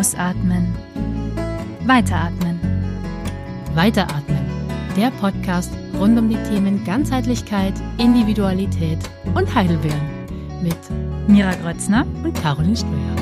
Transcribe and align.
Ausatmen. 0.00 0.74
Weiteratmen. 1.84 2.58
Weiteratmen. 3.74 4.38
Der 4.96 5.10
Podcast 5.10 5.70
rund 5.98 6.18
um 6.18 6.30
die 6.30 6.42
Themen 6.48 6.82
Ganzheitlichkeit, 6.86 7.74
Individualität 7.98 8.98
und 9.34 9.54
Heidelbeeren 9.54 10.00
mit 10.62 10.78
Mira 11.28 11.54
Grötzner 11.56 12.06
und 12.24 12.32
Caroline 12.32 12.78
Ströer. 12.78 13.16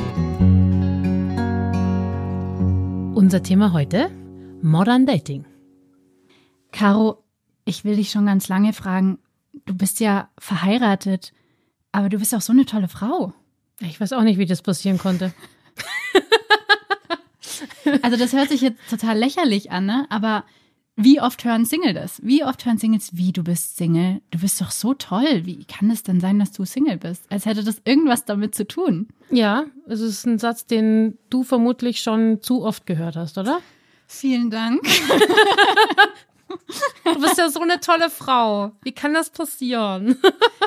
Unser 3.17 3.43
Thema 3.43 3.73
heute: 3.73 4.13
Modern 4.63 5.05
Dating. 5.05 5.47
Caro, 6.71 7.25
ich 7.65 7.85
will 7.85 7.97
dich 7.97 8.13
schon 8.13 8.27
ganz 8.27 8.47
lange 8.47 8.73
fragen. 8.73 9.19
Du 9.67 9.75
bist 9.75 9.99
ja 9.99 10.29
verheiratet, 10.39 11.33
aber 11.91 12.09
du 12.09 12.21
bist 12.21 12.37
auch 12.37 12.41
so 12.41 12.53
eine 12.53 12.67
tolle 12.67 12.87
Frau. 12.87 13.33
Ich 13.81 14.01
weiß 14.01 14.13
auch 14.13 14.23
nicht, 14.23 14.39
wie 14.39 14.47
das 14.47 14.63
passieren 14.63 14.99
konnte. 14.99 15.33
Also 18.03 18.17
das 18.17 18.33
hört 18.33 18.49
sich 18.49 18.61
jetzt 18.61 18.79
total 18.91 19.19
lächerlich 19.19 19.71
an, 19.71 19.87
ne? 19.87 20.07
Aber 20.11 20.45
wie 20.97 21.21
oft 21.21 21.45
hören 21.45 21.65
Single 21.65 21.95
das? 21.95 22.21
Wie 22.25 22.43
oft 22.45 22.67
hören 22.67 22.79
Singles, 22.79 23.17
wie 23.17 23.31
du 23.31 23.45
bist 23.45 23.77
Single? 23.77 24.21
Du 24.33 24.41
bist 24.41 24.61
doch 24.61 24.73
so 24.73 24.95
toll. 24.95 25.43
Wie 25.45 25.65
kann 25.65 25.91
es 25.91 26.03
denn 26.03 26.19
sein, 26.19 26.41
dass 26.41 26.51
du 26.51 26.65
Single 26.65 26.97
bist? 26.97 27.25
Als 27.31 27.47
hätte 27.47 27.63
das 27.63 27.81
irgendwas 27.85 28.25
damit 28.25 28.57
zu 28.57 28.67
tun. 28.67 29.07
Ja, 29.31 29.67
es 29.87 30.01
ist 30.01 30.27
ein 30.27 30.39
Satz, 30.41 30.67
den 30.67 31.17
du 31.31 31.45
vermutlich 31.45 32.01
schon 32.01 32.43
zu 32.43 32.65
oft 32.65 32.85
gehört 32.85 33.15
hast, 33.15 33.39
oder? 33.39 33.61
Vielen 34.09 34.51
Dank. 34.51 34.81
Du 37.05 37.21
bist 37.21 37.37
ja 37.37 37.51
so 37.51 37.61
eine 37.61 37.79
tolle 37.81 38.09
Frau. 38.09 38.73
Wie 38.83 38.93
kann 38.93 39.13
das 39.13 39.29
passieren? 39.29 40.17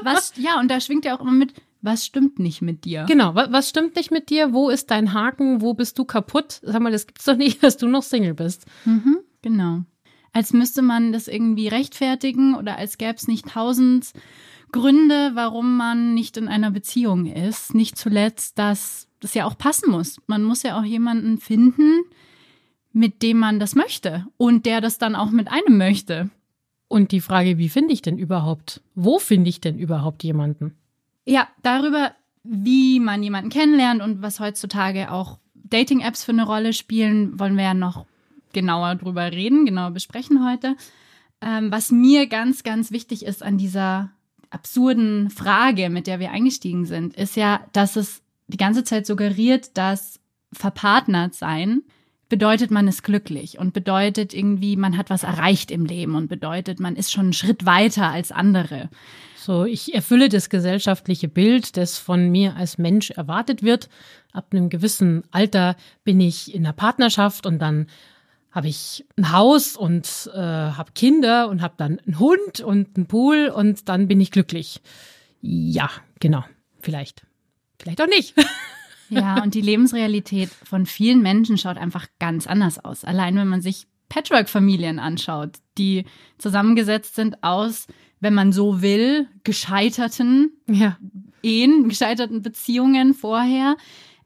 Was, 0.03 0.33
ja, 0.37 0.59
und 0.59 0.69
da 0.69 0.79
schwingt 0.79 1.05
ja 1.05 1.15
auch 1.15 1.21
immer 1.21 1.31
mit, 1.31 1.53
was 1.81 2.05
stimmt 2.05 2.39
nicht 2.39 2.61
mit 2.61 2.85
dir? 2.85 3.05
Genau, 3.07 3.35
wa- 3.35 3.47
was 3.51 3.69
stimmt 3.69 3.95
nicht 3.95 4.11
mit 4.11 4.29
dir? 4.29 4.53
Wo 4.53 4.69
ist 4.69 4.91
dein 4.91 5.13
Haken? 5.13 5.61
Wo 5.61 5.73
bist 5.73 5.97
du 5.99 6.05
kaputt? 6.05 6.59
Sag 6.63 6.81
mal, 6.81 6.91
das 6.91 7.07
gibt's 7.07 7.25
doch 7.25 7.35
nicht, 7.37 7.61
dass 7.63 7.77
du 7.77 7.87
noch 7.87 8.03
Single 8.03 8.33
bist. 8.33 8.65
Mhm, 8.85 9.19
genau. 9.41 9.81
Als 10.33 10.53
müsste 10.53 10.81
man 10.81 11.11
das 11.11 11.27
irgendwie 11.27 11.67
rechtfertigen 11.67 12.55
oder 12.55 12.77
als 12.77 12.97
gäbe 12.97 13.15
es 13.15 13.27
nicht 13.27 13.47
tausend 13.49 14.11
Gründe, 14.71 15.31
warum 15.33 15.75
man 15.75 16.13
nicht 16.13 16.37
in 16.37 16.47
einer 16.47 16.71
Beziehung 16.71 17.25
ist. 17.25 17.73
Nicht 17.75 17.97
zuletzt, 17.97 18.57
dass 18.57 19.07
das 19.19 19.33
ja 19.33 19.45
auch 19.45 19.57
passen 19.57 19.91
muss. 19.91 20.21
Man 20.27 20.43
muss 20.43 20.63
ja 20.63 20.79
auch 20.79 20.85
jemanden 20.85 21.37
finden, 21.37 21.99
mit 22.93 23.21
dem 23.23 23.37
man 23.39 23.59
das 23.59 23.75
möchte 23.75 24.25
und 24.37 24.65
der 24.65 24.79
das 24.81 24.97
dann 24.97 25.15
auch 25.15 25.31
mit 25.31 25.49
einem 25.51 25.77
möchte. 25.77 26.29
Und 26.87 27.11
die 27.11 27.21
Frage, 27.21 27.57
wie 27.57 27.69
finde 27.69 27.93
ich 27.93 28.01
denn 28.01 28.17
überhaupt? 28.17 28.81
Wo 28.95 29.19
finde 29.19 29.49
ich 29.49 29.61
denn 29.61 29.77
überhaupt 29.79 30.23
jemanden? 30.23 30.75
Ja, 31.25 31.47
darüber, 31.61 32.13
wie 32.43 32.99
man 32.99 33.21
jemanden 33.23 33.49
kennenlernt 33.49 34.01
und 34.01 34.21
was 34.21 34.39
heutzutage 34.39 35.11
auch 35.11 35.39
Dating-Apps 35.53 36.23
für 36.23 36.31
eine 36.31 36.45
Rolle 36.45 36.73
spielen, 36.73 37.39
wollen 37.39 37.57
wir 37.57 37.63
ja 37.63 37.73
noch 37.73 38.05
genauer 38.53 38.95
drüber 38.95 39.31
reden, 39.31 39.65
genauer 39.65 39.91
besprechen 39.91 40.45
heute. 40.45 40.75
Ähm, 41.41 41.71
was 41.71 41.91
mir 41.91 42.27
ganz, 42.27 42.63
ganz 42.63 42.91
wichtig 42.91 43.25
ist 43.25 43.43
an 43.43 43.57
dieser 43.57 44.11
absurden 44.49 45.29
Frage, 45.29 45.89
mit 45.89 46.07
der 46.07 46.19
wir 46.19 46.31
eingestiegen 46.31 46.85
sind, 46.85 47.15
ist 47.15 47.35
ja, 47.35 47.65
dass 47.71 47.95
es 47.95 48.21
die 48.47 48.57
ganze 48.57 48.83
Zeit 48.83 49.05
suggeriert, 49.05 49.77
dass 49.77 50.19
verpartnert 50.51 51.33
sein 51.33 51.83
bedeutet, 52.31 52.71
man 52.71 52.87
ist 52.87 53.03
glücklich 53.03 53.59
und 53.59 53.73
bedeutet 53.73 54.33
irgendwie, 54.33 54.77
man 54.77 54.97
hat 54.97 55.11
was 55.11 55.21
erreicht 55.21 55.69
im 55.69 55.85
Leben 55.85 56.15
und 56.15 56.29
bedeutet, 56.29 56.79
man 56.79 56.95
ist 56.95 57.11
schon 57.11 57.25
einen 57.25 57.33
Schritt 57.33 57.65
weiter 57.67 58.09
als 58.09 58.31
andere. 58.31 58.89
So, 59.35 59.65
ich 59.65 59.93
erfülle 59.93 60.29
das 60.29 60.49
gesellschaftliche 60.49 61.27
Bild, 61.27 61.75
das 61.75 61.97
von 61.97 62.29
mir 62.29 62.55
als 62.55 62.77
Mensch 62.77 63.11
erwartet 63.11 63.63
wird. 63.63 63.89
Ab 64.31 64.47
einem 64.51 64.69
gewissen 64.69 65.23
Alter 65.31 65.75
bin 66.03 66.21
ich 66.21 66.55
in 66.55 66.65
einer 66.65 66.73
Partnerschaft 66.73 67.45
und 67.45 67.59
dann 67.59 67.87
habe 68.51 68.69
ich 68.69 69.05
ein 69.17 69.31
Haus 69.31 69.75
und 69.75 70.29
äh, 70.33 70.37
habe 70.37 70.93
Kinder 70.93 71.49
und 71.49 71.61
habe 71.61 71.73
dann 71.77 71.99
einen 71.99 72.17
Hund 72.17 72.61
und 72.61 72.95
einen 72.95 73.07
Pool 73.07 73.51
und 73.53 73.89
dann 73.89 74.07
bin 74.07 74.21
ich 74.21 74.31
glücklich. 74.31 74.81
Ja, 75.41 75.89
genau. 76.19 76.45
Vielleicht. 76.79 77.23
Vielleicht 77.77 78.01
auch 78.01 78.07
nicht. 78.07 78.35
Ja, 79.11 79.43
und 79.43 79.53
die 79.53 79.61
Lebensrealität 79.61 80.49
von 80.49 80.85
vielen 80.85 81.21
Menschen 81.21 81.57
schaut 81.57 81.77
einfach 81.77 82.07
ganz 82.19 82.47
anders 82.47 82.83
aus. 82.83 83.03
Allein 83.03 83.35
wenn 83.35 83.47
man 83.47 83.61
sich 83.61 83.87
Patchwork-Familien 84.09 84.99
anschaut, 84.99 85.57
die 85.77 86.05
zusammengesetzt 86.37 87.15
sind 87.15 87.43
aus, 87.43 87.87
wenn 88.19 88.33
man 88.33 88.51
so 88.51 88.81
will, 88.81 89.27
gescheiterten 89.43 90.51
Ja. 90.67 90.97
Ehen, 91.43 91.89
gescheiterten 91.89 92.41
Beziehungen 92.41 93.13
vorher, 93.13 93.75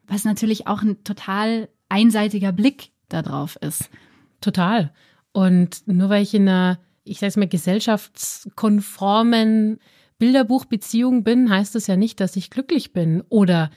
was 0.08 0.26
natürlich 0.26 0.68
auch 0.68 0.82
ein 0.82 1.04
total 1.04 1.70
einseitiger 1.90 2.52
Blick 2.52 2.92
darauf 3.10 3.56
ist. 3.58 3.90
Total. 4.42 4.92
Und 5.32 5.88
nur 5.88 6.10
weil 6.10 6.24
ich 6.24 6.34
in 6.34 6.48
einer, 6.48 6.80
ich 7.04 7.20
sag's 7.20 7.38
mal, 7.38 7.48
gesellschaftskonformen 7.48 9.80
Bilderbuchbeziehung 10.18 11.24
bin, 11.24 11.50
heißt 11.50 11.76
das 11.76 11.88
ja 11.88 11.96
nicht, 11.96 12.20
dass 12.20 12.36
ich 12.36 12.50
glücklich 12.50 12.94
bin 12.94 13.24
oder 13.30 13.70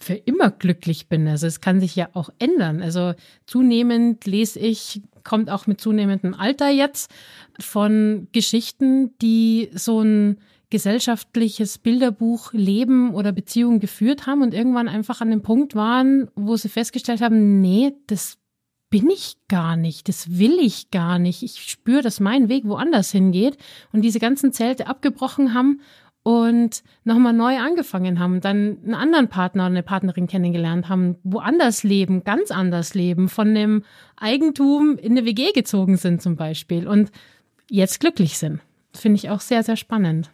für 0.00 0.14
immer 0.14 0.50
glücklich 0.50 1.08
bin. 1.08 1.26
Also 1.28 1.46
es 1.46 1.60
kann 1.60 1.80
sich 1.80 1.96
ja 1.96 2.08
auch 2.14 2.30
ändern. 2.38 2.82
Also 2.82 3.14
zunehmend 3.46 4.26
lese 4.26 4.58
ich, 4.58 5.02
kommt 5.24 5.50
auch 5.50 5.66
mit 5.66 5.80
zunehmendem 5.80 6.34
Alter 6.34 6.68
jetzt 6.70 7.10
von 7.58 8.28
Geschichten, 8.32 9.16
die 9.18 9.70
so 9.74 10.00
ein 10.00 10.38
gesellschaftliches 10.70 11.78
Bilderbuch 11.78 12.52
Leben 12.52 13.14
oder 13.14 13.32
Beziehung 13.32 13.80
geführt 13.80 14.26
haben 14.26 14.42
und 14.42 14.54
irgendwann 14.54 14.88
einfach 14.88 15.20
an 15.20 15.30
dem 15.30 15.42
Punkt 15.42 15.74
waren, 15.74 16.30
wo 16.34 16.56
sie 16.56 16.68
festgestellt 16.68 17.22
haben, 17.22 17.60
nee, 17.60 17.94
das 18.06 18.38
bin 18.90 19.10
ich 19.10 19.36
gar 19.48 19.76
nicht, 19.76 20.08
das 20.08 20.38
will 20.38 20.58
ich 20.60 20.90
gar 20.90 21.18
nicht. 21.18 21.42
Ich 21.42 21.70
spüre, 21.70 22.02
dass 22.02 22.20
mein 22.20 22.48
Weg 22.48 22.64
woanders 22.66 23.10
hingeht 23.10 23.56
und 23.92 24.02
diese 24.02 24.18
ganzen 24.18 24.52
Zelte 24.52 24.86
abgebrochen 24.86 25.54
haben 25.54 25.80
und 26.22 26.82
nochmal 27.04 27.32
neu 27.32 27.58
angefangen 27.58 28.18
haben, 28.18 28.40
dann 28.40 28.78
einen 28.84 28.94
anderen 28.94 29.28
Partner 29.28 29.64
oder 29.64 29.70
eine 29.70 29.82
Partnerin 29.82 30.26
kennengelernt 30.26 30.88
haben, 30.88 31.16
woanders 31.22 31.84
leben, 31.84 32.24
ganz 32.24 32.50
anders 32.50 32.94
leben, 32.94 33.28
von 33.28 33.54
dem 33.54 33.84
Eigentum 34.16 34.98
in 34.98 35.12
eine 35.12 35.24
WG 35.24 35.52
gezogen 35.52 35.96
sind 35.96 36.20
zum 36.20 36.36
Beispiel 36.36 36.86
und 36.86 37.10
jetzt 37.70 38.00
glücklich 38.00 38.38
sind. 38.38 38.60
Finde 38.92 39.16
ich 39.16 39.30
auch 39.30 39.40
sehr, 39.40 39.62
sehr 39.62 39.76
spannend. 39.76 40.30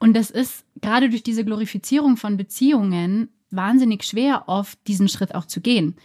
Und 0.00 0.16
es 0.16 0.30
ist 0.30 0.64
gerade 0.80 1.08
durch 1.08 1.22
diese 1.22 1.44
Glorifizierung 1.44 2.16
von 2.16 2.36
Beziehungen 2.36 3.28
wahnsinnig 3.50 4.04
schwer, 4.04 4.44
oft 4.46 4.78
diesen 4.86 5.08
Schritt 5.08 5.34
auch 5.34 5.46
zu 5.46 5.60
gehen 5.60 5.96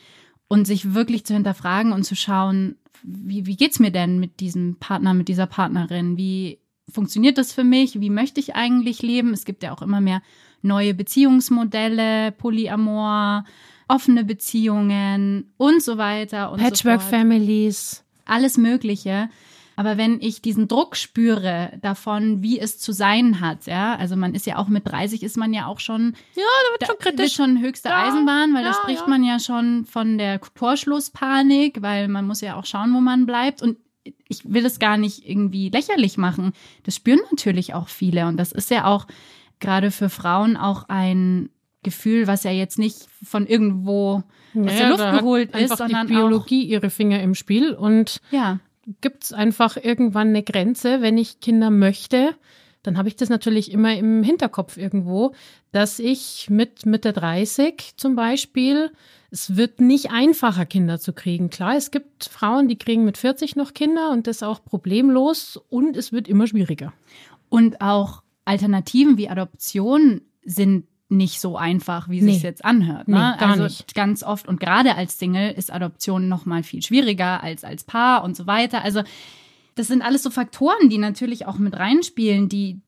und 0.48 0.66
sich 0.66 0.94
wirklich 0.94 1.26
zu 1.26 1.34
hinterfragen 1.34 1.92
und 1.92 2.04
zu 2.04 2.16
schauen, 2.16 2.76
wie, 3.04 3.46
wie 3.46 3.56
geht's 3.56 3.80
mir 3.80 3.92
denn 3.92 4.20
mit 4.20 4.40
diesem 4.40 4.76
Partner, 4.76 5.14
mit 5.14 5.28
dieser 5.28 5.48
Partnerin? 5.48 6.18
Wie 6.18 6.60
funktioniert 6.92 7.38
das 7.38 7.54
für 7.54 7.64
mich? 7.64 8.00
Wie 8.00 8.10
möchte 8.10 8.40
ich 8.40 8.56
eigentlich 8.56 9.02
leben? 9.02 9.34
Es 9.34 9.46
gibt 9.46 9.64
ja 9.64 9.74
auch 9.74 9.82
immer 9.82 10.02
mehr 10.02 10.22
neue 10.62 10.94
Beziehungsmodelle, 10.94 12.32
Polyamor, 12.34 13.46
offene 13.88 14.24
Beziehungen 14.24 15.52
und 15.58 15.82
so 15.82 15.98
weiter 15.98 16.52
und 16.52 16.60
so 16.60 16.66
Patchwork 16.66 17.02
fort 17.02 17.12
Families. 17.12 18.04
alles 18.26 18.58
Mögliche. 18.58 19.30
Aber 19.76 19.98
wenn 19.98 20.20
ich 20.20 20.42
diesen 20.42 20.68
Druck 20.68 20.98
spüre 20.98 21.72
davon, 21.82 22.44
wie 22.44 22.60
es 22.60 22.80
zu 22.80 22.92
sein 22.92 23.40
hat, 23.40 23.66
ja, 23.66 23.96
also 23.96 24.18
man 24.18 24.36
ist 24.36 24.46
ja 24.46 24.58
auch 24.58 24.68
mit 24.68 24.86
30 24.86 25.24
ist 25.24 25.38
man 25.38 25.54
ja 25.54 25.68
auch 25.68 25.80
schon, 25.80 26.16
Ja, 26.36 26.44
da 26.44 26.74
wird 26.74 27.16
da 27.16 27.18
wird 27.18 27.32
schon 27.32 27.62
höchste 27.62 27.88
Ja, 27.88 28.04
Eisenbahn, 28.10 28.54
weil 28.54 28.64
da 28.64 28.72
ja, 28.72 28.74
spricht 28.76 29.00
ja. 29.00 29.08
man 29.08 29.24
ja 29.24 29.40
schon 29.40 29.86
von 29.86 30.18
der 30.18 30.42
Torschlusspanik, 30.42 31.82
weil 31.82 32.10
man 32.10 32.28
muss 32.28 32.42
ja 32.42 32.58
auch 32.58 32.66
schauen, 32.66 32.94
wo 32.94 33.00
man 33.00 33.26
bleibt 33.26 33.62
und 33.62 33.78
ich 34.28 34.52
will 34.52 34.66
es 34.66 34.80
gar 34.80 34.98
nicht 34.98 35.28
irgendwie 35.28 35.70
lächerlich 35.70 36.18
machen. 36.18 36.54
Das 36.84 36.96
spüren 36.96 37.20
natürlich 37.32 37.74
auch 37.74 37.88
viele 37.88 38.28
und 38.28 38.38
das 38.38 38.52
ist 38.52 38.72
ja 38.72 38.86
auch 38.86 39.08
gerade 39.60 39.92
für 39.92 40.10
Frauen 40.10 40.58
auch 40.58 40.86
ein 40.88 41.50
Gefühl, 41.84 42.28
was 42.28 42.44
ja 42.44 42.52
jetzt 42.52 42.78
nicht 42.78 43.08
von 43.24 43.48
irgendwo 43.48 44.24
aus 44.56 44.78
der 44.78 44.90
Luft 44.90 45.12
geholt 45.20 45.56
ist, 45.56 45.78
sondern 45.78 46.08
die 46.08 46.14
Biologie 46.14 46.64
ihre 46.64 46.90
Finger 46.90 47.22
im 47.22 47.36
Spiel 47.36 47.74
und 47.74 48.22
auch, 48.28 48.34
ja, 48.34 48.60
gibt's 49.02 49.34
einfach 49.34 49.78
irgendwann 49.78 50.30
eine 50.30 50.44
Grenze, 50.44 51.02
wenn 51.02 51.18
ich 51.18 51.40
Kinder 51.40 51.70
möchte, 51.70 52.36
dann 52.84 52.98
habe 52.98 53.08
ich 53.08 53.16
das 53.16 53.30
natürlich 53.30 53.72
immer 53.72 53.96
im 53.96 54.24
Hinterkopf 54.24 54.78
irgendwo, 54.78 55.34
dass 55.72 56.00
ich 56.00 56.48
mit 56.50 56.86
Mitte 56.86 57.14
30 57.14 57.94
zum 57.98 58.16
Beispiel, 58.16 58.92
es 59.32 59.56
wird 59.56 59.80
nicht 59.80 60.12
einfacher, 60.12 60.66
Kinder 60.66 61.00
zu 61.00 61.14
kriegen. 61.14 61.50
Klar, 61.50 61.76
es 61.76 61.92
gibt 61.92 62.26
Frauen, 62.26 62.68
die 62.68 62.78
kriegen 62.78 63.06
mit 63.06 63.18
40 63.18 63.56
noch 63.56 63.74
Kinder 63.74 64.12
und 64.12 64.28
das 64.28 64.42
auch 64.44 64.64
problemlos 64.64 65.60
und 65.70 65.96
es 65.96 66.12
wird 66.12 66.28
immer 66.28 66.48
schwieriger. 66.48 66.94
Und 67.50 67.82
auch 67.82 68.24
Alternativen 68.46 69.18
wie 69.18 69.30
Adoption 69.30 70.22
sind 70.44 70.86
nicht 71.10 71.40
so 71.42 71.58
einfach, 71.58 72.10
wie 72.10 72.22
Nee. 72.22 72.36
es 72.36 72.44
jetzt 72.44 72.64
anhört. 72.64 73.08
Ne? 73.08 73.16
Nee, 73.16 73.40
gar 73.40 73.52
also 73.52 73.64
nicht. 73.64 73.96
ganz 73.96 74.24
oft 74.24 74.48
und 74.48 74.60
gerade 74.60 74.96
als 74.96 75.18
Single 75.18 75.52
ist 75.52 75.72
Adoption 75.74 76.28
noch 76.30 76.46
mal 76.46 76.62
viel 76.64 76.84
schwieriger 76.84 77.42
als 77.44 77.64
als 77.64 77.84
Paar 77.84 78.24
und 78.24 78.36
so 78.36 78.46
weiter. 78.48 78.84
Also 78.84 79.02
das 79.76 79.88
sind 79.88 80.02
alles 80.04 80.24
so 80.24 80.30
Faktoren, 80.30 80.90
die 80.90 80.98
natürlich 80.98 81.46
auch 81.48 81.58
mit 81.58 81.76
reinspielen, 81.76 82.50
die 82.50 82.80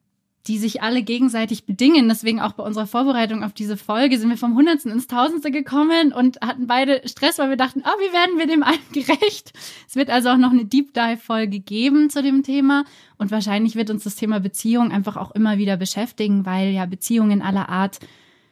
die 0.47 0.57
sich 0.57 0.81
alle 0.81 1.03
gegenseitig 1.03 1.65
bedingen. 1.65 2.09
Deswegen 2.09 2.39
auch 2.39 2.53
bei 2.53 2.63
unserer 2.63 2.87
Vorbereitung 2.87 3.43
auf 3.43 3.53
diese 3.53 3.77
Folge 3.77 4.17
sind 4.17 4.29
wir 4.29 4.37
vom 4.37 4.55
Hundertsten 4.55 4.91
ins 4.91 5.07
Tausendste 5.07 5.51
gekommen 5.51 6.13
und 6.13 6.41
hatten 6.41 6.67
beide 6.67 7.07
Stress, 7.07 7.37
weil 7.37 7.49
wir 7.49 7.57
dachten, 7.57 7.83
oh, 7.85 7.99
wie 7.99 8.13
werden 8.13 8.39
wir 8.39 8.47
dem 8.47 8.63
allen 8.63 8.79
gerecht? 8.91 9.53
Es 9.87 9.95
wird 9.95 10.09
also 10.09 10.29
auch 10.29 10.37
noch 10.37 10.51
eine 10.51 10.65
Deep 10.65 10.93
Dive 10.93 11.17
Folge 11.17 11.59
geben 11.59 12.09
zu 12.09 12.23
dem 12.23 12.43
Thema 12.43 12.85
und 13.17 13.31
wahrscheinlich 13.31 13.75
wird 13.75 13.89
uns 13.89 14.03
das 14.03 14.15
Thema 14.15 14.39
Beziehung 14.39 14.91
einfach 14.91 15.17
auch 15.17 15.31
immer 15.31 15.57
wieder 15.57 15.77
beschäftigen, 15.77 16.45
weil 16.45 16.69
ja 16.71 16.85
Beziehungen 16.85 17.41
aller 17.41 17.69
Art 17.69 17.99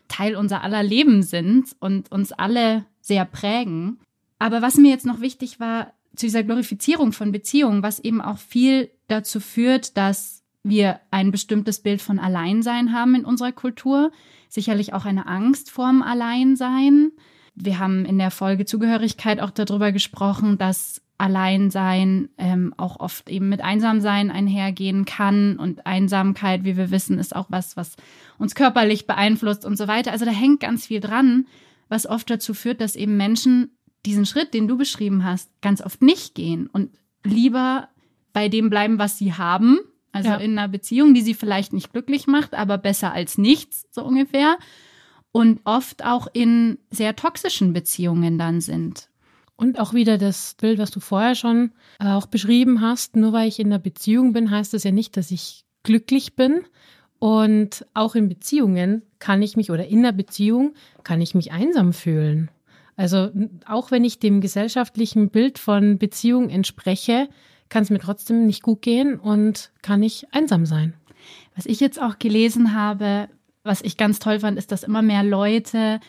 Teil 0.07 0.35
unser 0.35 0.63
aller 0.63 0.83
Leben 0.83 1.23
sind 1.23 1.75
und 1.79 2.11
uns 2.11 2.31
alle 2.31 2.85
sehr 3.01 3.25
prägen. 3.25 3.99
Aber 4.37 4.61
was 4.61 4.75
mir 4.75 4.89
jetzt 4.89 5.05
noch 5.05 5.21
wichtig 5.21 5.59
war, 5.59 5.93
zu 6.15 6.25
dieser 6.25 6.43
Glorifizierung 6.43 7.13
von 7.13 7.31
Beziehungen, 7.31 7.83
was 7.83 7.99
eben 7.99 8.21
auch 8.21 8.37
viel 8.37 8.89
dazu 9.07 9.39
führt, 9.39 9.95
dass 9.97 10.38
wir 10.63 10.99
ein 11.11 11.31
bestimmtes 11.31 11.79
Bild 11.81 12.01
von 12.01 12.19
Alleinsein 12.19 12.93
haben 12.93 13.15
in 13.15 13.25
unserer 13.25 13.51
Kultur, 13.51 14.11
sicherlich 14.49 14.93
auch 14.93 15.05
eine 15.05 15.27
Angst 15.27 15.71
vorm 15.71 16.01
Alleinsein. 16.01 17.11
Wir 17.55 17.79
haben 17.79 18.05
in 18.05 18.17
der 18.17 18.31
Folge 18.31 18.65
Zugehörigkeit 18.65 19.39
auch 19.39 19.51
darüber 19.51 19.91
gesprochen, 19.91 20.57
dass 20.57 21.01
Alleinsein 21.17 22.29
ähm, 22.37 22.73
auch 22.77 22.99
oft 22.99 23.29
eben 23.29 23.49
mit 23.49 23.61
Einsamsein 23.61 24.31
einhergehen 24.31 25.03
kann 25.05 25.57
und 25.57 25.85
Einsamkeit, 25.85 26.63
wie 26.63 26.77
wir 26.77 26.91
wissen, 26.91 27.19
ist 27.19 27.35
auch 27.35 27.47
was, 27.49 27.75
was 27.75 27.97
uns 28.37 28.55
körperlich 28.55 29.05
beeinflusst 29.05 29.65
und 29.65 29.77
so 29.77 29.87
weiter. 29.87 30.11
Also 30.11 30.23
da 30.23 30.31
hängt 30.31 30.61
ganz 30.61 30.87
viel 30.87 31.01
dran, 31.01 31.45
was 31.89 32.07
oft 32.07 32.29
dazu 32.29 32.53
führt, 32.53 32.79
dass 32.79 32.95
eben 32.95 33.17
Menschen 33.17 33.77
diesen 34.05 34.25
Schritt, 34.25 34.53
den 34.53 34.69
du 34.69 34.77
beschrieben 34.77 35.25
hast, 35.25 35.49
ganz 35.61 35.81
oft 35.81 36.01
nicht 36.01 36.35
gehen 36.35 36.67
und 36.67 36.91
lieber 37.25 37.89
bei 38.31 38.47
dem 38.47 38.69
bleiben, 38.69 38.97
was 38.97 39.17
sie 39.17 39.33
haben 39.33 39.79
also 40.11 40.29
ja. 40.29 40.37
in 40.37 40.57
einer 40.57 40.67
Beziehung, 40.67 41.13
die 41.13 41.21
sie 41.21 41.33
vielleicht 41.33 41.73
nicht 41.73 41.91
glücklich 41.91 42.27
macht, 42.27 42.53
aber 42.53 42.77
besser 42.77 43.13
als 43.13 43.37
nichts, 43.37 43.85
so 43.91 44.03
ungefähr. 44.03 44.57
Und 45.31 45.61
oft 45.63 46.03
auch 46.03 46.27
in 46.33 46.79
sehr 46.89 47.15
toxischen 47.15 47.73
Beziehungen 47.73 48.39
dann 48.39 48.61
sind. 48.61 49.09
Und 49.55 49.79
auch 49.79 49.93
wieder 49.93 50.17
das 50.17 50.55
Bild, 50.55 50.79
was 50.79 50.89
du 50.89 50.99
vorher 50.99 51.35
schon 51.35 51.71
äh, 51.99 52.07
auch 52.07 52.27
beschrieben 52.27 52.81
hast. 52.81 53.15
Nur 53.15 53.33
weil 53.33 53.47
ich 53.47 53.59
in 53.59 53.67
einer 53.67 53.79
Beziehung 53.79 54.33
bin, 54.33 54.49
heißt 54.49 54.73
das 54.73 54.83
ja 54.83 54.91
nicht, 54.91 55.17
dass 55.17 55.31
ich 55.31 55.65
glücklich 55.83 56.35
bin. 56.35 56.61
Und 57.19 57.85
auch 57.93 58.15
in 58.15 58.29
Beziehungen 58.29 59.03
kann 59.19 59.41
ich 59.41 59.57
mich 59.57 59.69
oder 59.69 59.85
in 59.85 59.99
einer 59.99 60.13
Beziehung 60.13 60.73
kann 61.03 61.21
ich 61.21 61.35
mich 61.35 61.51
einsam 61.51 61.91
fühlen. 61.91 62.49
Also 62.95 63.31
auch 63.65 63.91
wenn 63.91 64.03
ich 64.03 64.19
dem 64.19 64.41
gesellschaftlichen 64.41 65.29
Bild 65.29 65.59
von 65.59 65.97
Beziehung 65.97 66.49
entspreche, 66.49 67.29
kann 67.69 67.83
es 67.83 67.89
mir 67.89 67.99
trotzdem 67.99 68.45
nicht 68.45 68.63
gut 68.63 68.81
gehen 68.81 69.19
und 69.19 69.71
kann 69.81 70.03
ich 70.03 70.27
einsam 70.33 70.65
sein. 70.65 70.93
Was 71.55 71.65
ich 71.65 71.79
jetzt 71.79 72.01
auch 72.01 72.19
gelesen 72.19 72.73
habe, 72.73 73.29
was 73.63 73.81
ich 73.81 73.97
ganz 73.97 74.19
toll 74.19 74.39
fand, 74.39 74.57
ist, 74.57 74.71
dass 74.71 74.83
immer 74.83 75.01
mehr 75.01 75.23
Leute 75.23 75.99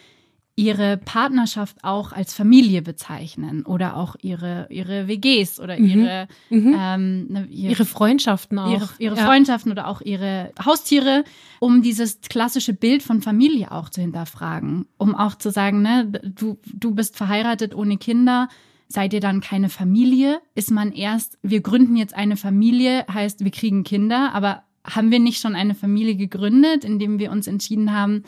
ihre 0.61 0.99
Partnerschaft 0.99 1.79
auch 1.85 2.13
als 2.13 2.35
Familie 2.35 2.83
bezeichnen 2.83 3.65
oder 3.65 3.97
auch 3.97 4.15
ihre, 4.21 4.67
ihre 4.69 5.09
WGs 5.09 5.59
oder 5.59 5.79
mhm. 5.79 5.87
ihre, 5.87 6.29
mhm. 6.51 6.77
ähm, 6.79 7.27
ne, 7.29 7.47
ihre, 7.51 7.73
ihre, 7.73 7.85
Freundschaften 7.87 8.59
auch. 8.59 8.71
Ihre, 8.71 8.89
ihre 8.99 9.17
ja. 9.17 9.25
Freundschaften 9.25 9.73
oder 9.73 9.89
auch 9.89 10.03
ihre 10.03 10.53
Haustiere, 10.63 11.25
um 11.61 11.81
dieses 11.83 12.21
klassische 12.21 12.75
Bild 12.75 13.03
von 13.03 13.23
Familie 13.23 13.73
auch 13.73 13.89
zu 13.89 14.03
hinterfragen. 14.03 14.87
Um 14.99 15.15
auch 15.15 15.35
zu 15.37 15.51
sagen, 15.51 15.81
ne, 15.81 16.07
du, 16.07 16.59
du 16.67 16.95
bist 16.95 17.17
verheiratet 17.17 17.75
ohne 17.75 17.97
Kinder, 17.97 18.49
seid 18.91 19.15
ihr 19.15 19.21
dann 19.21 19.41
keine 19.41 19.69
Familie? 19.69 20.41
Ist 20.55 20.71
man 20.71 20.93
erst, 20.93 21.39
wir 21.43 21.61
gründen 21.61 21.97
jetzt 21.97 22.15
eine 22.15 22.37
Familie, 22.37 23.07
heißt, 23.07 23.45
wir 23.45 23.53
kriegen 23.53 23.85
Kinder, 23.85 24.33
aber 24.35 24.65
haben 24.85 25.13
wir 25.13 25.21
nicht 25.21 25.41
schon 25.41 25.55
eine 25.55 25.77
Familie 25.77 26.17
gegründet, 26.17 26.85
indem 26.85 27.19
wir 27.21 27.31
uns 27.31 27.47
entschieden 27.47 27.93
haben, 27.93 28.25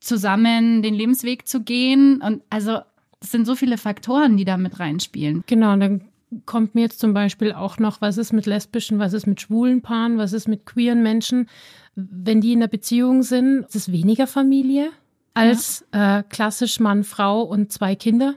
zusammen 0.00 0.82
den 0.82 0.94
Lebensweg 0.94 1.46
zu 1.46 1.62
gehen? 1.62 2.20
Und 2.20 2.42
also, 2.50 2.78
es 3.20 3.30
sind 3.30 3.46
so 3.46 3.54
viele 3.54 3.78
Faktoren, 3.78 4.36
die 4.36 4.44
da 4.44 4.56
mit 4.56 4.80
reinspielen. 4.80 5.44
Genau, 5.46 5.76
dann 5.76 6.02
kommt 6.46 6.74
mir 6.74 6.80
jetzt 6.80 6.98
zum 6.98 7.14
Beispiel 7.14 7.52
auch 7.52 7.78
noch, 7.78 8.00
was 8.00 8.18
ist 8.18 8.32
mit 8.32 8.46
lesbischen, 8.46 8.98
was 8.98 9.12
ist 9.12 9.28
mit 9.28 9.40
schwulen 9.40 9.82
Paaren, 9.82 10.18
was 10.18 10.32
ist 10.32 10.48
mit 10.48 10.66
queeren 10.66 11.04
Menschen? 11.04 11.48
Wenn 11.94 12.40
die 12.40 12.54
in 12.54 12.58
einer 12.58 12.68
Beziehung 12.68 13.22
sind, 13.22 13.66
ist 13.66 13.76
es 13.76 13.92
weniger 13.92 14.26
Familie 14.26 14.90
als 15.34 15.84
ja. 15.94 16.18
äh, 16.18 16.22
klassisch 16.24 16.80
Mann, 16.80 17.04
Frau 17.04 17.42
und 17.42 17.70
zwei 17.70 17.94
Kinder 17.94 18.34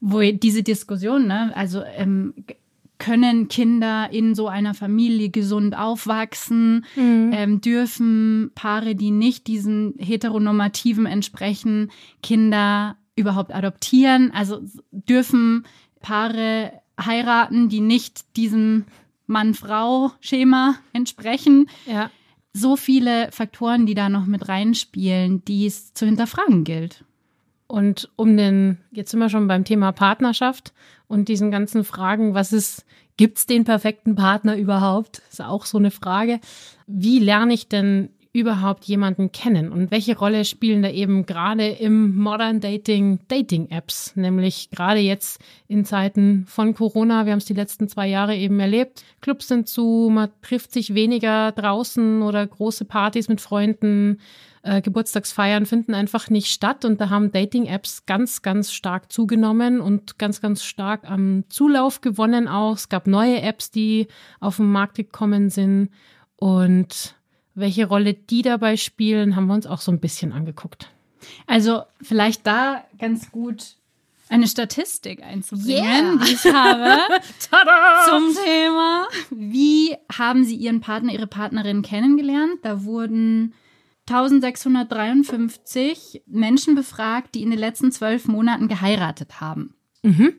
wo 0.00 0.20
diese 0.20 0.62
Diskussion, 0.62 1.26
ne, 1.26 1.52
also 1.54 1.82
ähm, 1.96 2.34
können 2.98 3.48
Kinder 3.48 4.08
in 4.12 4.34
so 4.34 4.48
einer 4.48 4.72
Familie 4.74 5.28
gesund 5.28 5.76
aufwachsen? 5.76 6.84
Mhm. 6.96 7.30
Ähm, 7.34 7.60
dürfen 7.60 8.50
Paare, 8.54 8.94
die 8.94 9.10
nicht 9.10 9.46
diesen 9.46 9.94
heteronormativen 9.98 11.06
entsprechen, 11.06 11.90
Kinder 12.22 12.96
überhaupt 13.16 13.54
adoptieren? 13.54 14.30
Also 14.32 14.60
dürfen 14.90 15.64
Paare 16.00 16.72
heiraten, 16.98 17.68
die 17.68 17.80
nicht 17.80 18.36
diesem 18.36 18.84
Mann-Frau-Schema 19.26 20.76
entsprechen? 20.92 21.68
Ja. 21.86 22.10
So 22.52 22.76
viele 22.76 23.32
Faktoren, 23.32 23.84
die 23.84 23.94
da 23.94 24.08
noch 24.08 24.26
mit 24.26 24.48
reinspielen, 24.48 25.44
die 25.44 25.66
es 25.66 25.92
zu 25.92 26.06
hinterfragen 26.06 26.62
gilt. 26.62 27.04
Und 27.74 28.08
um 28.14 28.36
den, 28.36 28.78
jetzt 28.92 29.10
sind 29.10 29.18
wir 29.18 29.28
schon 29.28 29.48
beim 29.48 29.64
Thema 29.64 29.90
Partnerschaft 29.90 30.72
und 31.08 31.26
diesen 31.26 31.50
ganzen 31.50 31.82
Fragen, 31.82 32.32
was 32.32 32.52
ist, 32.52 32.86
gibt's 33.16 33.46
den 33.46 33.64
perfekten 33.64 34.14
Partner 34.14 34.56
überhaupt? 34.56 35.22
Ist 35.28 35.42
auch 35.42 35.66
so 35.66 35.78
eine 35.78 35.90
Frage. 35.90 36.38
Wie 36.86 37.18
lerne 37.18 37.52
ich 37.52 37.66
denn 37.66 38.10
überhaupt 38.32 38.84
jemanden 38.84 39.32
kennen? 39.32 39.72
Und 39.72 39.90
welche 39.90 40.16
Rolle 40.16 40.44
spielen 40.44 40.82
da 40.84 40.90
eben 40.90 41.26
gerade 41.26 41.66
im 41.66 42.16
Modern 42.16 42.60
Dating 42.60 43.18
Dating-Apps? 43.26 44.14
Nämlich 44.14 44.70
gerade 44.70 45.00
jetzt 45.00 45.40
in 45.66 45.84
Zeiten 45.84 46.44
von 46.46 46.74
Corona, 46.74 47.26
wir 47.26 47.32
haben 47.32 47.38
es 47.40 47.44
die 47.44 47.54
letzten 47.54 47.88
zwei 47.88 48.06
Jahre 48.06 48.36
eben 48.36 48.60
erlebt. 48.60 49.02
Clubs 49.20 49.48
sind 49.48 49.66
zu, 49.66 50.10
man 50.12 50.30
trifft 50.42 50.70
sich 50.70 50.94
weniger 50.94 51.50
draußen 51.50 52.22
oder 52.22 52.46
große 52.46 52.84
Partys 52.84 53.26
mit 53.26 53.40
Freunden 53.40 54.20
äh, 54.64 54.80
Geburtstagsfeiern 54.80 55.66
finden 55.66 55.92
einfach 55.94 56.30
nicht 56.30 56.48
statt 56.48 56.84
und 56.86 56.98
da 57.00 57.10
haben 57.10 57.30
Dating-Apps 57.30 58.06
ganz, 58.06 58.40
ganz 58.40 58.72
stark 58.72 59.12
zugenommen 59.12 59.80
und 59.80 60.18
ganz, 60.18 60.40
ganz 60.40 60.64
stark 60.64 61.08
am 61.08 61.44
Zulauf 61.50 62.00
gewonnen 62.00 62.48
auch. 62.48 62.76
Es 62.76 62.88
gab 62.88 63.06
neue 63.06 63.42
Apps, 63.42 63.70
die 63.70 64.08
auf 64.40 64.56
den 64.56 64.72
Markt 64.72 64.96
gekommen 64.96 65.50
sind 65.50 65.90
und 66.36 67.14
welche 67.54 67.86
Rolle 67.86 68.14
die 68.14 68.40
dabei 68.40 68.78
spielen, 68.78 69.36
haben 69.36 69.46
wir 69.46 69.54
uns 69.54 69.66
auch 69.66 69.82
so 69.82 69.92
ein 69.92 70.00
bisschen 70.00 70.32
angeguckt. 70.32 70.88
Also 71.46 71.82
vielleicht 72.00 72.46
da 72.46 72.84
ganz 72.98 73.30
gut 73.30 73.76
eine 74.30 74.48
Statistik 74.48 75.22
einzubringen, 75.22 76.18
yeah. 76.18 76.24
die 76.24 76.32
ich 76.32 76.44
habe 76.46 77.02
zum 78.08 78.34
Thema. 78.42 79.08
Wie 79.30 79.94
haben 80.10 80.44
Sie 80.44 80.56
Ihren 80.56 80.80
Partner, 80.80 81.12
Ihre 81.12 81.26
Partnerin 81.26 81.82
kennengelernt? 81.82 82.60
Da 82.62 82.84
wurden 82.84 83.52
1653 84.08 86.22
Menschen 86.26 86.74
befragt, 86.74 87.34
die 87.34 87.42
in 87.42 87.50
den 87.50 87.58
letzten 87.58 87.90
zwölf 87.90 88.28
Monaten 88.28 88.68
geheiratet 88.68 89.40
haben. 89.40 89.74
Mhm. 90.02 90.34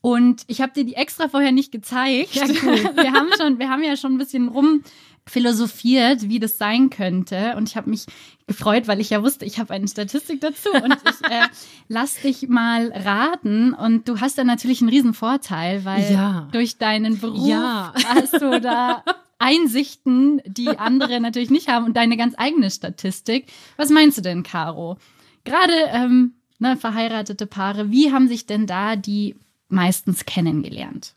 Und 0.00 0.44
ich 0.46 0.62
habe 0.62 0.72
dir 0.72 0.84
die 0.84 0.94
extra 0.94 1.28
vorher 1.28 1.52
nicht 1.52 1.72
gezeigt. 1.72 2.34
Ja, 2.34 2.44
cool. 2.44 2.78
wir 2.96 3.12
haben 3.12 3.28
schon, 3.38 3.58
wir 3.58 3.68
haben 3.68 3.82
ja 3.82 3.96
schon 3.96 4.14
ein 4.14 4.18
bisschen 4.18 4.48
rum 4.48 4.82
philosophiert, 5.26 6.28
wie 6.28 6.40
das 6.40 6.56
sein 6.56 6.88
könnte. 6.88 7.54
Und 7.56 7.68
ich 7.68 7.76
habe 7.76 7.90
mich 7.90 8.06
gefreut, 8.46 8.88
weil 8.88 9.00
ich 9.00 9.10
ja 9.10 9.22
wusste, 9.22 9.44
ich 9.44 9.58
habe 9.58 9.74
eine 9.74 9.86
Statistik 9.86 10.40
dazu. 10.40 10.70
Und 10.70 10.96
ich 11.04 11.30
äh, 11.30 11.46
lass 11.88 12.20
dich 12.22 12.48
mal 12.48 12.90
raten. 12.92 13.74
Und 13.74 14.08
du 14.08 14.20
hast 14.20 14.38
da 14.38 14.44
natürlich 14.44 14.80
einen 14.80 14.90
riesen 14.90 15.12
Vorteil, 15.12 15.84
weil 15.84 16.12
ja. 16.12 16.48
durch 16.52 16.78
deinen 16.78 17.20
Beruf 17.20 17.46
ja. 17.46 17.92
hast 18.06 18.40
du 18.40 18.60
da 18.60 19.04
Einsichten, 19.40 20.40
die 20.46 20.68
andere 20.68 21.18
natürlich 21.20 21.50
nicht 21.50 21.68
haben 21.68 21.86
und 21.86 21.96
deine 21.96 22.16
ganz 22.16 22.34
eigene 22.36 22.70
Statistik. 22.70 23.46
Was 23.76 23.90
meinst 23.90 24.18
du 24.18 24.22
denn, 24.22 24.44
Caro? 24.44 24.96
Gerade 25.44 25.72
ähm, 25.92 26.34
ne, 26.60 26.76
verheiratete 26.76 27.46
Paare, 27.46 27.90
wie 27.90 28.12
haben 28.12 28.28
sich 28.28 28.46
denn 28.46 28.66
da 28.66 28.94
die 28.94 29.34
meistens 29.68 30.24
kennengelernt? 30.26 31.14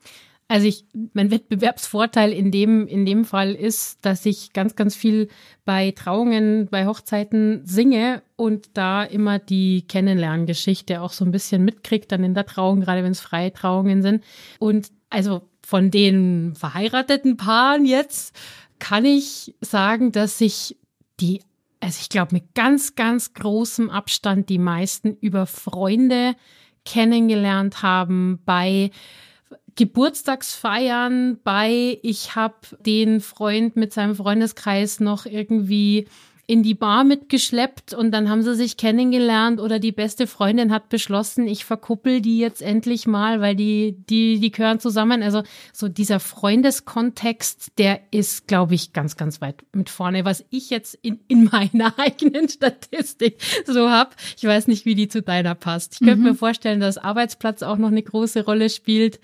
Also 0.48 0.68
ich, 0.68 0.86
mein 1.14 1.32
Wettbewerbsvorteil 1.32 2.32
in 2.32 2.52
dem, 2.52 2.88
in 2.88 3.06
dem 3.06 3.26
Fall 3.26 3.54
ist, 3.54 4.06
dass 4.06 4.26
ich 4.26 4.54
ganz, 4.54 4.76
ganz 4.76 4.96
viel 4.96 5.30
bei 5.66 5.92
Trauungen, 5.92 6.68
bei 6.70 6.86
Hochzeiten 6.86 7.66
singe 7.66 8.22
und 8.36 8.70
da 8.74 9.04
immer 9.04 9.40
die 9.40 9.88
Kennenlerngeschichte 9.88 11.02
auch 11.02 11.14
so 11.14 11.26
ein 11.26 11.32
bisschen 11.32 11.64
mitkriegt, 11.64 12.12
dann 12.12 12.24
in 12.24 12.34
der 12.34 12.46
Trauung, 12.46 12.82
gerade 12.82 13.04
wenn 13.04 13.14
es 13.14 13.22
freie 13.22 13.54
Trauungen 13.54 14.02
sind. 14.02 14.24
Und 14.60 14.92
also 15.10 15.50
von 15.74 15.90
den 15.90 16.54
verheirateten 16.54 17.36
Paaren 17.36 17.84
jetzt 17.86 18.36
kann 18.78 19.06
ich 19.06 19.56
sagen, 19.60 20.12
dass 20.12 20.38
sich 20.38 20.78
die, 21.20 21.42
also 21.80 21.98
ich 22.00 22.10
glaube 22.10 22.36
mit 22.36 22.54
ganz, 22.54 22.94
ganz 22.94 23.34
großem 23.34 23.90
Abstand 23.90 24.50
die 24.50 24.60
meisten 24.60 25.18
über 25.20 25.48
Freunde 25.48 26.36
kennengelernt 26.86 27.82
haben 27.82 28.40
bei 28.46 28.92
Geburtstagsfeiern 29.74 31.40
bei, 31.44 31.98
ich 32.04 32.36
habe 32.36 32.54
den 32.86 33.20
Freund 33.20 33.76
mit 33.76 33.94
seinem 33.94 34.14
Freundeskreis 34.14 35.00
noch 35.00 35.26
irgendwie 35.26 36.06
in 36.54 36.62
die 36.62 36.76
Bar 36.76 37.04
mitgeschleppt 37.04 37.96
und 37.96 38.12
dann 38.12 38.30
haben 38.30 38.44
sie 38.44 38.54
sich 38.54 38.78
kennengelernt 38.78 39.60
oder 39.60 39.80
die 39.80 39.92
beste 39.92 40.28
Freundin 40.28 40.72
hat 40.72 40.88
beschlossen, 40.88 41.48
ich 41.48 41.66
verkuppel 41.66 42.22
die 42.22 42.38
jetzt 42.38 42.62
endlich 42.62 43.08
mal, 43.08 43.42
weil 43.42 43.56
die, 43.56 43.98
die, 44.08 44.40
die 44.40 44.52
gehören 44.52 44.80
zusammen. 44.80 45.24
Also 45.24 45.42
so 45.74 45.88
dieser 45.90 46.20
Freundeskontext, 46.20 47.72
der 47.80 48.02
ist, 48.12 48.48
glaube 48.48 48.76
ich, 48.76 48.94
ganz, 48.94 49.18
ganz 49.18 49.42
weit 49.42 49.64
mit 49.74 49.90
vorne. 49.90 50.26
Was 50.26 50.46
ich 50.52 50.70
jetzt 50.70 50.94
in, 51.02 51.22
in 51.28 51.46
meiner 51.46 51.98
eigenen 51.98 52.48
Statistik 52.48 53.42
so 53.66 53.90
hab, 53.90 54.16
ich 54.38 54.44
weiß 54.44 54.68
nicht, 54.68 54.86
wie 54.86 54.94
die 54.94 55.08
zu 55.08 55.24
deiner 55.24 55.56
passt. 55.56 55.94
Ich 55.94 56.00
könnte 56.02 56.18
mhm. 56.18 56.24
mir 56.24 56.36
vorstellen, 56.36 56.80
dass 56.80 57.00
Arbeitsplatz 57.00 57.64
auch 57.64 57.80
noch 57.80 57.90
eine 57.90 58.04
große 58.04 58.46
Rolle 58.46 58.70
spielt 58.70 59.20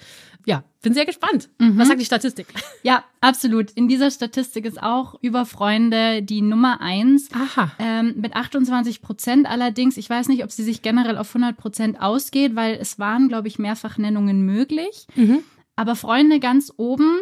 ja, 0.49 0.63
bin 0.81 0.95
sehr 0.95 1.05
gespannt. 1.05 1.47
Mhm. 1.59 1.77
Was 1.77 1.89
sagt 1.89 2.01
die 2.01 2.05
Statistik? 2.05 2.47
Ja, 2.81 3.03
absolut. 3.21 3.71
In 3.71 3.87
dieser 3.87 4.09
Statistik 4.09 4.65
ist 4.65 4.81
auch 4.81 5.15
über 5.21 5.45
Freunde 5.45 6.23
die 6.23 6.41
Nummer 6.41 6.81
eins. 6.81 7.29
Aha. 7.33 7.71
Ähm, 7.77 8.15
mit 8.17 8.35
28 8.35 9.01
Prozent 9.01 9.45
allerdings. 9.47 9.97
Ich 9.97 10.09
weiß 10.09 10.27
nicht, 10.29 10.43
ob 10.43 10.51
sie 10.51 10.63
sich 10.63 10.81
generell 10.81 11.17
auf 11.17 11.27
100 11.35 11.55
Prozent 11.55 12.01
ausgeht, 12.01 12.55
weil 12.55 12.75
es 12.81 12.97
waren, 12.97 13.27
glaube 13.27 13.47
ich, 13.47 13.59
Mehrfachnennungen 13.59 14.41
möglich. 14.41 15.05
Mhm. 15.15 15.43
Aber 15.75 15.95
Freunde 15.95 16.39
ganz 16.39 16.73
oben. 16.77 17.19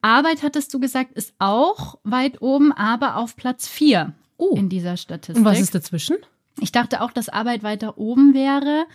Arbeit, 0.00 0.42
hattest 0.42 0.74
du 0.74 0.80
gesagt, 0.80 1.12
ist 1.12 1.34
auch 1.38 1.98
weit 2.02 2.42
oben, 2.42 2.72
aber 2.72 3.16
auf 3.16 3.36
Platz 3.36 3.68
vier 3.68 4.14
oh. 4.36 4.56
in 4.56 4.68
dieser 4.68 4.96
Statistik. 4.96 5.36
Und 5.36 5.44
was 5.44 5.60
ist 5.60 5.74
dazwischen? 5.74 6.16
Ich 6.60 6.72
dachte 6.72 7.02
auch, 7.02 7.12
dass 7.12 7.28
Arbeit 7.28 7.62
weiter 7.62 7.98
oben 7.98 8.34
wäre. 8.34 8.86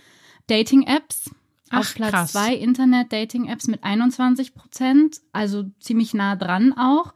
Dating-Apps 0.47 1.31
Ach, 1.69 1.79
Auf 1.79 1.95
Platz 1.95 2.11
krass. 2.11 2.31
zwei 2.31 2.53
Internet-Dating-Apps 2.55 3.67
mit 3.67 3.83
21 3.83 4.55
Prozent, 4.55 5.19
also 5.31 5.65
ziemlich 5.79 6.13
nah 6.13 6.35
dran 6.35 6.73
auch. 6.73 7.13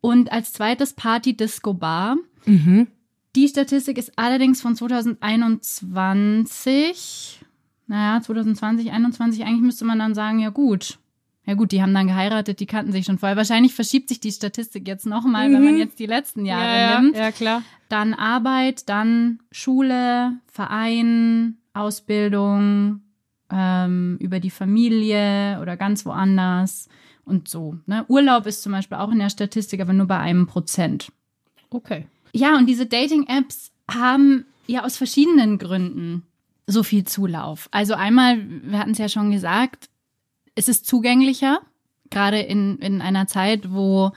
Und 0.00 0.32
als 0.32 0.52
zweites 0.52 0.92
Party 0.92 1.36
Disco 1.36 1.74
Bar. 1.74 2.16
Mhm. 2.44 2.86
Die 3.34 3.48
Statistik 3.48 3.98
ist 3.98 4.12
allerdings 4.16 4.62
von 4.62 4.76
2021. 4.76 7.40
Naja, 7.88 8.20
2020, 8.20 8.86
2021, 8.86 9.44
eigentlich 9.44 9.62
müsste 9.62 9.84
man 9.84 9.98
dann 9.98 10.14
sagen, 10.14 10.38
ja 10.38 10.50
gut. 10.50 11.00
Ja 11.48 11.54
gut, 11.54 11.72
die 11.72 11.80
haben 11.80 11.94
dann 11.94 12.08
geheiratet, 12.08 12.60
die 12.60 12.66
kannten 12.66 12.92
sich 12.92 13.06
schon 13.06 13.16
vorher. 13.16 13.38
Wahrscheinlich 13.38 13.74
verschiebt 13.74 14.10
sich 14.10 14.20
die 14.20 14.32
Statistik 14.32 14.86
jetzt 14.86 15.06
nochmal, 15.06 15.48
mhm. 15.48 15.54
wenn 15.54 15.64
man 15.64 15.74
mhm. 15.74 15.78
jetzt 15.78 15.98
die 15.98 16.04
letzten 16.04 16.44
Jahre 16.44 16.78
ja, 16.78 17.00
nimmt. 17.00 17.16
Ja, 17.16 17.32
klar. 17.32 17.62
Dann 17.88 18.12
Arbeit, 18.12 18.86
dann 18.90 19.38
Schule, 19.50 20.34
Verein, 20.46 21.56
Ausbildung, 21.72 23.00
ähm, 23.50 24.16
über 24.20 24.40
die 24.40 24.50
Familie 24.50 25.58
oder 25.60 25.76
ganz 25.76 26.04
woanders 26.04 26.88
und 27.24 27.48
so. 27.48 27.76
Ne? 27.86 28.04
Urlaub 28.08 28.46
ist 28.46 28.62
zum 28.62 28.72
Beispiel 28.72 28.98
auch 28.98 29.10
in 29.10 29.18
der 29.18 29.30
Statistik, 29.30 29.80
aber 29.80 29.92
nur 29.92 30.06
bei 30.06 30.18
einem 30.18 30.46
Prozent. 30.46 31.12
Okay. 31.70 32.06
Ja, 32.32 32.56
und 32.56 32.66
diese 32.66 32.86
Dating-Apps 32.86 33.72
haben 33.90 34.44
ja 34.66 34.84
aus 34.84 34.96
verschiedenen 34.96 35.58
Gründen 35.58 36.24
so 36.66 36.82
viel 36.82 37.04
Zulauf. 37.04 37.68
Also 37.70 37.94
einmal, 37.94 38.38
wir 38.62 38.78
hatten 38.78 38.90
es 38.90 38.98
ja 38.98 39.08
schon 39.08 39.30
gesagt, 39.30 39.88
es 40.54 40.68
ist 40.68 40.86
zugänglicher, 40.86 41.60
gerade 42.10 42.40
in, 42.40 42.78
in 42.78 43.00
einer 43.00 43.26
Zeit, 43.26 43.72
wo 43.72 44.12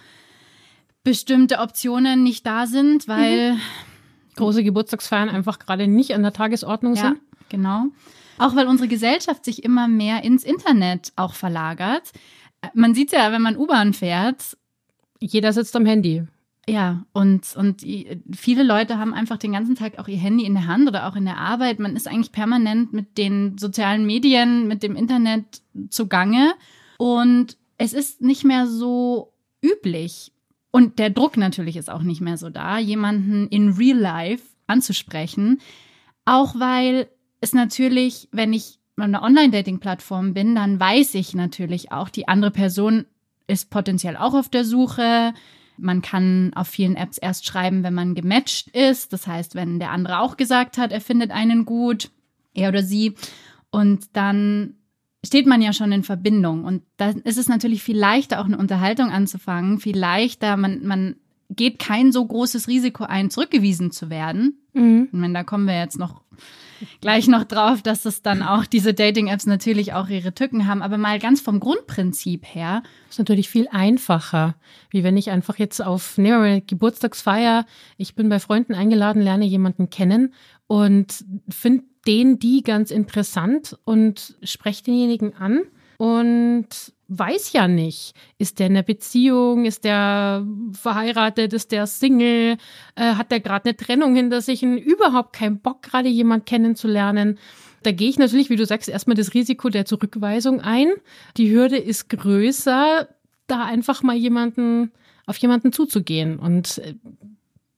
bestimmte 1.03 1.59
Optionen 1.59 2.23
nicht 2.23 2.45
da 2.45 2.67
sind, 2.67 3.07
weil 3.07 3.53
mhm. 3.53 3.59
große 4.35 4.63
Geburtstagsfeiern 4.63 5.29
einfach 5.29 5.59
gerade 5.59 5.87
nicht 5.87 6.13
an 6.13 6.23
der 6.23 6.33
Tagesordnung 6.33 6.95
ja, 6.95 7.01
sind. 7.01 7.19
Genau. 7.49 7.85
Auch 8.37 8.55
weil 8.55 8.67
unsere 8.67 8.87
Gesellschaft 8.87 9.45
sich 9.45 9.63
immer 9.63 9.87
mehr 9.87 10.23
ins 10.23 10.43
Internet 10.43 11.13
auch 11.15 11.33
verlagert. 11.33 12.11
Man 12.73 12.93
sieht 12.93 13.11
ja, 13.11 13.31
wenn 13.31 13.41
man 13.41 13.57
U-Bahn 13.57 13.93
fährt. 13.93 14.57
Jeder 15.19 15.53
sitzt 15.53 15.75
am 15.75 15.85
Handy. 15.85 16.23
Ja, 16.67 17.05
und, 17.11 17.55
und 17.55 17.81
viele 18.33 18.63
Leute 18.63 18.97
haben 18.97 19.13
einfach 19.13 19.37
den 19.37 19.51
ganzen 19.51 19.75
Tag 19.75 19.97
auch 19.97 20.07
ihr 20.07 20.17
Handy 20.17 20.45
in 20.45 20.53
der 20.53 20.67
Hand 20.67 20.87
oder 20.87 21.07
auch 21.07 21.15
in 21.15 21.25
der 21.25 21.37
Arbeit. 21.37 21.79
Man 21.79 21.95
ist 21.95 22.07
eigentlich 22.07 22.31
permanent 22.31 22.93
mit 22.93 23.17
den 23.17 23.57
sozialen 23.57 24.05
Medien, 24.05 24.67
mit 24.67 24.83
dem 24.83 24.95
Internet 24.95 25.61
zugange. 25.89 26.53
Und 26.97 27.57
es 27.77 27.93
ist 27.93 28.21
nicht 28.21 28.43
mehr 28.43 28.67
so 28.67 29.33
üblich. 29.61 30.31
Und 30.69 30.99
der 30.99 31.09
Druck 31.09 31.35
natürlich 31.35 31.77
ist 31.77 31.89
auch 31.89 32.03
nicht 32.03 32.21
mehr 32.21 32.37
so 32.37 32.49
da, 32.49 32.77
jemanden 32.77 33.47
in 33.47 33.73
Real 33.73 33.97
Life 33.97 34.45
anzusprechen. 34.67 35.59
Auch 36.25 36.55
weil 36.59 37.09
ist 37.41 37.55
natürlich, 37.55 38.29
wenn 38.31 38.53
ich 38.53 38.79
auf 38.97 39.05
einer 39.05 39.23
Online-Dating-Plattform 39.23 40.33
bin, 40.33 40.55
dann 40.55 40.79
weiß 40.79 41.15
ich 41.15 41.33
natürlich 41.33 41.91
auch, 41.91 42.09
die 42.09 42.27
andere 42.27 42.51
Person 42.51 43.05
ist 43.47 43.69
potenziell 43.69 44.15
auch 44.15 44.33
auf 44.33 44.49
der 44.49 44.63
Suche. 44.63 45.33
Man 45.77 46.01
kann 46.01 46.51
auf 46.53 46.67
vielen 46.67 46.95
Apps 46.95 47.17
erst 47.17 47.45
schreiben, 47.45 47.83
wenn 47.83 47.95
man 47.95 48.13
gematcht 48.13 48.67
ist. 48.69 49.11
Das 49.11 49.25
heißt, 49.25 49.55
wenn 49.55 49.79
der 49.79 49.91
andere 49.91 50.19
auch 50.19 50.37
gesagt 50.37 50.77
hat, 50.77 50.91
er 50.91 51.01
findet 51.01 51.31
einen 51.31 51.65
gut, 51.65 52.11
er 52.53 52.69
oder 52.69 52.83
sie. 52.83 53.15
Und 53.71 54.15
dann 54.15 54.75
steht 55.25 55.47
man 55.47 55.61
ja 55.61 55.73
schon 55.73 55.91
in 55.91 56.03
Verbindung. 56.03 56.65
Und 56.65 56.83
dann 56.97 57.21
ist 57.21 57.37
es 57.37 57.49
natürlich 57.49 57.81
viel 57.81 57.97
leichter, 57.97 58.39
auch 58.39 58.45
eine 58.45 58.57
Unterhaltung 58.57 59.09
anzufangen, 59.09 59.79
viel 59.79 59.97
leichter. 59.97 60.57
Man, 60.57 60.85
man 60.85 61.15
geht 61.49 61.79
kein 61.79 62.11
so 62.11 62.25
großes 62.25 62.67
Risiko 62.67 63.05
ein, 63.05 63.29
zurückgewiesen 63.29 63.91
zu 63.91 64.09
werden. 64.09 64.59
Mhm. 64.73 65.09
Ich 65.11 65.19
meine, 65.19 65.33
da 65.33 65.43
kommen 65.43 65.65
wir 65.65 65.79
jetzt 65.79 65.97
noch 65.97 66.21
gleich 67.01 67.27
noch 67.27 67.43
drauf, 67.43 67.81
dass 67.81 68.05
es 68.05 68.21
dann 68.21 68.43
auch 68.43 68.65
diese 68.65 68.93
Dating-Apps 68.93 69.45
natürlich 69.45 69.93
auch 69.93 70.09
ihre 70.09 70.33
Tücken 70.33 70.67
haben. 70.67 70.81
Aber 70.81 70.97
mal 70.97 71.19
ganz 71.19 71.41
vom 71.41 71.59
Grundprinzip 71.59 72.45
her. 72.45 72.83
ist 73.09 73.19
natürlich 73.19 73.49
viel 73.49 73.67
einfacher, 73.71 74.55
wie 74.89 75.03
wenn 75.03 75.17
ich 75.17 75.29
einfach 75.29 75.57
jetzt 75.57 75.81
auf 75.81 76.17
nehmen 76.17 76.65
Geburtstagsfeier, 76.65 77.65
ich 77.97 78.15
bin 78.15 78.29
bei 78.29 78.39
Freunden 78.39 78.73
eingeladen, 78.73 79.21
lerne 79.21 79.45
jemanden 79.45 79.89
kennen 79.89 80.33
und 80.67 81.25
finde 81.49 81.83
den, 82.07 82.39
die 82.39 82.63
ganz 82.63 82.91
interessant 82.91 83.77
und 83.83 84.35
spreche 84.43 84.83
denjenigen 84.83 85.35
an 85.35 85.61
und 85.97 86.67
weiß 87.17 87.51
ja 87.51 87.67
nicht, 87.67 88.13
ist 88.37 88.59
der 88.59 88.67
in 88.67 88.73
einer 88.73 88.83
Beziehung, 88.83 89.65
ist 89.65 89.83
der 89.83 90.45
verheiratet, 90.71 91.51
ist 91.51 91.71
der 91.71 91.85
Single, 91.85 92.57
äh, 92.95 93.15
hat 93.15 93.31
der 93.31 93.41
gerade 93.41 93.69
eine 93.69 93.77
Trennung 93.77 94.15
hinter 94.15 94.41
sich 94.41 94.63
und 94.63 94.77
überhaupt 94.77 95.33
keinen 95.33 95.59
Bock, 95.59 95.81
gerade 95.81 96.07
jemand 96.07 96.45
kennenzulernen. 96.45 97.37
Da 97.83 97.91
gehe 97.91 98.09
ich 98.09 98.17
natürlich, 98.17 98.49
wie 98.49 98.55
du 98.55 98.65
sagst, 98.65 98.87
erstmal 98.87 99.17
das 99.17 99.33
Risiko 99.33 99.69
der 99.69 99.85
Zurückweisung 99.85 100.61
ein. 100.61 100.89
Die 101.35 101.51
Hürde 101.51 101.77
ist 101.77 102.09
größer, 102.09 103.09
da 103.47 103.65
einfach 103.65 104.03
mal 104.03 104.15
jemanden, 104.15 104.91
auf 105.25 105.37
jemanden 105.37 105.73
zuzugehen 105.73 106.39
und 106.39 106.77
äh, 106.77 106.95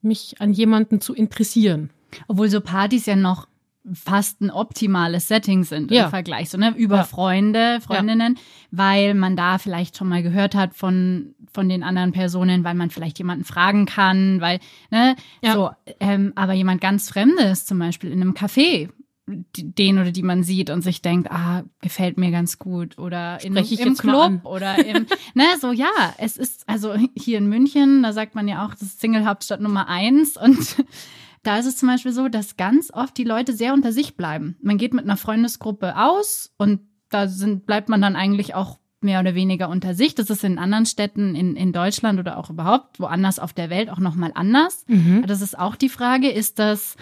mich 0.02 0.36
an 0.42 0.54
jemanden 0.54 1.02
zu 1.02 1.16
interessieren. 1.16 1.90
Obwohl 2.28 2.50
so 2.50 2.62
Partys 2.62 3.08
ja 3.08 3.16
noch 3.16 3.48
fast 3.92 4.42
ein 4.42 4.50
optimales 4.50 5.28
Setting 5.28 5.64
sind 5.64 5.92
ja. 5.92 6.06
im 6.06 6.10
Vergleich, 6.10 6.50
so 6.50 6.58
ne, 6.58 6.74
über 6.78 6.98
ja. 6.98 7.04
Freunde, 7.04 7.82
Freundinnen, 7.82 8.36
ja. 8.36 8.42
weil 8.72 9.14
man 9.14 9.36
da 9.36 9.58
vielleicht 9.58 9.98
schon 9.98 10.08
mal 10.08 10.24
gehört 10.24 10.56
hat 10.56 10.76
von 10.76 11.36
von 11.54 11.70
den 11.70 11.84
anderen 11.84 12.14
Personen, 12.14 12.64
weil 12.64 12.74
man 12.74 12.90
vielleicht 12.90 13.20
jemanden 13.20 13.44
fragen 13.44 13.86
kann, 13.86 14.42
weil 14.42 14.60
ne, 14.90 15.16
so, 15.44 15.70
ähm, 16.00 16.34
aber 16.36 16.54
jemand 16.54 16.82
ganz 16.82 17.10
Fremdes, 17.10 17.66
zum 17.66 17.78
Beispiel 17.78 18.12
in 18.12 18.22
einem 18.22 18.34
Café, 18.34 18.90
den 19.26 20.00
oder 20.00 20.12
die 20.12 20.24
man 20.24 20.44
sieht 20.44 20.70
und 20.70 20.82
sich 20.82 21.02
denkt, 21.02 21.32
ah, 21.32 21.64
gefällt 21.82 22.18
mir 22.18 22.32
ganz 22.32 22.60
gut 22.60 22.98
oder 22.98 23.42
in, 23.44 23.56
im 23.56 23.96
Club 23.96 24.44
oder 24.44 24.84
im, 24.86 25.06
ne, 25.34 25.46
so 25.62 25.72
ja, 25.72 26.14
es 26.18 26.38
ist 26.38 26.68
also 26.68 26.96
hier 27.16 27.38
in 27.38 27.48
München, 27.48 28.04
da 28.04 28.12
sagt 28.12 28.36
man 28.36 28.48
ja 28.48 28.66
auch, 28.66 28.72
das 28.72 28.82
ist 28.82 29.00
Single 29.00 29.26
Hauptstadt 29.26 29.62
Nummer 29.62 29.88
eins 29.88 30.36
und 30.36 30.84
da 31.44 31.58
ist 31.58 31.66
es 31.66 31.78
zum 31.78 31.90
Beispiel 31.90 32.14
so, 32.14 32.30
dass 32.30 32.58
ganz 32.58 32.92
oft 32.92 33.18
die 33.18 33.26
Leute 33.26 33.54
sehr 33.54 33.74
unter 33.74 33.92
sich 33.92 34.16
bleiben. 34.16 34.56
Man 34.62 34.78
geht 34.78 34.94
mit 34.94 35.04
einer 35.04 35.18
Freundesgruppe 35.18 35.98
aus 35.98 36.54
und 36.58 36.82
da 37.10 37.28
sind, 37.28 37.66
bleibt 37.66 37.90
man 37.90 38.02
dann 38.02 38.16
eigentlich 38.16 38.56
auch 38.56 38.80
mehr 39.02 39.20
oder 39.20 39.36
weniger 39.36 39.70
unter 39.70 39.94
sich. 39.94 40.16
Das 40.16 40.30
ist 40.30 40.44
in 40.44 40.58
anderen 40.58 40.86
Städten 40.86 41.36
in, 41.36 41.56
in 41.56 41.74
Deutschland 41.74 42.20
oder 42.20 42.38
auch 42.38 42.50
überhaupt 42.50 43.00
woanders 43.00 43.38
auf 43.38 43.54
der 43.54 43.70
Welt 43.70 43.90
auch 43.90 44.00
nochmal 44.00 44.32
anders. 44.34 44.86
Mhm. 44.88 45.26
Das 45.28 45.42
ist 45.42 45.60
auch 45.60 45.76
die 45.76 45.90
Frage, 45.90 46.32
ist 46.32 46.58
das 46.58 46.96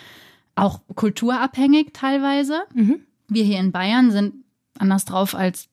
auch 0.55 0.81
kulturabhängig 0.95 1.89
teilweise? 1.93 2.62
Mhm. 2.74 3.01
Wir 3.27 3.43
hier 3.43 3.60
in 3.60 3.71
Bayern 3.71 4.12
sind 4.12 4.33
anders 4.77 5.05
drauf 5.05 5.36
als 5.36 5.69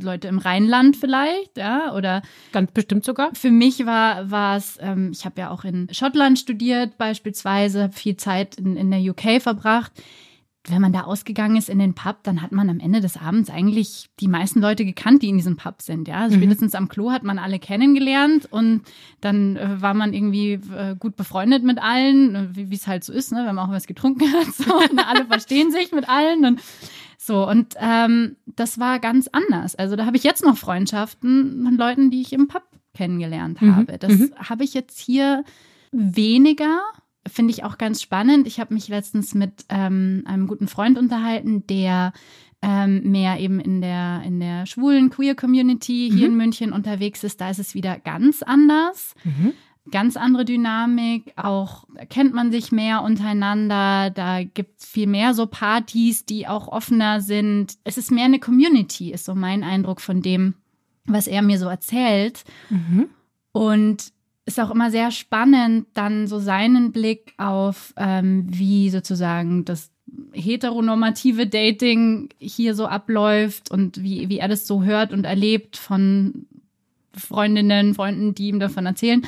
Leute 0.00 0.28
im 0.28 0.38
Rheinland 0.38 0.96
vielleicht, 0.96 1.56
ja, 1.56 1.94
oder 1.94 2.22
ganz 2.52 2.72
bestimmt 2.72 3.04
sogar. 3.04 3.34
Für 3.34 3.50
mich 3.50 3.84
war 3.84 4.30
war 4.30 4.56
es, 4.56 4.78
ähm, 4.80 5.10
ich 5.12 5.24
habe 5.24 5.40
ja 5.40 5.50
auch 5.50 5.64
in 5.64 5.88
Schottland 5.92 6.38
studiert 6.38 6.96
beispielsweise, 6.98 7.84
habe 7.84 7.92
viel 7.92 8.16
Zeit 8.16 8.56
in, 8.56 8.76
in 8.76 8.90
der 8.90 9.00
UK 9.00 9.42
verbracht. 9.42 9.92
Wenn 10.68 10.80
man 10.80 10.92
da 10.92 11.02
ausgegangen 11.02 11.56
ist 11.56 11.68
in 11.68 11.80
den 11.80 11.94
Pub, 11.94 12.18
dann 12.22 12.40
hat 12.40 12.52
man 12.52 12.70
am 12.70 12.78
Ende 12.78 13.00
des 13.00 13.16
Abends 13.16 13.50
eigentlich 13.50 14.10
die 14.20 14.28
meisten 14.28 14.60
Leute 14.60 14.84
gekannt, 14.84 15.22
die 15.22 15.28
in 15.28 15.36
diesem 15.36 15.56
Pub 15.56 15.82
sind. 15.82 16.06
Ja, 16.06 16.20
also 16.20 16.36
mhm. 16.36 16.42
spätestens 16.42 16.74
am 16.76 16.88
Klo 16.88 17.10
hat 17.10 17.24
man 17.24 17.40
alle 17.40 17.58
kennengelernt 17.58 18.46
und 18.50 18.82
dann 19.20 19.56
äh, 19.56 19.82
war 19.82 19.92
man 19.94 20.12
irgendwie 20.12 20.52
äh, 20.52 20.94
gut 20.96 21.16
befreundet 21.16 21.64
mit 21.64 21.82
allen, 21.82 22.54
wie 22.54 22.74
es 22.74 22.86
halt 22.86 23.02
so 23.02 23.12
ist, 23.12 23.32
ne, 23.32 23.44
wenn 23.44 23.56
man 23.56 23.68
auch 23.68 23.72
was 23.72 23.86
getrunken 23.88 24.32
hat. 24.32 24.52
So, 24.54 24.76
und 24.90 24.98
alle 25.08 25.24
verstehen 25.24 25.72
sich 25.72 25.90
mit 25.90 26.08
allen 26.08 26.44
und 26.44 26.60
So, 27.18 27.48
und 27.48 27.74
ähm, 27.78 28.36
das 28.46 28.78
war 28.78 28.98
ganz 28.98 29.28
anders. 29.28 29.76
Also 29.76 29.96
da 29.96 30.06
habe 30.06 30.16
ich 30.16 30.24
jetzt 30.24 30.44
noch 30.44 30.56
Freundschaften 30.56 31.62
mit 31.62 31.78
Leuten, 31.78 32.10
die 32.10 32.20
ich 32.20 32.32
im 32.32 32.48
Pub 32.48 32.62
kennengelernt 32.94 33.62
Mhm, 33.62 33.76
habe. 33.76 33.98
Das 33.98 34.12
mhm. 34.12 34.32
habe 34.36 34.64
ich 34.64 34.74
jetzt 34.74 34.98
hier 34.98 35.44
weniger. 35.92 36.80
Finde 37.26 37.52
ich 37.52 37.62
auch 37.64 37.78
ganz 37.78 38.02
spannend. 38.02 38.46
Ich 38.46 38.58
habe 38.58 38.74
mich 38.74 38.88
letztens 38.88 39.34
mit 39.34 39.64
ähm, 39.68 40.22
einem 40.26 40.46
guten 40.48 40.66
Freund 40.68 40.98
unterhalten, 40.98 41.66
der 41.68 42.12
ähm, 42.62 43.10
mehr 43.10 43.38
eben 43.40 43.58
in 43.60 43.80
der, 43.80 44.22
in 44.24 44.40
der 44.40 44.66
schwulen 44.66 45.10
Queer-Community 45.10 46.10
hier 46.12 46.28
Mhm. 46.28 46.32
in 46.32 46.36
München 46.36 46.72
unterwegs 46.72 47.24
ist. 47.24 47.40
Da 47.40 47.50
ist 47.50 47.58
es 47.58 47.74
wieder 47.74 47.98
ganz 47.98 48.42
anders 48.42 49.14
Mhm. 49.24 49.52
ganz 49.90 50.16
andere 50.16 50.44
Dynamik. 50.44 51.32
Auch 51.36 51.84
kennt 52.08 52.34
man 52.34 52.52
sich 52.52 52.70
mehr 52.70 53.02
untereinander. 53.02 54.10
Da 54.10 54.42
gibt 54.44 54.80
es 54.80 54.86
viel 54.86 55.06
mehr 55.08 55.34
so 55.34 55.46
Partys, 55.46 56.24
die 56.24 56.46
auch 56.46 56.68
offener 56.68 57.20
sind. 57.20 57.74
Es 57.84 57.98
ist 57.98 58.10
mehr 58.12 58.26
eine 58.26 58.38
Community, 58.38 59.10
ist 59.12 59.24
so 59.24 59.34
mein 59.34 59.64
Eindruck 59.64 60.00
von 60.00 60.22
dem, 60.22 60.54
was 61.04 61.26
er 61.26 61.42
mir 61.42 61.58
so 61.58 61.66
erzählt. 61.66 62.44
Mhm. 62.70 63.08
Und 63.52 64.12
ist 64.44 64.58
auch 64.60 64.70
immer 64.70 64.90
sehr 64.90 65.10
spannend, 65.10 65.86
dann 65.94 66.26
so 66.26 66.38
seinen 66.38 66.92
Blick 66.92 67.34
auf, 67.38 67.94
ähm, 67.96 68.46
wie 68.48 68.90
sozusagen 68.90 69.64
das 69.64 69.90
heteronormative 70.32 71.46
Dating 71.46 72.28
hier 72.38 72.74
so 72.74 72.86
abläuft 72.86 73.70
und 73.70 74.02
wie, 74.02 74.28
wie 74.28 74.38
er 74.38 74.48
das 74.48 74.66
so 74.66 74.82
hört 74.82 75.12
und 75.12 75.24
erlebt 75.24 75.76
von 75.76 76.46
Freundinnen, 77.14 77.94
Freunden, 77.94 78.34
die 78.34 78.48
ihm 78.48 78.58
davon 78.58 78.86
erzählen, 78.86 79.26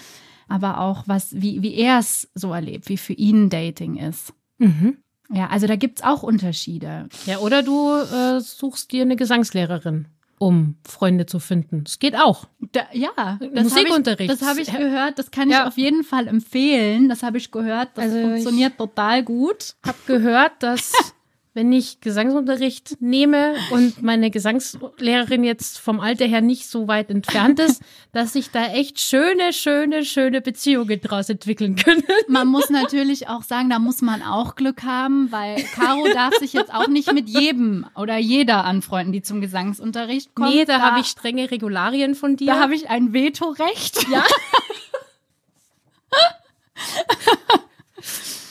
aber 0.48 0.80
auch 0.80 1.04
was, 1.06 1.40
wie, 1.40 1.62
wie 1.62 1.74
er 1.74 1.98
es 1.98 2.30
so 2.34 2.52
erlebt, 2.52 2.88
wie 2.88 2.96
für 2.96 3.12
ihn 3.12 3.50
Dating 3.50 3.96
ist. 3.96 4.34
Mhm. 4.58 4.98
Ja, 5.32 5.48
also 5.48 5.66
da 5.66 5.76
gibt's 5.76 6.02
auch 6.02 6.22
Unterschiede. 6.22 7.08
Ja, 7.26 7.38
oder 7.38 7.62
du 7.62 7.92
äh, 7.92 8.40
suchst 8.40 8.92
dir 8.92 9.02
eine 9.02 9.16
Gesangslehrerin, 9.16 10.06
um 10.38 10.76
Freunde 10.86 11.26
zu 11.26 11.38
finden. 11.38 11.84
Das 11.84 11.98
geht 11.98 12.16
auch. 12.16 12.46
Da, 12.72 12.82
ja, 12.92 13.38
das 13.52 13.64
Musikunterricht. 13.64 14.30
Habe 14.30 14.32
ich, 14.32 14.38
das 14.40 14.48
habe 14.48 14.60
ich 14.60 14.72
gehört, 14.90 15.18
das 15.18 15.30
kann 15.30 15.48
ich 15.48 15.54
Ja. 15.54 15.66
auf 15.66 15.76
jeden 15.78 16.04
Fall 16.04 16.26
empfehlen. 16.28 17.08
Das 17.08 17.22
habe 17.22 17.38
ich 17.38 17.50
gehört, 17.50 17.90
das 17.94 18.04
Also 18.06 18.20
funktioniert 18.20 18.76
total 18.78 19.22
gut. 19.22 19.74
Hab 19.86 20.06
gehört, 20.06 20.52
dass 20.62 20.92
wenn 21.54 21.72
ich 21.72 22.00
Gesangsunterricht 22.00 23.00
nehme 23.00 23.54
und 23.70 24.02
meine 24.02 24.32
Gesangslehrerin 24.32 25.44
jetzt 25.44 25.78
vom 25.78 26.00
Alter 26.00 26.26
her 26.26 26.40
nicht 26.40 26.66
so 26.68 26.88
weit 26.88 27.10
entfernt 27.10 27.60
ist, 27.60 27.80
dass 28.12 28.32
sich 28.32 28.50
da 28.50 28.66
echt 28.66 28.98
schöne, 28.98 29.52
schöne, 29.52 30.04
schöne 30.04 30.40
Beziehungen 30.40 31.00
draus 31.00 31.28
entwickeln 31.28 31.76
können. 31.76 32.02
Man 32.26 32.48
muss 32.48 32.70
natürlich 32.70 33.28
auch 33.28 33.44
sagen, 33.44 33.70
da 33.70 33.78
muss 33.78 34.02
man 34.02 34.22
auch 34.22 34.56
Glück 34.56 34.82
haben, 34.82 35.30
weil 35.30 35.62
Caro 35.74 36.08
darf 36.12 36.34
sich 36.34 36.52
jetzt 36.52 36.74
auch 36.74 36.88
nicht 36.88 37.12
mit 37.12 37.28
jedem 37.28 37.86
oder 37.94 38.18
jeder 38.18 38.64
anfreunden, 38.64 39.12
die 39.12 39.22
zum 39.22 39.40
Gesangsunterricht 39.40 40.34
kommt. 40.34 40.50
nee, 40.50 40.64
da, 40.64 40.80
habe 40.80 41.00
ich 41.00 41.06
strenge 41.06 41.52
Regularien 41.52 42.16
von 42.16 42.34
dir. 42.34 42.46
da 42.46 42.58
habe 42.60 42.74
ich 42.74 42.90
ein 42.90 43.12
Vetorecht. 43.12 44.08
Ja. 44.10 44.24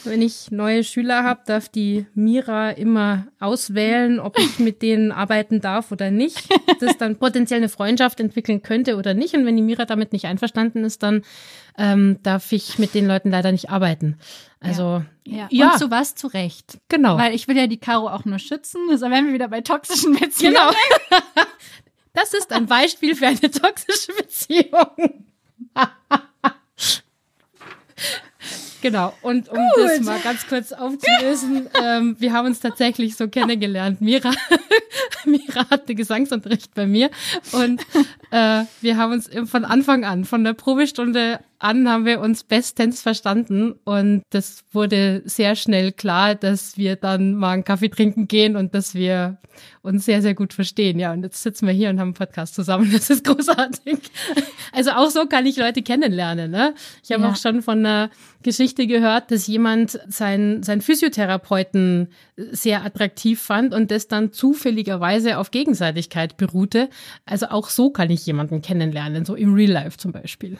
Wenn 0.05 0.21
ich 0.21 0.51
neue 0.51 0.83
Schüler 0.83 1.23
habe, 1.23 1.41
darf 1.45 1.69
die 1.69 2.05
Mira 2.13 2.71
immer 2.71 3.27
auswählen, 3.39 4.19
ob 4.19 4.37
ich 4.37 4.59
mit 4.59 4.81
denen 4.81 5.11
arbeiten 5.11 5.61
darf 5.61 5.91
oder 5.91 6.11
nicht. 6.11 6.47
Das 6.79 6.97
dann 6.97 7.17
potenziell 7.17 7.59
eine 7.59 7.69
Freundschaft 7.69 8.19
entwickeln 8.19 8.61
könnte 8.61 8.97
oder 8.97 9.13
nicht. 9.13 9.33
Und 9.35 9.45
wenn 9.45 9.55
die 9.55 9.61
Mira 9.61 9.85
damit 9.85 10.11
nicht 10.13 10.25
einverstanden 10.25 10.83
ist, 10.83 11.03
dann 11.03 11.23
ähm, 11.77 12.19
darf 12.23 12.51
ich 12.51 12.77
mit 12.79 12.93
den 12.93 13.07
Leuten 13.07 13.31
leider 13.31 13.51
nicht 13.51 13.69
arbeiten. 13.69 14.17
Also 14.59 15.03
Ja. 15.25 15.47
Ja. 15.51 15.71
Und 15.71 15.79
zu 15.79 15.91
was 15.91 16.15
zu 16.15 16.27
Recht. 16.27 16.79
genau. 16.89 17.17
Weil 17.17 17.33
ich 17.33 17.47
will 17.47 17.57
ja 17.57 17.67
die 17.67 17.77
Caro 17.79 18.07
auch 18.09 18.25
nur 18.25 18.39
schützen. 18.39 18.81
Also 18.89 19.09
wären 19.09 19.27
wir 19.27 19.33
wieder 19.33 19.47
bei 19.47 19.61
toxischen 19.61 20.13
Beziehungen. 20.19 20.55
Genau. 20.55 20.71
Das 22.15 22.31
ist 22.35 22.51
ein 22.53 22.67
Beispiel 22.67 23.15
für 23.15 23.25
eine 23.25 23.39
toxische 23.39 24.13
Beziehung. 24.13 25.25
Genau, 28.81 29.13
und 29.21 29.47
um 29.49 29.57
das 29.77 30.01
mal 30.01 30.19
ganz 30.19 30.45
kurz 30.47 30.73
aufzulösen, 30.73 31.69
ähm, 31.81 32.17
wir 32.19 32.33
haben 32.33 32.47
uns 32.47 32.59
tatsächlich 32.59 33.15
so 33.15 33.29
kennengelernt. 33.29 34.01
Mira, 34.01 34.31
Mira 35.25 35.69
hatte 35.69 35.95
Gesangsunterricht 35.95 36.73
bei 36.75 36.85
mir 36.85 37.09
und 37.53 37.81
äh, 38.31 38.63
wir 38.81 38.97
haben 38.97 39.13
uns 39.13 39.29
von 39.45 39.63
Anfang 39.63 40.03
an, 40.03 40.25
von 40.25 40.43
der 40.43 40.53
Probestunde 40.53 41.39
an, 41.59 41.87
haben 41.87 42.05
wir 42.05 42.19
uns 42.19 42.43
bestens 42.43 43.01
verstanden 43.01 43.73
und 43.85 44.23
das 44.31 44.63
wurde 44.73 45.21
sehr 45.23 45.55
schnell 45.55 45.93
klar, 45.93 46.35
dass 46.35 46.77
wir 46.77 46.97
dann 46.97 47.35
mal 47.35 47.51
einen 47.51 47.63
Kaffee 47.63 47.87
trinken 47.89 48.27
gehen 48.27 48.57
und 48.57 48.75
dass 48.75 48.95
wir 48.95 49.37
uns 49.81 50.03
sehr, 50.03 50.21
sehr 50.21 50.33
gut 50.33 50.51
verstehen. 50.51 50.99
Ja, 50.99 51.13
und 51.13 51.23
jetzt 51.23 51.41
sitzen 51.41 51.67
wir 51.67 51.73
hier 51.73 51.89
und 51.89 51.99
haben 51.99 52.07
einen 52.09 52.13
Podcast 52.15 52.55
zusammen. 52.55 52.89
Das 52.91 53.09
ist 53.09 53.23
großartig. 53.23 53.97
Also 54.71 54.91
auch 54.91 55.09
so 55.09 55.25
kann 55.27 55.45
ich 55.45 55.55
Leute 55.57 55.83
kennenlernen. 55.83 56.49
Ne? 56.51 56.73
Ich 57.03 57.11
habe 57.11 57.23
Ja. 57.23 57.29
auch 57.29 57.35
schon 57.37 57.61
von 57.61 57.79
einer 57.79 58.09
Geschichte 58.43 58.87
gehört, 58.87 59.31
dass 59.31 59.47
jemand 59.47 59.99
seinen, 60.07 60.63
seinen 60.63 60.81
Physiotherapeuten 60.81 62.09
sehr 62.35 62.83
attraktiv 62.85 63.41
fand 63.41 63.73
und 63.73 63.91
das 63.91 64.07
dann 64.07 64.31
zufälligerweise 64.31 65.37
auf 65.37 65.51
Gegenseitigkeit 65.51 66.37
beruhte. 66.37 66.89
Also 67.25 67.47
auch 67.47 67.69
so 67.69 67.89
kann 67.89 68.09
ich 68.09 68.25
jemanden 68.25 68.61
kennenlernen, 68.61 69.25
so 69.25 69.35
im 69.35 69.53
Real 69.53 69.71
Life 69.71 69.97
zum 69.97 70.11
Beispiel. 70.11 70.57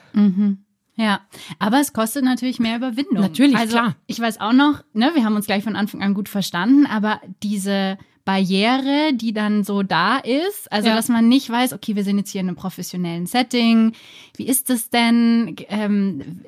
Ja, 0.95 1.21
aber 1.59 1.79
es 1.79 1.93
kostet 1.93 2.23
natürlich 2.23 2.59
mehr 2.59 2.77
Überwindung. 2.77 3.21
Natürlich, 3.21 3.57
also, 3.57 3.77
klar. 3.77 3.95
Ich 4.05 4.19
weiß 4.19 4.39
auch 4.39 4.53
noch, 4.53 4.83
ne, 4.93 5.11
wir 5.15 5.23
haben 5.25 5.35
uns 5.35 5.45
gleich 5.47 5.63
von 5.63 5.75
Anfang 5.75 6.01
an 6.01 6.13
gut 6.13 6.29
verstanden, 6.29 6.85
aber 6.85 7.19
diese 7.41 7.97
Barriere, 8.25 9.11
die 9.13 9.33
dann 9.33 9.63
so 9.63 9.83
da 9.83 10.17
ist, 10.17 10.71
also 10.71 10.87
Ja. 10.89 10.95
dass 10.95 11.09
man 11.09 11.27
nicht 11.27 11.49
weiß, 11.49 11.73
okay, 11.73 11.95
wir 11.95 12.03
sind 12.05 12.17
jetzt 12.19 12.29
hier 12.29 12.41
in 12.41 12.47
einem 12.47 12.55
professionellen 12.55 13.25
Setting, 13.25 13.93
wie 14.37 14.47
ist 14.47 14.69
das 14.69 14.89
denn? 14.89 15.55
Ähm, 15.67 16.41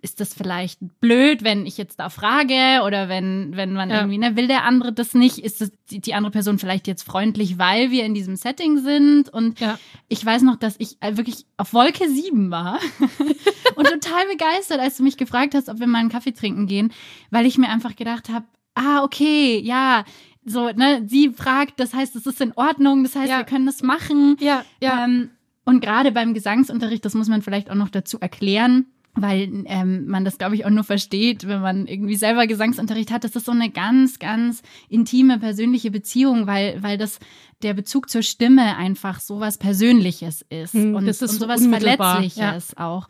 ist 0.00 0.20
das 0.20 0.32
vielleicht 0.32 0.78
blöd, 1.00 1.42
wenn 1.42 1.66
ich 1.66 1.76
jetzt 1.76 1.98
da 1.98 2.08
frage 2.08 2.82
oder 2.86 3.08
wenn, 3.08 3.56
wenn 3.56 3.72
man 3.72 3.90
Ja. 3.90 3.96
irgendwie, 4.00 4.18
ne, 4.18 4.36
will 4.36 4.46
der 4.46 4.64
andere 4.64 4.92
das 4.92 5.12
nicht? 5.14 5.38
Ist 5.38 5.60
das 5.60 5.72
die, 5.90 6.00
die 6.00 6.14
andere 6.14 6.30
Person 6.30 6.58
vielleicht 6.58 6.86
jetzt 6.86 7.02
freundlich, 7.02 7.58
weil 7.58 7.90
wir 7.90 8.04
in 8.04 8.14
diesem 8.14 8.36
Setting 8.36 8.78
sind? 8.78 9.28
Und 9.28 9.58
Ja. 9.58 9.78
ich 10.08 10.24
weiß 10.24 10.42
noch, 10.42 10.56
dass 10.56 10.76
ich 10.78 10.96
äh, 11.00 11.16
wirklich 11.16 11.46
auf 11.56 11.72
Wolke 11.72 12.08
7 12.08 12.50
war 12.50 12.78
und 13.76 13.88
total 13.88 14.26
begeistert, 14.30 14.78
als 14.80 14.96
du 14.98 15.02
mich 15.02 15.16
gefragt 15.16 15.54
hast, 15.54 15.68
ob 15.68 15.80
wir 15.80 15.86
mal 15.86 15.98
einen 15.98 16.10
Kaffee 16.10 16.32
trinken 16.32 16.66
gehen, 16.66 16.92
weil 17.30 17.46
ich 17.46 17.58
mir 17.58 17.68
einfach 17.68 17.96
gedacht 17.96 18.28
habe, 18.28 18.46
ah, 18.74 19.02
okay, 19.02 19.58
ja, 19.58 20.04
so, 20.44 20.70
ne, 20.70 21.02
sie 21.06 21.30
fragt, 21.30 21.80
das 21.80 21.92
heißt, 21.92 22.14
es 22.16 22.24
ist 22.26 22.40
in 22.40 22.52
Ordnung, 22.54 23.02
das 23.02 23.16
heißt, 23.16 23.30
Ja. 23.30 23.38
wir 23.38 23.44
können 23.44 23.66
das 23.66 23.82
machen. 23.82 24.36
Ja, 24.40 24.64
Ähm, 24.80 25.30
und 25.64 25.80
gerade 25.80 26.12
beim 26.12 26.32
Gesangsunterricht, 26.34 27.04
das 27.04 27.14
muss 27.14 27.28
man 27.28 27.42
vielleicht 27.42 27.68
auch 27.70 27.74
noch 27.74 27.90
dazu 27.90 28.18
erklären, 28.20 28.86
weil 29.14 29.64
ähm, 29.66 30.06
man 30.06 30.24
das, 30.24 30.38
glaube 30.38 30.54
ich, 30.54 30.64
auch 30.64 30.70
nur 30.70 30.84
versteht, 30.84 31.46
wenn 31.48 31.60
man 31.60 31.86
irgendwie 31.86 32.14
selber 32.16 32.46
Gesangsunterricht 32.46 33.10
hat. 33.10 33.24
Das 33.24 33.34
ist 33.34 33.46
so 33.46 33.52
eine 33.52 33.70
ganz, 33.70 34.18
ganz 34.18 34.62
intime, 34.88 35.38
persönliche 35.38 35.90
Beziehung, 35.90 36.46
weil, 36.46 36.82
weil 36.82 36.98
das 36.98 37.18
der 37.62 37.74
Bezug 37.74 38.08
zur 38.10 38.22
Stimme 38.22 38.76
einfach 38.76 39.18
sowas 39.20 39.58
Persönliches 39.58 40.44
ist 40.48 40.74
Hm, 40.74 40.94
und, 40.94 41.06
das 41.06 41.22
ist 41.22 41.32
und 41.32 41.40
sowas 41.40 41.66
Verletzliches 41.66 42.76
auch. 42.76 43.08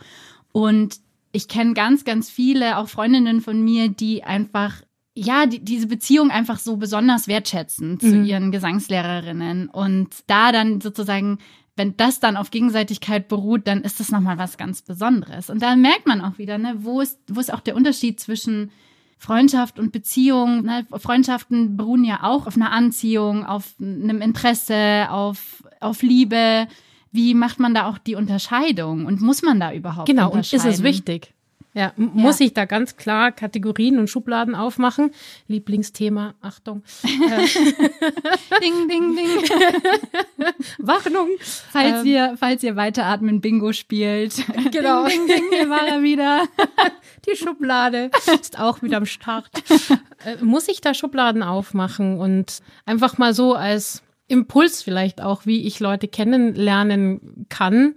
Und 0.52 0.96
ich 1.32 1.46
kenne 1.48 1.74
ganz, 1.74 2.04
ganz 2.04 2.30
viele, 2.30 2.78
auch 2.78 2.88
Freundinnen 2.88 3.40
von 3.42 3.62
mir, 3.62 3.88
die 3.88 4.24
einfach 4.24 4.82
ja, 5.20 5.46
die, 5.46 5.58
diese 5.58 5.88
Beziehung 5.88 6.30
einfach 6.30 6.61
so 6.61 6.76
besonders 6.76 7.26
wertschätzen 7.26 7.98
zu 7.98 8.06
Mhm. 8.06 8.24
ihren 8.24 8.52
Gesangslehrerinnen 8.52 9.68
und 9.68 10.08
da 10.28 10.52
dann 10.52 10.80
sozusagen, 10.80 11.38
wenn 11.78 11.96
das 11.96 12.20
dann 12.20 12.36
auf 12.36 12.50
Gegenseitigkeit 12.50 13.28
beruht, 13.28 13.66
dann 13.66 13.82
ist 13.82 14.00
das 14.00 14.10
nochmal 14.10 14.36
was 14.36 14.58
ganz 14.58 14.82
Besonderes. 14.82 15.48
Und 15.48 15.62
da 15.62 15.76
merkt 15.76 16.06
man 16.06 16.20
auch 16.20 16.36
wieder, 16.36 16.58
ne, 16.58 16.74
wo 16.80 17.00
ist, 17.00 17.18
wo 17.28 17.40
ist 17.40 17.52
auch 17.52 17.60
der 17.60 17.76
Unterschied 17.76 18.20
zwischen 18.20 18.70
Freundschaft 19.16 19.78
und 19.78 19.92
Beziehung. 19.92 20.64
Ne? 20.64 20.86
Freundschaften 20.92 21.76
beruhen 21.76 22.04
ja 22.04 22.22
auch 22.22 22.46
auf 22.46 22.56
einer 22.56 22.72
Anziehung, 22.72 23.44
auf 23.44 23.74
einem 23.80 24.20
Interesse, 24.20 25.06
auf, 25.10 25.64
auf 25.80 26.02
Liebe. 26.02 26.68
Wie 27.10 27.34
macht 27.34 27.58
man 27.58 27.74
da 27.74 27.88
auch 27.88 27.98
die 27.98 28.14
Unterscheidung? 28.14 29.06
Und 29.06 29.20
muss 29.20 29.42
man 29.42 29.58
da 29.58 29.72
überhaupt 29.72 30.08
Genau, 30.08 30.30
und 30.30 30.40
ist 30.52 30.64
es 30.64 30.82
wichtig? 30.82 31.32
Ja, 31.74 31.92
m- 31.96 32.11
muss 32.14 32.40
ich 32.40 32.54
da 32.54 32.64
ganz 32.64 32.96
klar 32.96 33.31
Kategorien 33.31 33.98
und 33.98 34.09
Schubladen 34.09 34.54
aufmachen? 34.54 35.11
Lieblingsthema, 35.48 36.35
Achtung. 36.40 36.83
Ding, 38.61 38.88
ding, 38.88 39.16
ding. 39.16 39.28
Warnung. 40.78 41.28
Falls 41.40 42.00
Ähm, 42.00 42.07
ihr, 42.07 42.35
falls 42.38 42.62
ihr 42.62 42.76
weiteratmen 42.76 43.40
Bingo 43.40 43.72
spielt. 43.72 44.35
Genau. 44.72 45.07
Ding, 45.07 45.26
ding, 45.26 45.37
ding, 45.50 45.59
hier 45.61 45.70
war 45.70 45.87
er 45.87 46.02
wieder. 46.02 46.42
Die 47.28 47.37
Schublade 47.37 48.11
ist 48.40 48.59
auch 48.59 48.83
wieder 48.83 48.98
am 48.98 49.07
Start. 49.07 49.48
Äh, 50.24 50.42
muss 50.42 50.68
ich 50.68 50.81
da 50.81 50.94
Schubladen 50.94 51.42
aufmachen 51.42 52.18
und 52.18 52.61
einfach 52.87 53.18
mal 53.18 53.35
so 53.35 53.54
als 53.54 54.02
Impuls 54.26 54.83
vielleicht 54.83 55.20
auch, 55.22 55.46
wie 55.46 55.66
ich 55.66 55.81
Leute 55.81 56.07
kennenlernen 56.09 57.46
kann, 57.48 57.94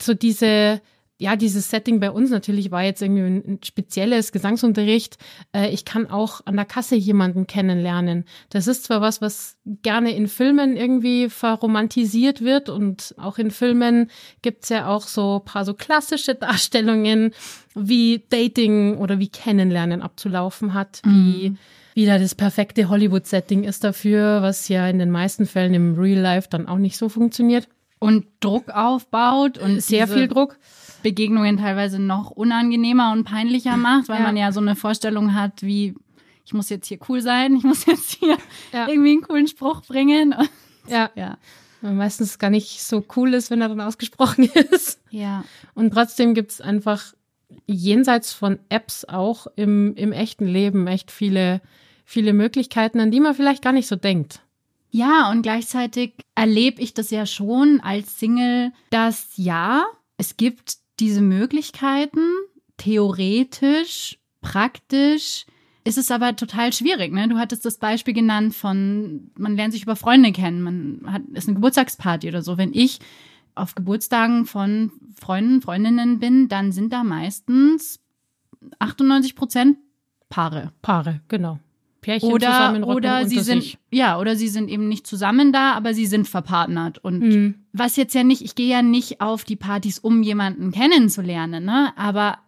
so 0.00 0.14
diese 0.14 0.80
ja, 1.18 1.34
dieses 1.34 1.70
Setting 1.70 1.98
bei 1.98 2.10
uns 2.10 2.30
natürlich 2.30 2.70
war 2.70 2.82
jetzt 2.82 3.00
irgendwie 3.00 3.22
ein 3.22 3.58
spezielles 3.64 4.32
Gesangsunterricht. 4.32 5.16
Äh, 5.54 5.70
ich 5.70 5.86
kann 5.86 6.10
auch 6.10 6.42
an 6.44 6.56
der 6.56 6.66
Kasse 6.66 6.94
jemanden 6.94 7.46
kennenlernen. 7.46 8.24
Das 8.50 8.66
ist 8.66 8.84
zwar 8.84 9.00
was, 9.00 9.22
was 9.22 9.56
gerne 9.64 10.14
in 10.14 10.28
Filmen 10.28 10.76
irgendwie 10.76 11.30
verromantisiert 11.30 12.42
wird 12.42 12.68
und 12.68 13.14
auch 13.16 13.38
in 13.38 13.50
Filmen 13.50 14.10
gibt's 14.42 14.68
ja 14.68 14.88
auch 14.88 15.06
so 15.06 15.40
paar 15.44 15.64
so 15.64 15.72
klassische 15.72 16.34
Darstellungen, 16.34 17.32
wie 17.74 18.24
Dating 18.28 18.98
oder 18.98 19.18
wie 19.18 19.28
Kennenlernen 19.28 20.02
abzulaufen 20.02 20.74
hat, 20.74 21.00
wie 21.04 21.50
mhm. 21.50 21.58
wieder 21.94 22.18
das 22.18 22.34
perfekte 22.34 22.88
Hollywood-Setting 22.88 23.64
ist 23.64 23.84
dafür, 23.84 24.42
was 24.42 24.68
ja 24.68 24.88
in 24.88 24.98
den 24.98 25.10
meisten 25.10 25.46
Fällen 25.46 25.74
im 25.74 25.94
Real 25.98 26.20
Life 26.20 26.48
dann 26.50 26.66
auch 26.66 26.78
nicht 26.78 26.96
so 26.96 27.08
funktioniert. 27.08 27.68
Und 27.98 28.26
Druck 28.40 28.68
aufbaut 28.70 29.56
und 29.56 29.82
sehr 29.82 30.06
viel 30.06 30.28
Druck. 30.28 30.58
Begegnungen 31.06 31.56
teilweise 31.56 32.00
noch 32.00 32.32
unangenehmer 32.32 33.12
und 33.12 33.22
peinlicher 33.22 33.76
macht, 33.76 34.08
weil 34.08 34.18
ja. 34.18 34.24
man 34.24 34.36
ja 34.36 34.50
so 34.50 34.58
eine 34.58 34.74
Vorstellung 34.74 35.36
hat, 35.36 35.62
wie 35.62 35.94
ich 36.44 36.52
muss 36.52 36.68
jetzt 36.68 36.88
hier 36.88 36.98
cool 37.08 37.20
sein, 37.20 37.54
ich 37.54 37.62
muss 37.62 37.86
jetzt 37.86 38.10
hier 38.18 38.36
ja. 38.72 38.88
irgendwie 38.88 39.12
einen 39.12 39.22
coolen 39.22 39.46
Spruch 39.46 39.82
bringen. 39.82 40.32
Und, 40.32 40.50
ja. 40.88 41.10
ja. 41.14 41.38
Meistens 41.80 42.40
gar 42.40 42.50
nicht 42.50 42.82
so 42.82 43.04
cool 43.14 43.34
ist, 43.34 43.52
wenn 43.52 43.60
er 43.60 43.68
dann 43.68 43.80
ausgesprochen 43.80 44.44
ist. 44.72 45.00
Ja. 45.10 45.44
Und 45.74 45.92
trotzdem 45.92 46.34
gibt 46.34 46.50
es 46.50 46.60
einfach 46.60 47.14
jenseits 47.68 48.32
von 48.32 48.58
Apps 48.68 49.04
auch 49.04 49.46
im, 49.54 49.94
im 49.94 50.10
echten 50.10 50.48
Leben 50.48 50.88
echt 50.88 51.12
viele, 51.12 51.60
viele 52.04 52.32
Möglichkeiten, 52.32 52.98
an 52.98 53.12
die 53.12 53.20
man 53.20 53.36
vielleicht 53.36 53.62
gar 53.62 53.72
nicht 53.72 53.86
so 53.86 53.94
denkt. 53.94 54.40
Ja, 54.90 55.30
und 55.30 55.42
gleichzeitig 55.42 56.14
erlebe 56.34 56.82
ich 56.82 56.94
das 56.94 57.10
ja 57.10 57.26
schon 57.26 57.78
als 57.80 58.18
Single, 58.18 58.72
dass 58.90 59.34
ja, 59.36 59.84
es 60.16 60.36
gibt 60.36 60.78
diese 61.00 61.20
Möglichkeiten, 61.20 62.20
theoretisch, 62.76 64.18
praktisch, 64.40 65.46
ist 65.84 65.98
es 65.98 66.10
aber 66.10 66.34
total 66.34 66.72
schwierig. 66.72 67.12
Ne? 67.12 67.28
Du 67.28 67.38
hattest 67.38 67.64
das 67.64 67.78
Beispiel 67.78 68.14
genannt 68.14 68.54
von, 68.54 69.30
man 69.38 69.56
lernt 69.56 69.72
sich 69.72 69.82
über 69.82 69.96
Freunde 69.96 70.32
kennen, 70.32 70.62
man 70.62 71.12
hat, 71.12 71.22
ist 71.32 71.46
eine 71.46 71.54
Geburtstagsparty 71.54 72.28
oder 72.28 72.42
so. 72.42 72.58
Wenn 72.58 72.74
ich 72.74 72.98
auf 73.54 73.74
Geburtstagen 73.74 74.46
von 74.46 74.92
Freunden, 75.18 75.62
Freundinnen 75.62 76.18
bin, 76.18 76.48
dann 76.48 76.72
sind 76.72 76.92
da 76.92 77.04
meistens 77.04 78.00
98 78.78 79.36
Prozent 79.36 79.78
Paare. 80.28 80.72
Paare, 80.82 81.20
genau. 81.28 81.60
Pärchen 82.06 82.30
oder, 82.30 82.86
oder 82.86 83.26
sie 83.26 83.40
sind 83.40 83.64
sich. 83.64 83.78
ja 83.90 84.20
oder 84.20 84.36
sie 84.36 84.46
sind 84.46 84.70
eben 84.70 84.88
nicht 84.88 85.08
zusammen 85.08 85.52
da, 85.52 85.72
aber 85.72 85.92
sie 85.92 86.06
sind 86.06 86.28
verpartnert 86.28 86.98
und 86.98 87.18
mhm. 87.18 87.54
was 87.72 87.96
jetzt 87.96 88.14
ja 88.14 88.22
nicht, 88.22 88.42
ich 88.42 88.54
gehe 88.54 88.68
ja 88.68 88.80
nicht 88.80 89.20
auf 89.20 89.42
die 89.42 89.56
Partys, 89.56 89.98
um 89.98 90.22
jemanden 90.22 90.70
kennenzulernen, 90.70 91.64
ne? 91.64 91.92
Aber 91.96 92.38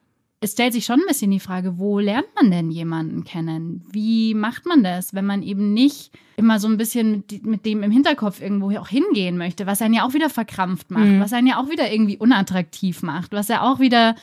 es 0.40 0.52
stellt 0.52 0.74
sich 0.74 0.84
schon 0.84 1.00
ein 1.00 1.08
bisschen 1.08 1.32
die 1.32 1.40
Frage, 1.40 1.78
wo 1.78 1.98
lernt 1.98 2.28
man 2.36 2.52
denn 2.52 2.70
jemanden 2.70 3.24
kennen? 3.24 3.84
Wie 3.90 4.34
macht 4.34 4.64
man 4.64 4.84
das, 4.84 5.12
wenn 5.12 5.26
man 5.26 5.42
eben 5.42 5.74
nicht 5.74 6.12
immer 6.36 6.60
so 6.60 6.68
ein 6.68 6.76
bisschen 6.76 7.10
mit, 7.10 7.44
mit 7.44 7.66
dem 7.66 7.82
im 7.82 7.90
Hinterkopf 7.90 8.40
irgendwo 8.40 8.70
auch 8.78 8.86
hingehen 8.86 9.38
möchte, 9.38 9.66
was 9.66 9.82
einen 9.82 9.94
ja 9.94 10.06
auch 10.06 10.14
wieder 10.14 10.30
verkrampft 10.30 10.92
macht, 10.92 11.06
mhm. 11.06 11.20
was 11.20 11.32
einen 11.32 11.48
ja 11.48 11.60
auch 11.60 11.68
wieder 11.68 11.90
irgendwie 11.90 12.16
unattraktiv 12.16 13.02
macht, 13.02 13.32
was 13.32 13.48
ja 13.48 13.62
auch 13.62 13.80
wieder 13.80 14.14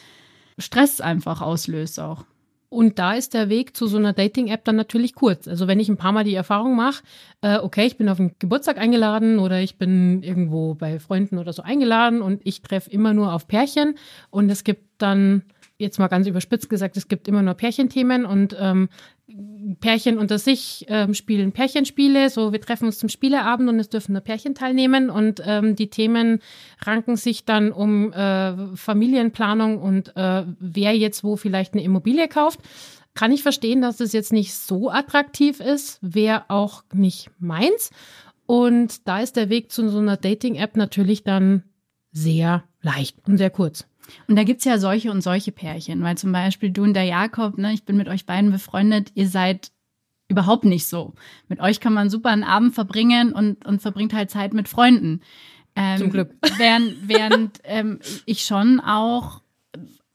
Stress 0.58 1.02
einfach 1.02 1.42
auslöst 1.42 2.00
auch. 2.00 2.24
Und 2.76 3.00
da 3.00 3.14
ist 3.14 3.34
der 3.34 3.48
Weg 3.48 3.78
zu 3.78 3.88
so 3.88 3.96
einer 3.96 4.12
Dating-App 4.12 4.66
dann 4.66 4.76
natürlich 4.76 5.16
kurz. 5.16 5.48
Also 5.48 5.66
wenn 5.66 5.80
ich 5.80 5.88
ein 5.88 5.96
paar 5.96 6.12
Mal 6.12 6.26
die 6.26 6.36
Erfahrung 6.36 6.76
mache, 6.76 7.04
äh, 7.40 7.58
okay, 7.58 7.86
ich 7.86 7.96
bin 7.96 8.10
auf 8.10 8.20
einen 8.20 8.36
Geburtstag 8.38 8.78
eingeladen 8.78 9.40
oder 9.40 9.62
ich 9.62 9.78
bin 9.78 10.22
irgendwo 10.22 10.74
bei 10.74 11.00
Freunden 11.00 11.38
oder 11.38 11.54
so 11.54 11.62
eingeladen 11.62 12.22
und 12.22 12.42
ich 12.44 12.62
treffe 12.62 12.90
immer 12.90 13.14
nur 13.14 13.32
auf 13.32 13.48
Pärchen 13.48 13.96
und 14.30 14.50
es 14.50 14.66
gibt 14.66 14.84
dann 14.98 15.44
jetzt 15.78 16.00
mal 16.00 16.08
ganz 16.08 16.28
überspitzt 16.28 16.70
gesagt, 16.70 16.98
es 16.98 17.08
gibt 17.08 17.28
immer 17.28 17.42
nur 17.42 17.54
Pärchenthemen 17.54 18.26
und 18.26 18.56
ähm, 18.60 18.90
Pärchen 19.80 20.18
unter 20.18 20.38
sich 20.38 20.86
ähm, 20.88 21.14
spielen 21.14 21.52
Pärchenspiele. 21.52 22.30
So, 22.30 22.52
wir 22.52 22.62
treffen 22.62 22.86
uns 22.86 22.98
zum 22.98 23.10
Spieleabend 23.10 23.68
und 23.68 23.80
es 23.80 23.90
dürfen 23.90 24.14
nur 24.14 24.22
Pärchen 24.22 24.56
teilnehmen 24.56 25.10
und 25.10 25.42
ähm, 25.46 25.76
die 25.76 25.90
Themen 25.90 26.40
ranken 26.86 27.16
sich 27.16 27.46
dann 27.46 27.72
um 27.72 28.14
äh, 28.14 28.76
Familienplanung 28.76 29.82
und 29.82 30.16
äh, 30.16 30.44
wer 30.60 30.96
jetzt 30.96 31.24
wo 31.24 31.36
vielleicht 31.36 31.74
eine 31.74 31.84
Immobilie 31.84 32.28
kauft. 32.28 32.60
Kann 33.14 33.32
ich 33.32 33.44
verstehen, 33.44 33.82
dass 33.82 33.98
das 33.98 34.14
jetzt 34.14 34.34
nicht 34.34 34.54
so 34.54 34.90
attraktiv 34.90 35.60
ist, 35.62 36.00
wäre 36.02 36.46
auch 36.50 36.84
nicht 36.94 37.32
meins. 37.40 37.92
Und 38.46 39.08
da 39.08 39.22
ist 39.22 39.38
der 39.38 39.50
Weg 39.50 39.72
zu 39.72 39.90
so 39.90 40.00
einer 40.00 40.18
Dating-App 40.18 40.78
natürlich 40.78 41.24
dann 41.24 41.64
sehr 42.12 42.64
leicht 42.82 43.18
und 43.28 43.38
sehr 43.38 43.50
kurz. 43.50 43.88
Und 44.28 44.36
da 44.36 44.44
gibt's 44.44 44.66
ja 44.66 44.78
solche 44.78 45.12
und 45.12 45.22
solche 45.22 45.52
Pärchen, 45.52 46.02
weil 46.04 46.18
zum 46.18 46.32
Beispiel 46.32 46.70
du 46.70 46.84
und 46.84 46.94
der 46.94 47.04
Jakob, 47.04 47.58
ne, 47.58 47.74
ich 47.74 47.86
bin 47.86 47.98
mit 47.98 48.08
euch 48.08 48.26
beiden 48.26 48.52
befreundet, 48.52 49.12
ihr 49.16 49.28
seid 49.28 49.72
überhaupt 50.28 50.66
nicht 50.66 50.88
so. 50.88 51.14
Mit 51.48 51.60
euch 51.60 51.80
kann 51.80 51.94
man 51.94 52.10
super 52.10 52.30
einen 52.30 52.44
Abend 52.44 52.74
verbringen 52.74 53.34
und, 53.34 53.66
und 53.66 53.82
verbringt 53.82 54.14
halt 54.14 54.30
Zeit 54.30 54.54
mit 54.54 54.68
Freunden. 54.68 55.22
Ähm, 55.76 55.98
Zum 55.98 56.10
Glück. 56.10 56.34
Während, 56.58 57.08
während 57.08 57.60
ähm, 57.64 58.00
ich 58.26 58.46
schon 58.46 58.80
auch 58.80 59.42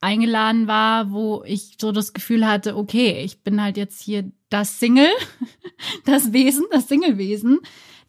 eingeladen 0.00 0.66
war, 0.66 1.12
wo 1.12 1.42
ich 1.44 1.76
so 1.78 1.92
das 1.92 2.14
Gefühl 2.14 2.46
hatte, 2.46 2.76
okay, 2.76 3.22
ich 3.22 3.42
bin 3.42 3.62
halt 3.62 3.76
jetzt 3.76 4.00
hier 4.00 4.30
das 4.48 4.80
Single, 4.80 5.10
das 6.06 6.32
Wesen, 6.32 6.64
das 6.70 6.88
Singlewesen, 6.88 7.60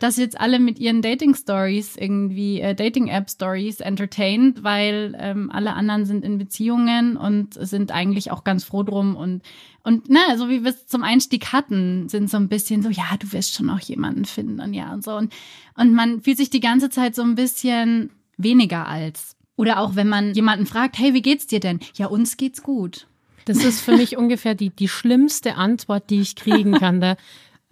das 0.02 0.18
jetzt 0.18 0.40
alle 0.40 0.60
mit 0.60 0.80
ihren 0.80 1.02
Dating-Stories 1.02 1.96
irgendwie, 1.96 2.60
äh, 2.60 2.74
Dating-App-Stories 2.74 3.82
entertained, 3.82 4.64
weil 4.64 5.16
ähm, 5.20 5.52
alle 5.52 5.74
anderen 5.74 6.06
sind 6.06 6.26
in 6.26 6.40
Beziehungen 6.40 7.18
und 7.18 7.54
sind 7.54 7.92
eigentlich 7.92 8.32
auch 8.32 8.44
ganz 8.44 8.64
froh 8.64 8.84
drum 8.84 9.16
und 9.16 9.44
und 9.84 10.10
ne, 10.10 10.20
so 10.38 10.48
wie 10.48 10.64
wir 10.64 10.70
es 10.70 10.86
zum 10.86 11.02
Einstieg 11.02 11.54
hatten, 11.54 12.08
sind 12.08 12.30
so 12.30 12.38
ein 12.38 12.50
bisschen 12.50 12.84
so, 12.84 12.90
ja, 12.90 13.18
du 13.20 13.32
wirst 13.32 13.56
schon 13.56 13.68
auch 13.72 13.80
jemanden 13.80 14.26
finden 14.26 14.60
und 14.60 14.76
ja 14.76 14.94
und 14.94 15.04
so. 15.04 15.16
Und, 15.16 15.34
und 15.76 15.94
man 15.94 16.22
fühlt 16.22 16.38
sich 16.38 16.52
die 16.52 16.60
ganze 16.60 16.92
Zeit 16.92 17.16
so 17.16 17.24
ein 17.24 17.34
bisschen 17.34 18.12
weniger 18.38 18.88
als. 18.88 19.36
Oder 19.56 19.80
auch 19.80 19.96
wenn 19.96 20.08
man 20.08 20.36
jemanden 20.36 20.68
fragt, 20.68 21.00
hey, 21.00 21.16
wie 21.16 21.24
geht's 21.24 21.48
dir 21.48 21.60
denn? 21.60 21.80
Ja, 21.96 22.06
uns 22.06 22.38
geht's 22.38 22.62
gut. 22.62 23.08
Das 23.46 23.64
ist 23.64 23.82
für 23.82 23.98
mich 23.98 24.18
ungefähr 24.18 24.54
die, 24.54 24.70
die 24.70 24.88
schlimmste 24.88 25.56
Antwort, 25.56 26.12
die 26.12 26.22
ich 26.22 26.36
kriegen 26.36 26.74
kann. 26.80 27.02
Da 27.02 27.16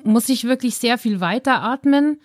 muss 0.03 0.29
ich 0.29 0.43
wirklich 0.43 0.75
sehr 0.75 0.97
viel 0.97 1.19
weiteratmen 1.19 2.19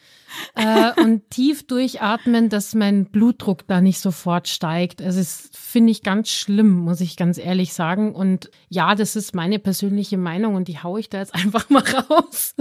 äh, 0.54 0.92
und 1.00 1.30
tief 1.30 1.66
durchatmen, 1.66 2.48
dass 2.48 2.74
mein 2.74 3.06
Blutdruck 3.06 3.66
da 3.66 3.80
nicht 3.80 4.00
sofort 4.00 4.48
steigt. 4.48 5.02
Also 5.02 5.20
es 5.20 5.50
finde 5.52 5.90
ich 5.90 6.02
ganz 6.02 6.30
schlimm, 6.30 6.70
muss 6.70 7.00
ich 7.00 7.16
ganz 7.16 7.38
ehrlich 7.38 7.72
sagen. 7.72 8.14
Und 8.14 8.50
ja, 8.68 8.94
das 8.94 9.16
ist 9.16 9.34
meine 9.34 9.58
persönliche 9.58 10.18
Meinung 10.18 10.54
und 10.54 10.68
die 10.68 10.78
haue 10.78 11.00
ich 11.00 11.08
da 11.08 11.18
jetzt 11.18 11.34
einfach 11.34 11.70
mal 11.70 11.82
raus. 11.82 12.54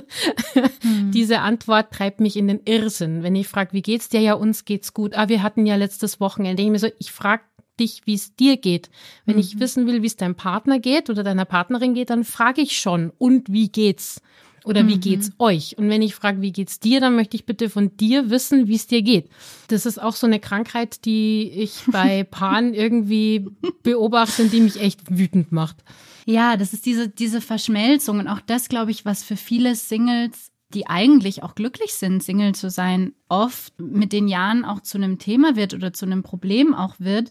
Hm. 0.82 1.12
Diese 1.12 1.40
Antwort 1.40 1.92
treibt 1.92 2.20
mich 2.20 2.38
in 2.38 2.48
den 2.48 2.62
Irrsinn. 2.66 3.24
Wenn 3.24 3.36
ich 3.36 3.48
frage, 3.48 3.74
wie 3.74 3.82
geht's 3.82 4.10
dir? 4.10 4.22
Ja, 4.22 4.34
uns 4.34 4.66
geht's 4.66 4.94
gut. 4.94 5.16
Ah, 5.16 5.30
wir 5.30 5.44
hatten 5.44 5.66
ja 5.66 5.76
letztes 5.76 6.20
Wochenende. 6.20 6.64
Ich, 6.64 6.70
mir 6.70 6.80
so, 6.80 6.90
ich 7.00 7.12
frage 7.12 7.44
dich, 7.80 8.02
wie 8.06 8.14
es 8.14 8.36
dir 8.36 8.58
geht. 8.58 8.90
Wenn 9.26 9.36
mhm. 9.36 9.42
ich 9.42 9.60
wissen 9.60 9.88
will, 9.88 10.02
wie 10.02 10.08
es 10.08 10.16
deinem 10.16 10.36
Partner 10.36 10.80
geht 10.80 11.10
oder 11.10 11.24
deiner 11.24 11.46
Partnerin 11.46 11.94
geht, 11.94 12.10
dann 12.10 12.24
frage 12.24 12.62
ich 12.62 12.78
schon. 12.78 13.12
Und 13.18 13.52
wie 13.52 13.70
geht's? 13.70 14.22
Oder 14.66 14.88
wie 14.88 14.96
mhm. 14.96 15.02
geht's 15.02 15.32
euch? 15.40 15.78
Und 15.78 15.90
wenn 15.90 16.02
ich 16.02 16.16
frage, 16.16 16.42
wie 16.42 16.52
geht's 16.52 16.80
dir, 16.80 17.02
dann 17.02 17.16
möchte 17.16 17.36
ich 17.36 17.46
bitte 17.46 17.70
von 17.70 17.96
dir 17.98 18.30
wissen, 18.30 18.68
wie 18.68 18.76
es 18.76 18.88
dir 18.88 19.02
geht. 19.02 19.30
Das 19.68 19.86
ist 19.86 20.02
auch 20.02 20.16
so 20.16 20.26
eine 20.26 20.40
Krankheit, 20.40 21.06
die 21.06 21.50
ich 21.50 21.82
bei 21.88 22.24
Paaren 22.24 22.74
irgendwie 22.74 23.46
beobachte 23.84 24.44
und 24.44 24.54
die 24.54 24.62
mich 24.62 24.80
echt 24.80 25.18
wütend 25.18 25.52
macht. 25.52 25.78
Ja, 26.26 26.56
das 26.56 26.72
ist 26.74 26.86
diese, 26.86 27.10
diese 27.10 27.42
Verschmelzung 27.42 28.20
und 28.20 28.28
auch 28.28 28.40
das, 28.40 28.70
glaube 28.70 28.92
ich, 28.92 29.04
was 29.04 29.24
für 29.24 29.36
viele 29.36 29.76
Singles 29.76 30.50
die 30.74 30.88
eigentlich 30.88 31.44
auch 31.44 31.56
glücklich 31.56 31.94
sind, 31.94 32.24
Single 32.24 32.56
zu 32.56 32.70
sein, 32.70 33.14
oft 33.30 33.80
mit 33.80 34.12
den 34.12 34.28
Jahren 34.28 34.66
auch 34.66 34.82
zu 34.82 34.98
einem 34.98 35.20
Thema 35.20 35.56
wird 35.56 35.74
oder 35.74 35.94
zu 35.94 36.06
einem 36.06 36.24
Problem 36.24 36.74
auch 36.74 36.96
wird, 37.00 37.30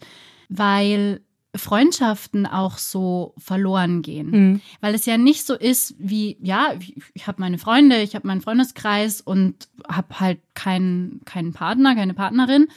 weil 0.49 1.23
Freundschaften 1.55 2.47
auch 2.47 2.79
so 2.79 3.35
verloren 3.37 4.03
gehen. 4.03 4.31
Mhm. 4.31 4.61
Weil 4.81 4.95
es 4.95 5.05
ja 5.05 5.19
nicht 5.19 5.47
so 5.47 5.55
ist 5.55 5.95
wie, 5.99 6.39
ja, 6.41 6.75
ich, 6.79 6.97
ich 7.13 7.27
habe 7.27 7.41
meine 7.41 7.59
Freunde, 7.59 8.01
ich 8.01 8.15
habe 8.15 8.27
meinen 8.27 8.41
Freundeskreis 8.41 9.21
und 9.21 9.69
habe 9.87 10.21
halt 10.21 10.41
keinen, 10.55 11.21
keinen 11.25 11.53
Partner, 11.53 11.95
keine 11.95 12.15
Partnerin, 12.15 12.69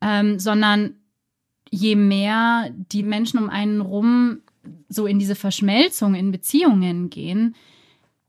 ähm, 0.00 0.38
sondern 0.38 0.96
je 1.70 1.96
mehr 1.96 2.70
die 2.72 3.02
Menschen 3.02 3.38
um 3.38 3.50
einen 3.50 3.80
rum 3.80 4.40
so 4.88 5.06
in 5.06 5.18
diese 5.18 5.34
Verschmelzung 5.34 6.14
in 6.14 6.30
Beziehungen 6.30 7.10
gehen, 7.10 7.54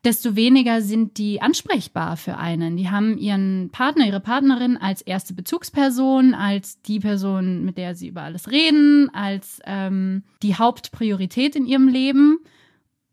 desto 0.05 0.35
weniger 0.35 0.81
sind 0.81 1.17
die 1.17 1.41
ansprechbar 1.41 2.15
für 2.15 2.37
einen. 2.37 2.77
Die 2.77 2.89
haben 2.89 3.17
ihren 3.17 3.69
Partner, 3.71 4.05
ihre 4.05 4.19
Partnerin 4.19 4.77
als 4.77 5.01
erste 5.01 5.33
Bezugsperson, 5.33 6.33
als 6.35 6.81
die 6.83 6.99
Person, 6.99 7.65
mit 7.65 7.77
der 7.77 7.95
sie 7.95 8.09
über 8.09 8.21
alles 8.21 8.51
reden, 8.51 9.09
als 9.13 9.59
ähm, 9.65 10.23
die 10.43 10.55
Hauptpriorität 10.55 11.55
in 11.55 11.65
ihrem 11.65 11.87
Leben. 11.87 12.37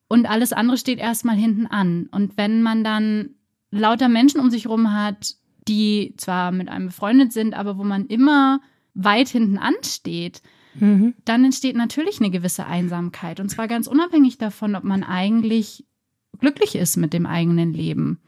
Und 0.07 0.27
alles 0.27 0.53
andere 0.53 0.77
steht 0.77 0.99
erstmal 0.99 1.37
hinten 1.37 1.67
an. 1.67 2.09
Und 2.13 2.37
wenn 2.37 2.63
man 2.63 2.85
dann 2.85 3.31
lauter 3.71 4.09
Menschen 4.09 4.41
um 4.41 4.51
sich 4.51 4.65
herum 4.65 4.93
hat, 4.93 5.37
die 5.67 6.13
zwar 6.19 6.53
mit 6.53 6.69
einem 6.69 6.87
befreundet 6.89 7.33
sind, 7.33 7.55
aber 7.55 7.79
wo 7.79 7.85
man 7.85 8.07
immer 8.07 8.61
weit 8.93 9.29
hinten 9.29 9.57
ansteht, 9.57 10.43
mhm. 10.75 11.15
dann 11.25 11.45
entsteht 11.45 11.77
natürlich 11.77 12.21
eine 12.21 12.31
gewisse 12.31 12.67
Einsamkeit. 12.67 13.41
Und 13.41 13.49
zwar 13.49 13.69
ganz 13.69 13.87
unabhängig 13.87 14.37
davon, 14.37 14.75
ob 14.75 14.85
man 14.85 15.03
eigentlich 15.03 15.87
glücklich 16.43 16.75
ist 16.75 16.97
mit 16.97 17.13
dem 17.13 17.25
eigenen 17.25 17.73
Leben. 17.73 18.21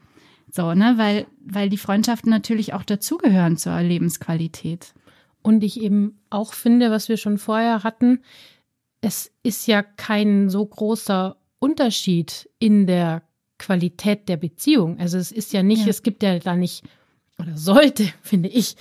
So, 0.49 0.73
ne, 0.73 0.93
weil, 0.95 1.27
weil 1.45 1.69
die 1.69 1.77
Freundschaften 1.77 2.29
natürlich 2.29 2.73
auch 2.73 2.83
dazugehören 2.83 3.57
zur 3.57 3.79
Lebensqualität. 3.81 4.93
Und 5.41 5.63
ich 5.65 5.81
eben 5.81 6.17
auch 6.29 6.53
finde, 6.53 6.91
was 6.91 7.09
wir 7.09 7.17
schon 7.17 7.37
vorher 7.37 7.83
hatten, 7.83 8.21
es 9.01 9.31
ist 9.43 9.67
ja 9.67 9.83
kein 9.83 10.49
so 10.49 10.65
großer 10.65 11.35
Unterschied 11.59 12.49
in 12.57 12.87
der 12.87 13.21
Qualität 13.59 14.29
der 14.29 14.37
Beziehung. 14.37 14.97
Also 14.97 15.17
es 15.17 15.33
ist 15.33 15.51
ja 15.51 15.61
nicht, 15.61 15.83
ja. 15.83 15.89
es 15.89 16.01
gibt 16.01 16.23
ja 16.23 16.39
da 16.39 16.55
nicht 16.55 16.85
oder 17.37 17.57
sollte, 17.57 18.05
finde 18.21 18.47
ich, 18.47 18.77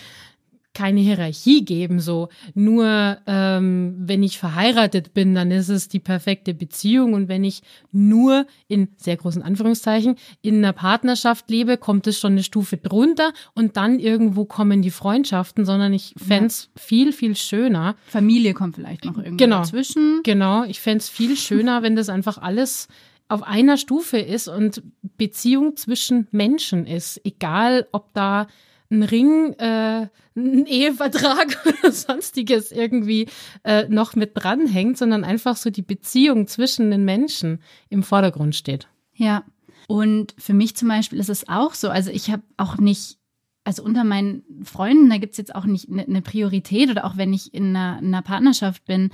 keine 0.75 1.01
Hierarchie 1.01 1.65
geben. 1.65 2.01
So 2.01 2.29
nur 2.55 3.19
ähm, 3.27 3.95
wenn 3.99 4.23
ich 4.23 4.39
verheiratet 4.39 5.15
bin, 5.15 5.35
dann 5.35 5.51
ist 5.51 5.69
es 5.69 5.89
die 5.89 6.01
perfekte 6.01 6.53
Beziehung 6.53 7.15
und 7.15 7.29
wenn 7.29 7.45
ich 7.45 7.63
nur 7.93 8.47
in 8.69 8.89
sehr 8.97 9.17
großen 9.17 9.43
Anführungszeichen 9.43 10.17
in 10.43 10.57
einer 10.57 10.73
Partnerschaft 10.73 11.49
lebe, 11.49 11.77
kommt 11.77 12.07
es 12.07 12.19
schon 12.19 12.33
eine 12.33 12.43
Stufe 12.43 12.77
drunter 12.77 13.33
und 13.55 13.77
dann 13.77 13.99
irgendwo 13.99 14.45
kommen 14.45 14.83
die 14.83 14.91
Freundschaften, 14.91 15.65
sondern 15.65 15.93
ich 15.93 16.15
fände 16.17 16.47
es 16.47 16.71
ja. 16.75 16.83
viel 16.83 17.13
viel 17.13 17.37
schöner. 17.37 17.97
Familie 18.07 18.53
kommt 18.53 18.77
vielleicht 18.77 19.05
noch 19.05 19.17
irgendwie 19.17 19.37
genau, 19.37 19.59
dazwischen. 19.59 20.21
Genau, 20.25 20.65
ich 20.65 20.81
fände 20.81 20.99
es 20.99 21.09
viel 21.09 21.37
schöner, 21.37 21.83
wenn 21.83 21.97
das 21.97 22.09
einfach 22.09 22.39
alles 22.39 22.89
auf 23.29 23.43
einer 23.43 23.79
Stufe 23.79 24.19
ist 24.19 24.49
und 24.49 24.83
Beziehung 25.17 25.77
zwischen 25.77 26.29
Menschen 26.31 26.87
ist, 26.87 27.21
egal 27.25 27.87
ob 27.93 28.13
da 28.13 28.49
ein 28.91 29.03
Ring, 29.03 29.53
äh, 29.55 30.09
ein 30.37 30.67
Ehevertrag 30.67 31.59
oder 31.83 31.93
sonstiges 31.93 32.73
irgendwie 32.73 33.29
äh, 33.65 33.89
noch 33.89 34.15
mit 34.15 34.33
dranhängt, 34.35 34.99
sondern 34.99 35.25
einfach 35.25 35.57
so 35.57 35.71
die 35.71 35.83
Beziehung 35.83 36.47
zwischen 36.47 36.91
den 36.91 37.05
Menschen 37.05 37.61
im 37.89 38.03
Vordergrund 38.03 38.55
steht. 38.55 38.89
Ja. 39.15 39.45
Und 39.87 40.35
für 40.39 40.55
mich 40.55 40.77
zum 40.77 40.89
Beispiel 40.89 41.19
ist 41.19 41.29
es 41.29 41.49
auch 41.49 41.75
so, 41.75 41.91
also 41.91 42.11
ich 42.11 42.31
habe 42.31 42.43
auch 42.57 42.79
nicht, 42.79 43.19
also 43.65 43.83
unter 43.83 44.05
meinen 44.05 44.43
Freunden, 44.65 45.11
da 45.11 45.19
gibt's 45.19 45.37
jetzt 45.37 45.55
auch 45.55 45.67
nicht 45.67 45.91
eine 45.91 46.05
ne 46.07 46.23
Priorität 46.23 46.91
oder 46.91 47.05
auch 47.05 47.17
wenn 47.17 47.33
ich 47.33 47.53
in 47.53 47.77
einer, 47.77 47.99
in 47.99 48.07
einer 48.07 48.23
Partnerschaft 48.23 48.85
bin, 48.87 49.11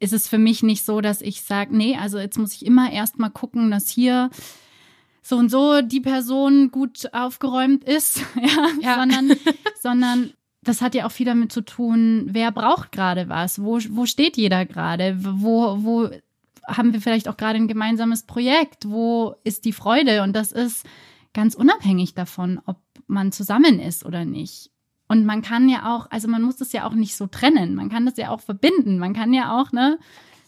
ist 0.00 0.12
es 0.12 0.28
für 0.28 0.38
mich 0.38 0.62
nicht 0.62 0.84
so, 0.84 1.00
dass 1.00 1.22
ich 1.22 1.42
sage, 1.42 1.76
nee, 1.76 1.96
also 1.96 2.18
jetzt 2.18 2.38
muss 2.38 2.54
ich 2.54 2.66
immer 2.66 2.92
erst 2.92 3.18
mal 3.18 3.30
gucken, 3.30 3.70
dass 3.70 3.88
hier 3.88 4.30
so 5.26 5.36
und 5.36 5.50
so 5.50 5.80
die 5.80 6.00
Person 6.00 6.70
gut 6.70 7.08
aufgeräumt 7.12 7.82
ist, 7.82 8.20
ja, 8.36 8.68
ja. 8.80 8.98
sondern, 8.98 9.32
sondern 9.80 10.32
das 10.62 10.82
hat 10.82 10.94
ja 10.94 11.06
auch 11.06 11.12
viel 11.12 11.26
damit 11.26 11.50
zu 11.50 11.62
tun, 11.62 12.26
wer 12.28 12.52
braucht 12.52 12.92
gerade 12.92 13.28
was, 13.28 13.62
wo, 13.62 13.78
wo 13.90 14.06
steht 14.06 14.36
jeder 14.36 14.66
gerade, 14.66 15.16
wo, 15.18 15.82
wo 15.82 16.10
haben 16.66 16.92
wir 16.92 17.00
vielleicht 17.00 17.28
auch 17.28 17.36
gerade 17.36 17.56
ein 17.56 17.68
gemeinsames 17.68 18.24
Projekt, 18.24 18.88
wo 18.88 19.34
ist 19.44 19.64
die 19.64 19.72
Freude? 19.72 20.22
Und 20.22 20.34
das 20.34 20.52
ist 20.52 20.86
ganz 21.32 21.54
unabhängig 21.54 22.14
davon, 22.14 22.60
ob 22.64 22.78
man 23.06 23.32
zusammen 23.32 23.80
ist 23.80 24.04
oder 24.04 24.24
nicht. 24.24 24.70
Und 25.08 25.26
man 25.26 25.42
kann 25.42 25.68
ja 25.68 25.94
auch, 25.94 26.10
also 26.10 26.28
man 26.28 26.42
muss 26.42 26.56
das 26.56 26.72
ja 26.72 26.86
auch 26.86 26.94
nicht 26.94 27.16
so 27.16 27.26
trennen, 27.26 27.74
man 27.74 27.88
kann 27.88 28.06
das 28.06 28.16
ja 28.16 28.30
auch 28.30 28.40
verbinden, 28.40 28.98
man 28.98 29.12
kann 29.12 29.34
ja 29.34 29.58
auch, 29.58 29.72
ne, 29.72 29.98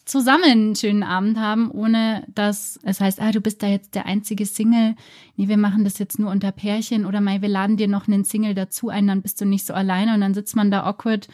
zusammen 0.07 0.45
einen 0.45 0.77
schönen 0.77 1.03
Abend 1.03 1.39
haben, 1.39 1.71
ohne 1.71 2.25
dass 2.33 2.79
es 2.83 3.01
heißt, 3.01 3.21
ah, 3.21 3.33
du 3.33 3.41
bist 3.41 3.63
da 3.63 3.67
jetzt 3.67 3.95
der 3.95 4.07
einzige 4.07 4.47
Single. 4.47 4.95
Nee, 5.37 5.49
wir 5.49 5.59
machen 5.59 5.85
das 5.85 5.99
jetzt 5.99 6.19
nur 6.19 6.31
unter 6.31 6.53
Pärchen 6.53 7.05
oder 7.05 7.21
mal, 7.21 7.43
wir 7.43 7.49
laden 7.49 7.77
dir 7.77 7.89
noch 7.89 8.09
einen 8.09 8.25
Single 8.25 8.55
dazu 8.55 8.89
ein, 8.89 9.09
dann 9.09 9.21
bist 9.21 9.41
du 9.41 9.45
nicht 9.45 9.67
so 9.67 9.75
alleine 9.75 10.15
und 10.15 10.21
dann 10.21 10.33
sitzt 10.33 10.57
man 10.57 10.71
da 10.71 10.85
awkward 10.85 11.29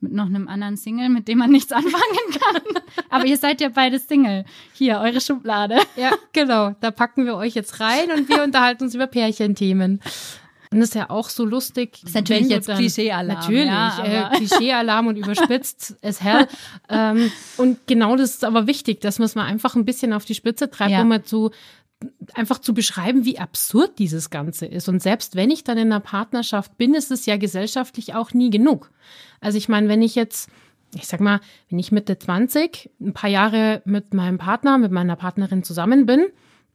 mit 0.00 0.12
noch 0.12 0.26
einem 0.26 0.48
anderen 0.48 0.76
Single, 0.76 1.08
mit 1.08 1.28
dem 1.28 1.38
man 1.38 1.50
nichts 1.52 1.72
anfangen 1.72 1.92
kann. 2.40 2.82
Aber 3.08 3.24
ihr 3.24 3.36
seid 3.36 3.60
ja 3.60 3.68
beide 3.68 3.98
Single. 3.98 4.44
Hier, 4.72 4.98
eure 4.98 5.20
Schublade. 5.20 5.78
Ja, 5.96 6.12
genau. 6.32 6.74
Da 6.80 6.90
packen 6.90 7.24
wir 7.24 7.36
euch 7.36 7.54
jetzt 7.54 7.80
rein 7.80 8.10
und 8.10 8.28
wir 8.28 8.42
unterhalten 8.44 8.84
uns 8.84 8.94
über 8.94 9.06
Pärchenthemen. 9.06 10.00
Und 10.70 10.80
das 10.80 10.90
ist 10.90 10.94
ja 10.94 11.10
auch 11.10 11.28
so 11.28 11.44
lustig. 11.44 11.98
Das 12.00 12.10
ist 12.10 12.14
natürlich 12.14 12.48
jetzt 12.48 12.68
Klischee-Alarm. 12.68 13.38
Natürlich, 13.38 13.66
ja, 13.66 14.30
äh, 14.32 14.36
Klischee-Alarm 14.36 15.06
und 15.06 15.16
überspitzt 15.16 15.96
as 16.02 16.22
hell. 16.22 16.46
ähm, 16.88 17.30
und 17.56 17.86
genau 17.86 18.16
das 18.16 18.30
ist 18.30 18.44
aber 18.44 18.66
wichtig, 18.66 19.00
dass 19.00 19.18
man 19.18 19.26
es 19.26 19.34
mal 19.34 19.44
einfach 19.44 19.74
ein 19.74 19.84
bisschen 19.84 20.12
auf 20.12 20.24
die 20.24 20.34
Spitze 20.34 20.70
treibt, 20.70 20.92
ja. 20.92 21.02
um 21.02 21.08
mal 21.08 21.22
zu 21.22 21.50
einfach 22.34 22.58
zu 22.58 22.74
beschreiben, 22.74 23.24
wie 23.24 23.38
absurd 23.38 23.98
dieses 23.98 24.28
Ganze 24.28 24.66
ist. 24.66 24.88
Und 24.88 25.00
selbst 25.00 25.34
wenn 25.34 25.50
ich 25.50 25.64
dann 25.64 25.78
in 25.78 25.90
einer 25.90 26.00
Partnerschaft 26.00 26.76
bin, 26.76 26.94
ist 26.94 27.10
es 27.10 27.24
ja 27.24 27.38
gesellschaftlich 27.38 28.14
auch 28.14 28.34
nie 28.34 28.50
genug. 28.50 28.90
Also 29.40 29.56
ich 29.56 29.68
meine, 29.68 29.88
wenn 29.88 30.02
ich 30.02 30.14
jetzt 30.14 30.50
ich 30.94 31.06
sag 31.06 31.20
mal, 31.20 31.40
wenn 31.68 31.78
ich 31.78 31.92
Mitte 31.92 32.18
20 32.18 32.90
ein 33.00 33.12
paar 33.12 33.28
Jahre 33.30 33.82
mit 33.84 34.14
meinem 34.14 34.38
Partner, 34.38 34.78
mit 34.78 34.92
meiner 34.92 35.16
Partnerin 35.16 35.62
zusammen 35.62 36.06
bin, 36.06 36.26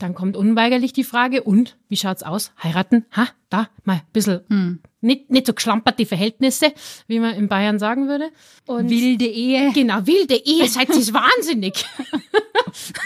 dann 0.02 0.16
kommt 0.16 0.36
unweigerlich 0.36 0.94
die 0.94 1.04
Frage, 1.04 1.44
und 1.44 1.78
wie 1.90 1.98
schaut's 1.98 2.24
aus? 2.24 2.52
Heiraten? 2.62 3.06
Ha, 3.16 3.28
da 3.50 3.70
mal 3.84 3.96
ein 3.96 4.02
bisschen 4.14 4.42
hm. 4.48 4.80
nicht, 5.02 5.30
nicht 5.30 5.46
so 5.46 5.54
geschlampert 5.54 6.00
die 6.00 6.06
Verhältnisse, 6.06 6.74
wie 7.08 7.20
man 7.20 7.36
in 7.36 7.48
Bayern 7.48 7.80
sagen 7.80 8.08
würde. 8.08 8.30
Und 8.66 8.90
wilde 8.90 9.26
Ehe. 9.26 9.72
Genau, 9.74 10.06
wilde 10.06 10.36
Ehe, 10.36 10.68
seid 10.68 10.90
ihr 10.90 10.96
wahnsinnig. 11.14 11.86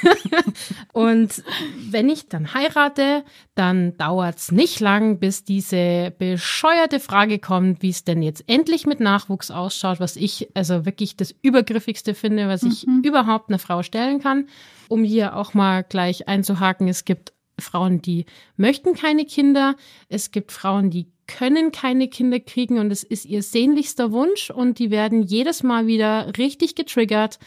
und 0.93 1.43
wenn 1.89 2.09
ich 2.09 2.29
dann 2.29 2.53
heirate, 2.53 3.23
dann 3.55 3.97
dauert's 3.97 4.51
nicht 4.51 4.79
lang, 4.79 5.19
bis 5.19 5.43
diese 5.43 6.13
bescheuerte 6.17 6.99
Frage 6.99 7.39
kommt, 7.39 7.81
wie 7.81 7.89
es 7.89 8.03
denn 8.03 8.21
jetzt 8.21 8.43
endlich 8.47 8.85
mit 8.85 8.99
Nachwuchs 8.99 9.51
ausschaut, 9.51 9.99
was 9.99 10.15
ich 10.15 10.49
also 10.53 10.85
wirklich 10.85 11.17
das 11.17 11.33
Übergriffigste 11.41 12.13
finde, 12.13 12.47
was 12.47 12.63
ich 12.63 12.85
mhm. 12.85 13.01
überhaupt 13.03 13.49
einer 13.49 13.59
Frau 13.59 13.83
stellen 13.83 14.21
kann. 14.21 14.47
Um 14.87 15.03
hier 15.03 15.35
auch 15.35 15.53
mal 15.53 15.83
gleich 15.83 16.27
einzuhaken, 16.27 16.87
es 16.87 17.05
gibt 17.05 17.33
Frauen, 17.59 18.01
die 18.01 18.25
möchten 18.57 18.93
keine 18.93 19.25
Kinder. 19.25 19.75
Es 20.09 20.31
gibt 20.31 20.51
Frauen, 20.51 20.89
die 20.89 21.07
können 21.27 21.71
keine 21.71 22.07
Kinder 22.07 22.39
kriegen 22.39 22.77
und 22.77 22.91
es 22.91 23.03
ist 23.03 23.25
ihr 23.25 23.41
sehnlichster 23.41 24.11
Wunsch 24.11 24.49
und 24.49 24.79
die 24.79 24.91
werden 24.91 25.23
jedes 25.23 25.63
Mal 25.63 25.87
wieder 25.87 26.31
richtig 26.37 26.75
getriggert, 26.75 27.39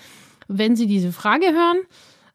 wenn 0.48 0.76
sie 0.76 0.86
diese 0.86 1.12
Frage 1.12 1.46
hören. 1.52 1.78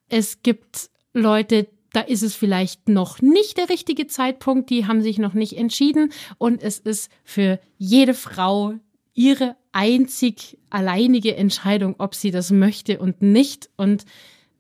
Es 0.08 0.42
gibt 0.42 0.90
Leute, 1.14 1.68
da 1.92 2.02
ist 2.02 2.24
es 2.24 2.36
vielleicht 2.36 2.88
noch 2.88 3.22
nicht 3.22 3.58
der 3.58 3.70
richtige 3.70 4.08
Zeitpunkt, 4.08 4.70
die 4.70 4.88
haben 4.88 5.02
sich 5.02 5.20
noch 5.20 5.34
nicht 5.34 5.58
entschieden 5.58 6.12
und 6.38 6.64
es 6.64 6.80
ist 6.80 7.12
für 7.24 7.60
jede 7.78 8.14
Frau 8.14 8.76
ihre 9.14 9.56
einzig 9.72 10.58
alleinige 10.70 11.36
Entscheidung, 11.36 11.96
ob 11.98 12.16
sie 12.16 12.32
das 12.32 12.52
möchte 12.52 13.00
und 13.00 13.22
nicht 13.22 13.70
und 13.76 14.06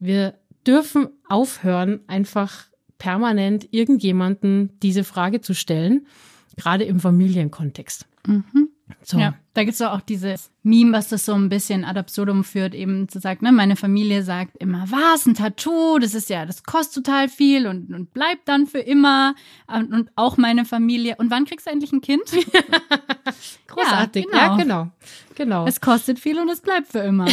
wir 0.03 0.35
dürfen 0.67 1.07
aufhören, 1.27 2.01
einfach 2.07 2.65
permanent 2.97 3.67
irgendjemanden 3.71 4.77
diese 4.81 5.03
Frage 5.03 5.41
zu 5.41 5.53
stellen, 5.53 6.07
gerade 6.55 6.83
im 6.83 6.99
Familienkontext. 6.99 8.05
Mhm. 8.27 8.69
So. 9.01 9.17
Ja, 9.17 9.35
da 9.53 9.63
gibt 9.63 9.75
es 9.75 9.81
auch 9.81 10.01
dieses 10.01 10.49
Meme, 10.63 10.93
was 10.93 11.09
das 11.09 11.25
so 11.25 11.33
ein 11.33 11.47
bisschen 11.47 11.85
ad 11.85 11.99
absurdum 11.99 12.43
führt, 12.43 12.73
eben 12.73 13.07
zu 13.07 13.19
sagen, 13.19 13.45
ne, 13.45 13.51
meine 13.51 13.75
Familie 13.75 14.23
sagt 14.23 14.57
immer, 14.57 14.85
was, 14.89 15.27
ein 15.27 15.35
Tattoo, 15.35 15.99
das 15.99 16.15
ist 16.15 16.29
ja, 16.29 16.45
das 16.45 16.63
kostet 16.63 17.05
total 17.05 17.29
viel 17.29 17.67
und, 17.67 17.93
und 17.93 18.13
bleibt 18.13 18.47
dann 18.47 18.65
für 18.65 18.79
immer. 18.79 19.35
Und, 19.67 19.93
und 19.93 20.11
auch 20.15 20.37
meine 20.37 20.65
Familie. 20.65 21.17
Und 21.17 21.29
wann 21.29 21.45
kriegst 21.45 21.67
du 21.67 21.71
endlich 21.71 21.91
ein 21.91 22.01
Kind? 22.01 22.23
Großartig, 23.67 24.25
ja 24.33 24.55
genau. 24.55 24.57
ja, 24.57 24.57
genau. 24.57 24.91
genau. 25.35 25.67
Es 25.67 25.81
kostet 25.81 26.19
viel 26.19 26.39
und 26.39 26.49
es 26.49 26.61
bleibt 26.61 26.87
für 26.87 26.99
immer. 26.99 27.27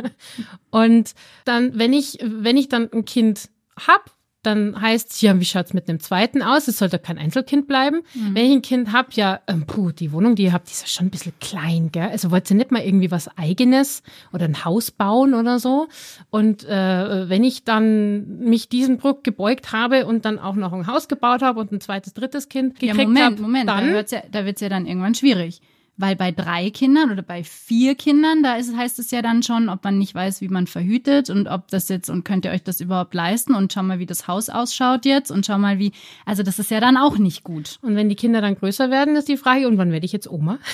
und 0.70 1.14
dann, 1.44 1.78
wenn 1.78 1.92
ich, 1.92 2.18
wenn 2.20 2.56
ich 2.56 2.68
dann 2.68 2.90
ein 2.92 3.04
Kind 3.04 3.48
hab 3.76 4.10
dann 4.46 4.80
heißt 4.80 5.22
ja, 5.22 5.38
wie 5.38 5.44
schaut's 5.44 5.74
mit 5.74 5.88
einem 5.88 6.00
zweiten 6.00 6.42
aus? 6.42 6.68
Es 6.68 6.78
sollte 6.78 6.98
kein 6.98 7.18
Einzelkind 7.18 7.66
bleiben. 7.66 8.02
Mhm. 8.14 8.34
Wenn 8.34 8.44
ich 8.46 8.52
ein 8.52 8.62
Kind 8.62 8.92
hab, 8.92 9.12
ja, 9.14 9.40
ähm, 9.46 9.66
puh, 9.66 9.90
die 9.90 10.12
Wohnung, 10.12 10.34
die 10.34 10.44
ihr 10.44 10.52
habt, 10.52 10.68
die 10.68 10.72
ist 10.72 10.82
ja 10.82 10.88
schon 10.88 11.06
ein 11.06 11.10
bisschen 11.10 11.32
klein, 11.40 11.90
gell? 11.92 12.08
Also 12.08 12.30
wollt 12.30 12.50
ihr 12.50 12.56
nicht 12.56 12.70
mal 12.70 12.82
irgendwie 12.82 13.10
was 13.10 13.28
Eigenes 13.36 14.02
oder 14.32 14.44
ein 14.44 14.64
Haus 14.64 14.90
bauen 14.90 15.34
oder 15.34 15.58
so? 15.58 15.88
Und 16.30 16.64
äh, 16.64 17.28
wenn 17.28 17.44
ich 17.44 17.64
dann 17.64 18.38
mich 18.38 18.68
diesen 18.68 18.98
Bruck 18.98 19.24
gebeugt 19.24 19.72
habe 19.72 20.06
und 20.06 20.24
dann 20.24 20.38
auch 20.38 20.54
noch 20.54 20.72
ein 20.72 20.86
Haus 20.86 21.08
gebaut 21.08 21.42
habe 21.42 21.60
und 21.60 21.72
ein 21.72 21.80
zweites, 21.80 22.14
drittes 22.14 22.48
Kind 22.48 22.78
gekriegt 22.78 22.96
ja, 22.98 23.04
Moment, 23.04 23.38
hab, 23.38 23.40
Moment, 23.40 23.68
dann, 23.68 23.88
da 23.88 23.94
wird's 23.94 24.10
ja, 24.12 24.22
da 24.30 24.44
wird's 24.44 24.60
ja 24.60 24.68
dann 24.68 24.86
irgendwann 24.86 25.14
schwierig. 25.14 25.60
Weil 25.96 26.16
bei 26.16 26.32
drei 26.32 26.70
Kindern 26.70 27.12
oder 27.12 27.22
bei 27.22 27.44
vier 27.44 27.94
Kindern, 27.94 28.42
da 28.42 28.56
ist, 28.56 28.76
heißt 28.76 28.98
es 28.98 29.10
ja 29.12 29.22
dann 29.22 29.42
schon, 29.42 29.68
ob 29.68 29.84
man 29.84 29.98
nicht 29.98 30.14
weiß, 30.14 30.40
wie 30.40 30.48
man 30.48 30.66
verhütet 30.66 31.30
und 31.30 31.46
ob 31.46 31.68
das 31.68 31.88
jetzt 31.88 32.10
und 32.10 32.24
könnt 32.24 32.44
ihr 32.44 32.50
euch 32.50 32.64
das 32.64 32.80
überhaupt 32.80 33.14
leisten 33.14 33.54
und 33.54 33.72
schau 33.72 33.82
mal, 33.84 34.00
wie 34.00 34.06
das 34.06 34.26
Haus 34.26 34.48
ausschaut 34.48 35.04
jetzt 35.04 35.30
und 35.30 35.46
schau 35.46 35.58
mal, 35.58 35.78
wie, 35.78 35.92
also 36.26 36.42
das 36.42 36.58
ist 36.58 36.70
ja 36.70 36.80
dann 36.80 36.96
auch 36.96 37.18
nicht 37.18 37.44
gut. 37.44 37.78
Und 37.82 37.94
wenn 37.94 38.08
die 38.08 38.16
Kinder 38.16 38.40
dann 38.40 38.56
größer 38.56 38.90
werden, 38.90 39.14
ist 39.14 39.28
die 39.28 39.36
Frage, 39.36 39.68
und 39.68 39.78
wann 39.78 39.92
werde 39.92 40.06
ich 40.06 40.12
jetzt 40.12 40.28
Oma? 40.28 40.58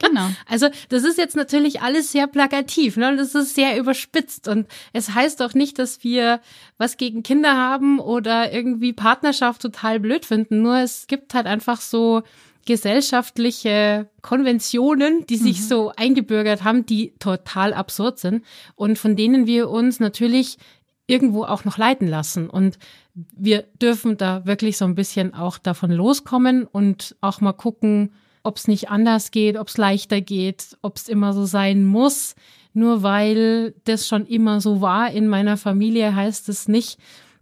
Genau. 0.00 0.28
Also 0.46 0.68
das 0.88 1.04
ist 1.04 1.18
jetzt 1.18 1.36
natürlich 1.36 1.82
alles 1.82 2.10
sehr 2.10 2.26
plakativ, 2.26 2.96
ne? 2.96 3.16
Das 3.16 3.34
ist 3.34 3.54
sehr 3.54 3.78
überspitzt 3.78 4.48
und 4.48 4.66
es 4.92 5.14
heißt 5.14 5.40
doch 5.40 5.54
nicht, 5.54 5.78
dass 5.78 6.02
wir 6.02 6.40
was 6.78 6.96
gegen 6.96 7.22
Kinder 7.22 7.56
haben 7.56 8.00
oder 8.00 8.52
irgendwie 8.52 8.92
Partnerschaft 8.92 9.62
total 9.62 10.00
blöd 10.00 10.24
finden. 10.24 10.62
Nur 10.62 10.78
es 10.78 11.06
gibt 11.06 11.34
halt 11.34 11.46
einfach 11.46 11.80
so 11.80 12.22
gesellschaftliche 12.66 14.08
Konventionen, 14.22 15.26
die 15.26 15.36
sich 15.36 15.60
mhm. 15.60 15.64
so 15.64 15.92
eingebürgert 15.96 16.64
haben, 16.64 16.86
die 16.86 17.14
total 17.18 17.72
absurd 17.72 18.18
sind 18.18 18.44
und 18.74 18.98
von 18.98 19.16
denen 19.16 19.46
wir 19.46 19.70
uns 19.70 20.00
natürlich 20.00 20.58
irgendwo 21.06 21.44
auch 21.44 21.64
noch 21.64 21.76
leiten 21.76 22.06
lassen. 22.06 22.48
Und 22.48 22.78
wir 23.14 23.64
dürfen 23.82 24.16
da 24.16 24.46
wirklich 24.46 24.76
so 24.76 24.84
ein 24.84 24.94
bisschen 24.94 25.34
auch 25.34 25.58
davon 25.58 25.90
loskommen 25.90 26.64
und 26.64 27.16
auch 27.20 27.40
mal 27.40 27.52
gucken, 27.52 28.12
ob 28.42 28.56
es 28.56 28.68
nicht 28.68 28.88
anders 28.88 29.30
geht, 29.30 29.58
ob 29.58 29.68
es 29.68 29.76
leichter 29.76 30.20
geht, 30.20 30.78
ob 30.82 30.96
es 30.96 31.08
immer 31.08 31.32
so 31.32 31.44
sein 31.44 31.84
muss. 31.84 32.34
Nur 32.72 33.02
weil 33.02 33.74
das 33.84 34.06
schon 34.06 34.26
immer 34.26 34.60
so 34.60 34.80
war 34.80 35.10
in 35.10 35.26
meiner 35.26 35.56
Familie, 35.56 36.14
heißt 36.14 36.48
es 36.48 36.68
nicht, 36.68 36.98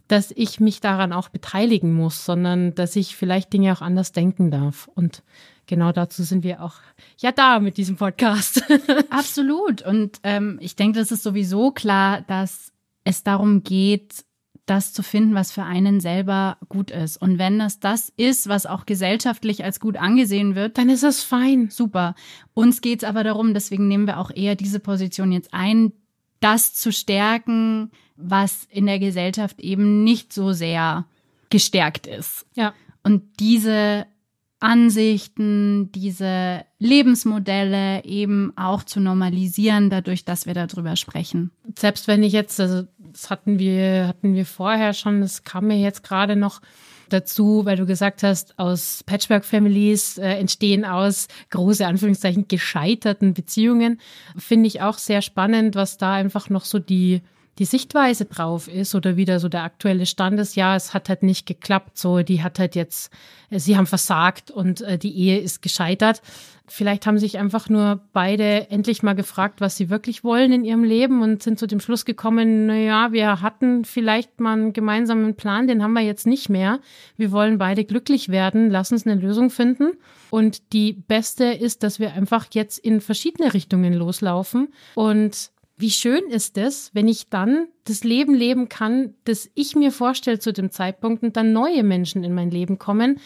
dass 0.09 0.31
ich 0.35 0.59
mich 0.59 0.81
daran 0.81 1.13
auch 1.13 1.29
beteiligen 1.29 1.93
muss, 1.93 2.25
sondern 2.25 2.73
dass 2.75 2.95
ich 2.95 3.15
vielleicht 3.15 3.53
Dinge 3.53 3.71
auch 3.71 3.81
anders 3.81 4.11
denken 4.11 4.49
darf. 4.49 4.89
Und 4.95 5.23
genau 5.67 5.91
dazu 5.91 6.23
sind 6.23 6.43
wir 6.43 6.63
auch 6.63 6.75
ja 7.19 7.31
da 7.31 7.59
mit 7.59 7.77
diesem 7.77 7.95
Podcast. 7.95 8.63
Absolut. 9.11 9.83
Und 9.83 10.19
ähm, 10.23 10.57
ich 10.61 10.75
denke, 10.75 10.99
das 10.99 11.11
ist 11.11 11.23
sowieso 11.23 11.71
klar, 11.71 12.21
dass 12.23 12.73
es 13.03 13.23
darum 13.23 13.63
geht, 13.63 14.25
das 14.65 14.93
zu 14.93 15.03
finden, 15.03 15.35
was 15.35 15.51
für 15.51 15.63
einen 15.63 15.99
selber 15.99 16.57
gut 16.69 16.89
ist. 16.89 17.17
Und 17.17 17.37
wenn 17.37 17.59
das 17.59 17.79
das 17.79 18.11
ist, 18.17 18.49
was 18.49 18.65
auch 18.65 18.87
gesellschaftlich 18.87 19.63
als 19.63 19.79
gut 19.79 19.97
angesehen 19.97 20.55
wird, 20.55 20.79
dann 20.79 20.89
ist 20.89 21.03
es 21.03 21.23
fein. 21.23 21.69
Super. 21.69 22.15
Uns 22.55 22.81
geht 22.81 23.03
es 23.03 23.09
aber 23.09 23.23
darum, 23.23 23.53
deswegen 23.53 23.87
nehmen 23.87 24.07
wir 24.07 24.19
auch 24.19 24.31
eher 24.31 24.55
diese 24.55 24.79
Position 24.79 25.31
jetzt 25.31 25.53
ein, 25.53 25.93
das 26.39 26.73
zu 26.73 26.91
stärken, 26.91 27.91
was 28.19 28.67
in 28.69 28.85
der 28.85 28.99
Gesellschaft 28.99 29.59
eben 29.59 30.03
nicht 30.03 30.33
so 30.33 30.51
sehr 30.51 31.05
gestärkt 31.49 32.05
ist. 32.05 32.45
Ja. 32.53 32.73
Und 33.03 33.23
diese 33.39 34.05
Ansichten, 34.59 35.89
diese 35.93 36.65
Lebensmodelle 36.79 38.03
eben 38.03 38.51
auch 38.57 38.83
zu 38.83 38.99
normalisieren, 38.99 39.89
dadurch, 39.89 40.25
dass 40.25 40.45
wir 40.45 40.53
darüber 40.53 40.97
sprechen. 40.97 41.51
Selbst 41.77 42.07
wenn 42.07 42.23
ich 42.23 42.33
jetzt, 42.33 42.59
also 42.59 42.83
das 42.97 43.29
hatten 43.29 43.57
wir, 43.57 44.07
hatten 44.07 44.35
wir 44.35 44.45
vorher 44.45 44.93
schon, 44.93 45.21
das 45.21 45.45
kam 45.45 45.67
mir 45.67 45.79
jetzt 45.79 46.03
gerade 46.03 46.35
noch 46.35 46.61
dazu, 47.07 47.65
weil 47.65 47.77
du 47.77 47.85
gesagt 47.85 48.21
hast, 48.21 48.59
aus 48.59 49.03
Patchwork-Families 49.05 50.17
äh, 50.17 50.27
entstehen 50.33 50.85
aus 50.85 51.27
große 51.49 51.87
Anführungszeichen 51.87 52.47
gescheiterten 52.47 53.33
Beziehungen. 53.33 53.99
Finde 54.37 54.67
ich 54.67 54.81
auch 54.81 54.97
sehr 54.97 55.21
spannend, 55.21 55.75
was 55.75 55.97
da 55.97 56.13
einfach 56.13 56.49
noch 56.49 56.65
so 56.65 56.79
die 56.79 57.21
die 57.59 57.65
Sichtweise 57.65 58.23
drauf 58.23 58.69
ist 58.69 58.95
oder 58.95 59.17
wieder 59.17 59.39
so 59.39 59.49
der 59.49 59.63
aktuelle 59.63 60.05
Stand 60.05 60.39
ist, 60.39 60.55
ja, 60.55 60.77
es 60.77 60.93
hat 60.93 61.09
halt 61.09 61.23
nicht 61.23 61.45
geklappt, 61.45 61.97
so, 61.97 62.23
die 62.23 62.41
hat 62.41 62.57
halt 62.57 62.73
jetzt, 62.73 63.11
äh, 63.49 63.59
sie 63.59 63.75
haben 63.75 63.85
versagt 63.85 64.49
und 64.49 64.79
äh, 64.81 64.97
die 64.97 65.13
Ehe 65.13 65.39
ist 65.39 65.61
gescheitert. 65.61 66.21
Vielleicht 66.67 67.05
haben 67.05 67.17
sich 67.17 67.37
einfach 67.37 67.67
nur 67.67 67.99
beide 68.13 68.69
endlich 68.69 69.03
mal 69.03 69.15
gefragt, 69.15 69.59
was 69.59 69.75
sie 69.75 69.89
wirklich 69.89 70.23
wollen 70.23 70.53
in 70.53 70.63
ihrem 70.63 70.83
Leben 70.83 71.21
und 71.21 71.43
sind 71.43 71.59
zu 71.59 71.67
dem 71.67 71.81
Schluss 71.81 72.05
gekommen, 72.05 72.67
na 72.67 72.75
ja, 72.75 73.11
wir 73.11 73.41
hatten 73.41 73.83
vielleicht 73.83 74.39
mal 74.39 74.53
einen 74.53 74.71
gemeinsamen 74.71 75.35
Plan, 75.35 75.67
den 75.67 75.83
haben 75.83 75.93
wir 75.93 76.01
jetzt 76.01 76.27
nicht 76.27 76.47
mehr. 76.47 76.79
Wir 77.17 77.31
wollen 77.31 77.57
beide 77.57 77.83
glücklich 77.83 78.29
werden, 78.29 78.69
lass 78.69 78.91
uns 78.91 79.05
eine 79.05 79.19
Lösung 79.19 79.49
finden. 79.49 79.93
Und 80.29 80.71
die 80.71 80.93
beste 80.93 81.45
ist, 81.45 81.83
dass 81.83 81.99
wir 81.99 82.13
einfach 82.13 82.45
jetzt 82.53 82.77
in 82.77 83.01
verschiedene 83.01 83.53
Richtungen 83.53 83.93
loslaufen 83.93 84.69
und 84.93 85.51
wie 85.79 85.91
schön 85.91 86.29
ist 86.29 86.57
es, 86.57 86.93
wenn 86.93 87.07
ich 87.07 87.29
dann 87.29 87.67
das 87.85 88.03
Leben 88.03 88.33
leben 88.35 88.67
kann, 88.67 89.13
das 89.23 89.49
ich 89.55 89.77
mir 89.77 89.93
vorstelle 89.93 90.37
zu 90.37 90.51
dem 90.51 90.71
Zeitpunkt 90.71 91.23
und 91.23 91.37
dann 91.37 91.53
neue 91.53 91.83
Menschen 91.83 92.25
in 92.25 92.33
mein 92.33 92.51
Leben 92.51 92.77
kommen, 92.77 93.19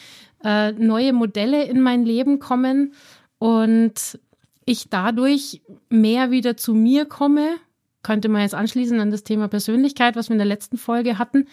äh, 0.43 0.71
neue 0.73 1.13
Modelle 1.13 1.63
in 1.63 1.81
mein 1.81 2.05
Leben 2.05 2.37
kommen 2.37 2.93
und 3.39 4.19
ich 4.65 4.89
dadurch 4.89 5.61
mehr 5.89 6.29
wieder 6.29 6.55
zu 6.55 6.75
mir 6.75 7.05
komme. 7.05 7.55
Könnte 8.03 8.29
man 8.29 8.41
jetzt 8.41 8.55
anschließen 8.55 8.99
an 8.99 9.09
das 9.09 9.23
Thema 9.23 9.47
Persönlichkeit, 9.47 10.15
was 10.15 10.29
wir 10.29 10.35
in 10.35 10.39
der 10.39 10.45
letzten 10.45 10.77
Folge 10.77 11.17
hatten. 11.17 11.47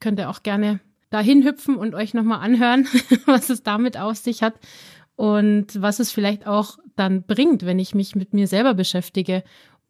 Könnt 0.00 0.18
ihr 0.18 0.30
auch 0.30 0.42
gerne 0.42 0.80
dahin 1.10 1.44
hüpfen 1.44 1.76
und 1.76 1.94
euch 1.94 2.14
nochmal 2.14 2.40
anhören, 2.40 2.88
was 3.26 3.50
es 3.50 3.62
damit 3.62 3.98
auf 3.98 4.16
sich 4.16 4.42
hat 4.42 4.54
und 5.16 5.82
was 5.82 5.98
es 5.98 6.12
vielleicht 6.12 6.46
auch 6.46 6.78
dann 6.94 7.24
bringt, 7.24 7.66
wenn 7.66 7.78
ich 7.78 7.94
mich 7.94 8.16
mit 8.16 8.32
mir 8.32 8.46
selber 8.46 8.72
beschäftige 8.72 9.44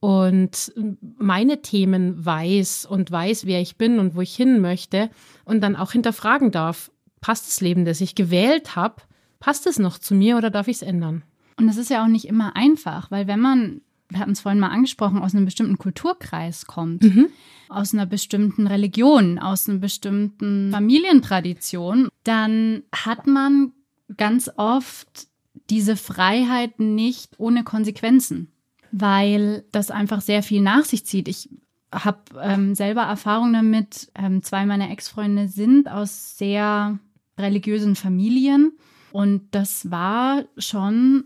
und 0.07 0.73
meine 1.19 1.62
Themen 1.62 2.25
weiß 2.25 2.87
und 2.87 3.11
weiß, 3.11 3.45
wer 3.45 3.61
ich 3.61 3.75
bin 3.75 3.99
und 3.99 4.14
wo 4.14 4.21
ich 4.21 4.37
hin 4.37 4.61
möchte 4.61 5.11
und 5.45 5.62
dann 5.62 5.75
auch 5.75 5.90
hinterfragen 5.90 6.53
darf, 6.53 6.92
passt 7.21 7.49
das 7.49 7.61
Leben, 7.61 7.85
das 7.85 8.01
ich 8.01 8.14
gewählt 8.14 8.77
habe, 8.77 9.03
passt 9.40 9.66
es 9.66 9.81
noch 9.81 9.99
zu 9.99 10.14
mir 10.14 10.37
oder 10.37 10.49
darf 10.49 10.69
ich 10.69 10.77
es 10.77 10.83
ändern? 10.83 11.25
Und 11.59 11.69
es 11.69 11.77
ist 11.77 11.90
ja 11.90 12.05
auch 12.05 12.09
nicht 12.09 12.29
immer 12.29 12.55
einfach, 12.55 13.11
weil 13.11 13.27
wenn 13.27 13.40
man, 13.40 13.81
wir 14.09 14.21
hatten 14.21 14.31
es 14.31 14.42
vorhin 14.42 14.61
mal 14.61 14.69
angesprochen, 14.69 15.19
aus 15.19 15.35
einem 15.35 15.45
bestimmten 15.45 15.77
Kulturkreis 15.77 16.66
kommt, 16.66 17.03
mhm. 17.03 17.27
aus 17.69 17.92
einer 17.92 18.07
bestimmten 18.07 18.69
Religion, 18.69 19.40
aus 19.40 19.69
einer 19.69 19.81
bestimmten 19.81 20.71
Familientradition, 20.71 22.11
dann 22.23 22.85
hat 22.95 23.27
man 23.27 23.73
ganz 24.16 24.53
oft 24.57 25.27
diese 25.69 25.97
Freiheit 25.97 26.79
nicht 26.79 27.40
ohne 27.40 27.64
Konsequenzen 27.64 28.53
weil 28.99 29.65
das 29.73 29.91
einfach 29.91 30.21
sehr 30.21 30.43
viel 30.43 30.63
nach 30.63 30.85
sich 30.85 31.05
zieht. 31.05 31.29
Ich 31.29 31.51
habe 31.93 32.19
ähm, 32.41 32.75
selber 32.75 33.03
Erfahrung 33.03 33.53
damit. 33.53 34.11
Ähm, 34.15 34.43
zwei 34.43 34.67
meiner 34.67 34.91
Ex-Freunde 34.91 35.49
sind 35.49 35.89
aus 35.89 36.39
sehr 36.39 36.99
religiösen 37.39 37.97
Familien 37.97 38.73
und 39.13 39.43
das 39.51 39.91
war 39.91 40.45
schon 40.57 41.25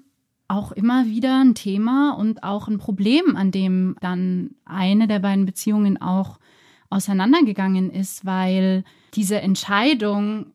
auch 0.48 0.72
immer 0.72 1.06
wieder 1.06 1.40
ein 1.40 1.54
Thema 1.54 2.12
und 2.12 2.42
auch 2.42 2.66
ein 2.66 2.78
Problem, 2.78 3.36
an 3.36 3.52
dem 3.52 3.96
dann 4.00 4.56
eine 4.64 5.06
der 5.06 5.20
beiden 5.20 5.46
Beziehungen 5.46 6.02
auch 6.02 6.40
auseinandergegangen 6.88 7.88
ist, 7.90 8.26
weil 8.26 8.82
diese 9.14 9.40
Entscheidung, 9.40 10.46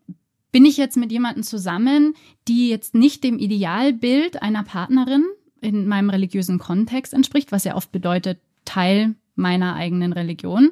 bin 0.52 0.66
ich 0.66 0.78
jetzt 0.78 0.98
mit 0.98 1.12
jemandem 1.12 1.44
zusammen, 1.44 2.14
die 2.48 2.70
jetzt 2.70 2.94
nicht 2.94 3.24
dem 3.24 3.40
Idealbild 3.40 4.42
einer 4.42 4.64
Partnerin 4.64 5.26
in 5.66 5.88
meinem 5.88 6.10
religiösen 6.10 6.60
Kontext 6.60 7.14
entspricht, 7.14 7.52
was 7.52 7.64
ja 7.64 7.76
oft 7.76 7.92
bedeutet, 7.92 8.40
Teil 8.64 9.16
meiner 9.36 9.76
eigenen 9.76 10.14
Religion, 10.14 10.72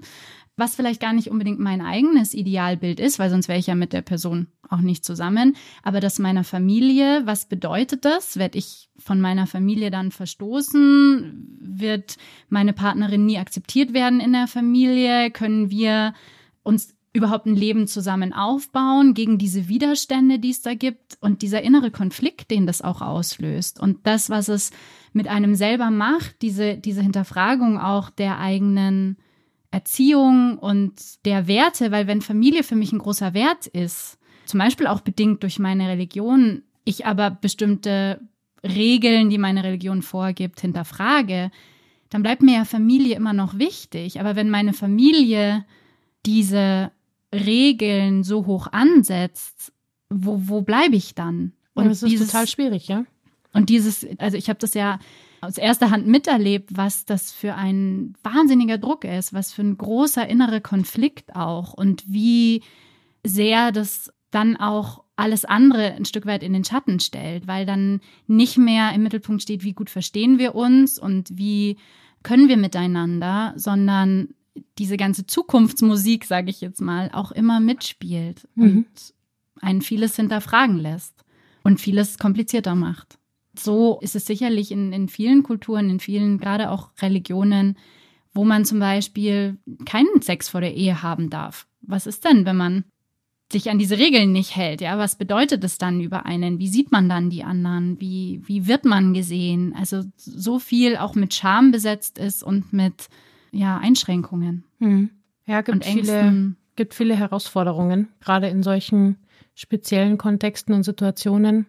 was 0.55 0.75
vielleicht 0.75 1.01
gar 1.01 1.13
nicht 1.13 1.29
unbedingt 1.29 1.59
mein 1.59 1.81
eigenes 1.81 2.33
Idealbild 2.33 2.99
ist, 2.99 3.17
weil 3.17 3.29
sonst 3.29 3.47
wäre 3.47 3.59
ich 3.59 3.67
ja 3.67 3.75
mit 3.75 3.91
der 3.91 4.03
Person 4.03 4.47
auch 4.69 4.81
nicht 4.81 5.03
zusammen. 5.03 5.55
Aber 5.81 5.99
das 5.99 6.19
meiner 6.19 6.43
Familie, 6.43 7.23
was 7.25 7.45
bedeutet 7.45 8.05
das? 8.05 8.37
Werde 8.37 8.59
ich 8.59 8.89
von 8.97 9.19
meiner 9.19 9.47
Familie 9.47 9.89
dann 9.89 10.11
verstoßen? 10.11 11.57
Wird 11.59 12.17
meine 12.49 12.73
Partnerin 12.73 13.25
nie 13.25 13.39
akzeptiert 13.39 13.93
werden 13.93 14.19
in 14.19 14.33
der 14.33 14.47
Familie? 14.47 15.31
Können 15.31 15.71
wir 15.71 16.13
uns 16.61 16.93
überhaupt 17.13 17.45
ein 17.45 17.55
Leben 17.55 17.87
zusammen 17.87 18.33
aufbauen 18.33 19.13
gegen 19.13 19.37
diese 19.37 19.67
Widerstände, 19.67 20.39
die 20.39 20.49
es 20.49 20.61
da 20.61 20.73
gibt 20.73 21.17
und 21.21 21.43
dieser 21.43 21.61
innere 21.61 21.91
Konflikt, 21.91 22.49
den 22.49 22.65
das 22.65 22.81
auch 22.81 23.01
auslöst. 23.01 23.79
Und 23.79 24.07
das, 24.07 24.31
was 24.31 24.47
es 24.47 24.71
mit 25.13 25.27
einem 25.27 25.53
selber 25.53 25.91
macht, 25.91 26.41
diese, 26.41 26.75
diese 26.75 27.01
Hinterfragung 27.01 27.79
auch 27.79 28.09
der 28.09 28.39
eigenen 28.39 29.17
Erziehung 29.69 30.57
und 30.57 30.93
der 31.25 31.47
Werte, 31.47 31.91
weil 31.91 32.07
wenn 32.07 32.21
Familie 32.21 32.63
für 32.63 32.75
mich 32.75 32.91
ein 32.91 32.99
großer 32.99 33.35
Wert 33.35 33.67
ist, 33.67 34.17
zum 34.45 34.59
Beispiel 34.59 34.87
auch 34.87 35.01
bedingt 35.01 35.43
durch 35.43 35.59
meine 35.59 35.87
Religion, 35.87 36.63
ich 36.83 37.05
aber 37.05 37.29
bestimmte 37.29 38.21
Regeln, 38.63 39.29
die 39.29 39.37
meine 39.37 39.63
Religion 39.63 40.01
vorgibt, 40.01 40.61
hinterfrage, 40.61 41.51
dann 42.09 42.23
bleibt 42.23 42.41
mir 42.41 42.57
ja 42.57 42.65
Familie 42.65 43.15
immer 43.15 43.33
noch 43.33 43.57
wichtig. 43.57 44.19
Aber 44.19 44.35
wenn 44.35 44.49
meine 44.49 44.73
Familie 44.73 45.65
diese 46.25 46.91
Regeln 47.33 48.23
so 48.23 48.45
hoch 48.45 48.67
ansetzt, 48.71 49.73
wo, 50.09 50.41
wo 50.45 50.61
bleibe 50.61 50.95
ich 50.95 51.15
dann? 51.15 51.53
Und 51.73 51.85
das 51.85 52.03
ist 52.03 52.09
dieses, 52.09 52.27
total 52.27 52.47
schwierig, 52.47 52.87
ja. 52.87 53.05
Und 53.51 53.69
dieses, 53.69 54.05
also 54.17 54.37
ich 54.37 54.49
habe 54.49 54.59
das 54.59 54.73
ja 54.73 54.99
aus 55.41 55.57
erster 55.57 55.91
Hand 55.91 56.07
miterlebt, 56.07 56.69
was 56.75 57.05
das 57.05 57.31
für 57.31 57.55
ein 57.55 58.15
wahnsinniger 58.23 58.77
Druck 58.77 59.03
ist, 59.03 59.33
was 59.33 59.51
für 59.51 59.61
ein 59.61 59.77
großer 59.77 60.27
innerer 60.27 60.61
Konflikt 60.61 61.35
auch 61.35 61.73
und 61.73 62.03
wie 62.07 62.63
sehr 63.25 63.71
das 63.71 64.11
dann 64.31 64.55
auch 64.57 65.03
alles 65.15 65.45
andere 65.45 65.93
ein 65.93 66.05
Stück 66.05 66.25
weit 66.25 66.43
in 66.43 66.53
den 66.53 66.63
Schatten 66.63 66.99
stellt, 66.99 67.45
weil 67.47 67.65
dann 67.65 68.01
nicht 68.27 68.57
mehr 68.57 68.93
im 68.93 69.03
Mittelpunkt 69.03 69.41
steht, 69.41 69.63
wie 69.63 69.73
gut 69.73 69.89
verstehen 69.89 70.39
wir 70.39 70.55
uns 70.55 70.97
und 70.97 71.37
wie 71.37 71.77
können 72.23 72.47
wir 72.47 72.57
miteinander, 72.57 73.53
sondern 73.55 74.29
diese 74.77 74.97
ganze 74.97 75.25
Zukunftsmusik, 75.25 76.25
sage 76.25 76.49
ich 76.49 76.61
jetzt 76.61 76.81
mal, 76.81 77.09
auch 77.13 77.31
immer 77.31 77.59
mitspielt 77.59 78.47
mhm. 78.55 78.63
und 78.63 79.13
einen 79.61 79.81
vieles 79.81 80.15
hinterfragen 80.15 80.77
lässt 80.77 81.23
und 81.63 81.79
vieles 81.79 82.17
komplizierter 82.17 82.75
macht. 82.75 83.17
So 83.57 83.99
ist 84.01 84.15
es 84.15 84.25
sicherlich 84.25 84.71
in, 84.71 84.91
in 84.93 85.07
vielen 85.07 85.43
Kulturen, 85.43 85.89
in 85.89 85.99
vielen, 85.99 86.37
gerade 86.37 86.71
auch 86.71 86.89
Religionen, 87.01 87.77
wo 88.33 88.43
man 88.43 88.65
zum 88.65 88.79
Beispiel 88.79 89.57
keinen 89.85 90.21
Sex 90.21 90.49
vor 90.49 90.61
der 90.61 90.73
Ehe 90.73 91.03
haben 91.03 91.29
darf. 91.29 91.67
Was 91.81 92.07
ist 92.07 92.25
denn, 92.25 92.45
wenn 92.45 92.57
man 92.57 92.83
sich 93.51 93.69
an 93.69 93.77
diese 93.77 93.99
Regeln 93.99 94.31
nicht 94.31 94.55
hält, 94.55 94.81
ja, 94.81 94.97
was 94.97 95.15
bedeutet 95.15 95.63
es 95.63 95.77
dann 95.77 96.01
über 96.01 96.25
einen? 96.25 96.57
Wie 96.59 96.67
sieht 96.67 96.91
man 96.91 97.07
dann 97.07 97.29
die 97.29 97.43
anderen? 97.43 98.01
Wie, 98.01 98.41
wie 98.45 98.67
wird 98.67 98.83
man 98.83 99.13
gesehen? 99.13 99.75
Also 99.77 100.03
so 100.17 100.57
viel 100.57 100.97
auch 100.97 101.13
mit 101.13 101.33
Scham 101.33 101.71
besetzt 101.71 102.17
ist 102.17 102.43
und 102.43 102.73
mit 102.73 103.09
ja, 103.53 103.77
Einschränkungen. 103.77 104.63
Hm. 104.79 105.09
Ja, 105.45 105.61
gibt 105.61 105.85
viele, 105.85 106.55
gibt 106.75 106.93
viele 106.93 107.15
Herausforderungen, 107.15 108.09
gerade 108.19 108.47
in 108.47 108.63
solchen 108.63 109.17
speziellen 109.55 110.17
Kontexten 110.17 110.73
und 110.73 110.83
Situationen. 110.83 111.67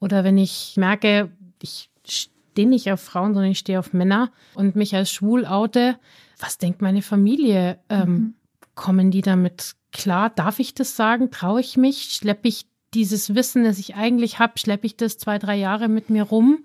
Oder 0.00 0.24
wenn 0.24 0.36
ich 0.36 0.74
merke, 0.76 1.30
ich 1.62 1.90
stehe 2.04 2.68
nicht 2.68 2.90
auf 2.90 3.00
Frauen, 3.00 3.34
sondern 3.34 3.52
ich 3.52 3.58
stehe 3.58 3.78
auf 3.78 3.92
Männer 3.92 4.32
und 4.54 4.74
mich 4.74 4.94
als 4.96 5.12
schwul 5.12 5.46
oute, 5.46 5.96
was 6.40 6.58
denkt 6.58 6.82
meine 6.82 7.02
Familie? 7.02 7.78
Ähm, 7.88 8.10
mhm. 8.10 8.34
Kommen 8.74 9.10
die 9.10 9.22
damit 9.22 9.74
klar? 9.92 10.30
Darf 10.30 10.58
ich 10.58 10.74
das 10.74 10.96
sagen? 10.96 11.30
Traue 11.30 11.60
ich 11.60 11.76
mich? 11.76 12.14
Schleppe 12.14 12.48
ich 12.48 12.66
dieses 12.94 13.34
Wissen, 13.34 13.64
das 13.64 13.78
ich 13.78 13.94
eigentlich 13.94 14.38
habe, 14.38 14.58
schleppe 14.58 14.86
ich 14.86 14.96
das 14.96 15.18
zwei, 15.18 15.38
drei 15.38 15.56
Jahre 15.56 15.88
mit 15.88 16.10
mir 16.10 16.24
rum 16.24 16.64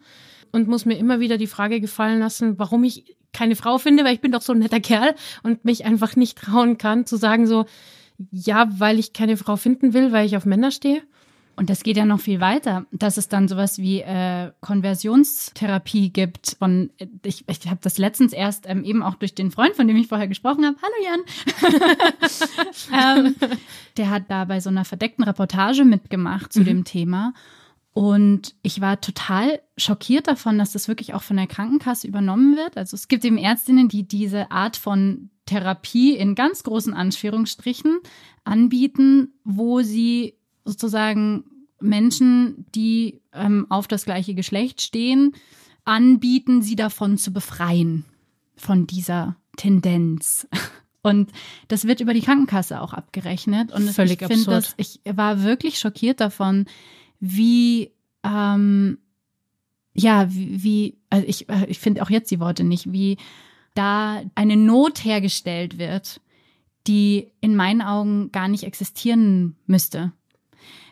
und 0.52 0.68
muss 0.68 0.86
mir 0.86 0.98
immer 0.98 1.20
wieder 1.20 1.38
die 1.38 1.48
Frage 1.48 1.80
gefallen 1.80 2.20
lassen, 2.20 2.60
warum 2.60 2.84
ich 2.84 3.16
keine 3.34 3.56
Frau 3.56 3.78
finde, 3.78 4.04
weil 4.04 4.16
ich 4.16 4.22
bin 4.22 4.32
doch 4.32 4.42
so 4.42 4.54
ein 4.54 4.60
netter 4.60 4.80
Kerl 4.80 5.16
und 5.44 5.66
mich 5.66 5.86
einfach 5.86 6.16
nicht 6.16 6.38
trauen 6.38 6.78
kann 6.78 7.06
zu 7.06 7.18
sagen 7.18 7.46
so, 7.46 7.66
ja, 8.32 8.68
weil 8.80 9.00
ich 9.00 9.14
keine 9.14 9.38
Frau 9.38 9.58
finden 9.58 9.94
will, 9.94 10.12
weil 10.12 10.26
ich 10.26 10.38
auf 10.38 10.46
Männer 10.46 10.72
stehe. 10.72 11.04
Und 11.56 11.72
das 11.72 11.82
geht 11.82 11.98
ja 11.98 12.06
noch 12.06 12.20
viel 12.20 12.40
weiter, 12.40 12.86
dass 12.92 13.18
es 13.18 13.30
dann 13.30 13.48
sowas 13.48 13.80
wie 13.80 14.02
äh, 14.02 14.52
Konversionstherapie 14.62 16.12
gibt. 16.12 16.56
Von, 16.60 16.92
ich 17.24 17.46
ich 17.48 17.68
habe 17.68 17.80
das 17.82 17.98
letztens 17.98 18.32
erst 18.32 18.70
ähm, 18.70 18.84
eben 18.84 19.02
auch 19.02 19.16
durch 19.16 19.34
den 19.34 19.50
Freund, 19.50 19.76
von 19.76 19.88
dem 19.88 19.98
ich 19.98 20.08
vorher 20.08 20.28
gesprochen 20.28 20.68
habe. 20.68 20.78
Hallo 20.84 20.94
Jan. 21.04 21.22
ähm, 23.26 23.36
der 23.98 24.12
hat 24.12 24.30
da 24.30 24.46
bei 24.46 24.60
so 24.60 24.70
einer 24.70 24.86
verdeckten 24.86 25.24
Reportage 25.24 25.84
mitgemacht 25.84 26.54
zu 26.54 26.60
mhm. 26.60 26.66
dem 26.66 26.84
Thema. 26.84 27.34
Und 27.98 28.54
ich 28.62 28.80
war 28.80 29.02
total 29.02 29.60
schockiert 29.76 30.28
davon, 30.28 30.60
dass 30.60 30.72
das 30.72 30.88
wirklich 30.88 31.16
auch 31.16 31.24
von 31.24 31.36
der 31.36 31.48
Krankenkasse 31.48 32.08
übernommen 32.08 32.56
wird. 32.56 32.78
Also 32.78 32.94
es 32.94 33.08
gibt 33.08 33.26
eben 33.26 33.40
Ärztinnen, 33.40 33.90
die 33.90 34.08
diese 34.08 34.52
Art 34.52 34.78
von 34.78 35.32
Therapie 35.48 36.16
in 36.16 36.36
ganz 36.36 36.62
großen 36.62 36.94
Anführungsstrichen 36.94 37.98
anbieten, 38.44 39.34
wo 39.44 39.82
sie 39.82 40.36
sozusagen 40.64 41.46
Menschen, 41.80 42.68
die 42.76 43.20
ähm, 43.34 43.66
auf 43.70 43.88
das 43.88 44.06
gleiche 44.06 44.36
Geschlecht 44.36 44.84
stehen, 44.84 45.34
anbieten, 45.84 46.62
sie 46.62 46.76
davon 46.76 47.18
zu 47.18 47.34
befreien, 47.34 48.06
von 48.56 48.86
dieser 48.86 49.38
Tendenz. 49.56 50.48
Und 51.02 51.32
das 51.68 51.86
wird 51.88 52.02
über 52.02 52.14
die 52.14 52.22
Krankenkasse 52.22 52.80
auch 52.80 52.94
abgerechnet. 52.94 53.72
Und 53.72 53.90
Völlig 53.90 54.22
ich 54.22 54.28
finde 54.28 54.46
das, 54.46 54.76
ich 54.78 55.00
war 55.04 55.42
wirklich 55.42 55.80
schockiert 55.80 56.20
davon, 56.22 56.68
wie, 57.20 57.92
ähm, 58.24 59.00
ja, 59.94 60.32
wie, 60.34 60.64
wie 60.64 60.98
also 61.10 61.28
ich, 61.28 61.50
äh, 61.50 61.66
ich 61.68 61.80
finde 61.80 62.02
auch 62.02 62.10
jetzt 62.10 62.32
die 62.32 62.40
Worte 62.40 62.64
nicht, 62.64 62.92
wie 62.92 63.18
da 63.74 64.22
eine 64.36 64.58
Not 64.58 65.04
hergestellt 65.04 65.78
wird, 65.78 66.22
die 66.88 67.32
in 67.42 67.56
meinen 67.56 67.82
Augen 67.82 68.32
gar 68.32 68.48
nicht 68.48 68.64
existieren 68.64 69.56
müsste. 69.66 70.12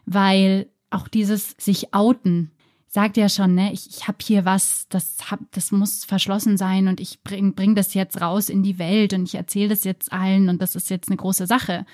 Weil 0.06 0.68
auch 0.90 1.08
dieses 1.08 1.56
sich 1.58 1.94
outen 1.94 2.52
sagt 2.88 3.18
ja 3.18 3.28
schon, 3.28 3.56
ne, 3.56 3.74
ich, 3.74 3.90
ich 3.90 4.08
habe 4.08 4.20
hier 4.22 4.46
was, 4.46 4.88
das 4.88 5.30
hab, 5.30 5.40
das 5.52 5.72
muss 5.72 6.06
verschlossen 6.06 6.58
sein 6.58 6.88
und 6.88 7.02
ich 7.02 7.22
bring, 7.24 7.54
bring 7.54 7.76
das 7.76 7.94
jetzt 7.94 8.22
raus 8.22 8.50
in 8.50 8.64
die 8.64 8.80
Welt 8.80 9.14
und 9.14 9.24
ich 9.24 9.36
erzähle 9.36 9.70
das 9.70 9.84
jetzt 9.84 10.14
allen 10.14 10.48
und 10.48 10.62
das 10.62 10.76
ist 10.76 10.90
jetzt 10.90 11.10
eine 11.10 11.18
große 11.18 11.46
Sache. 11.46 11.86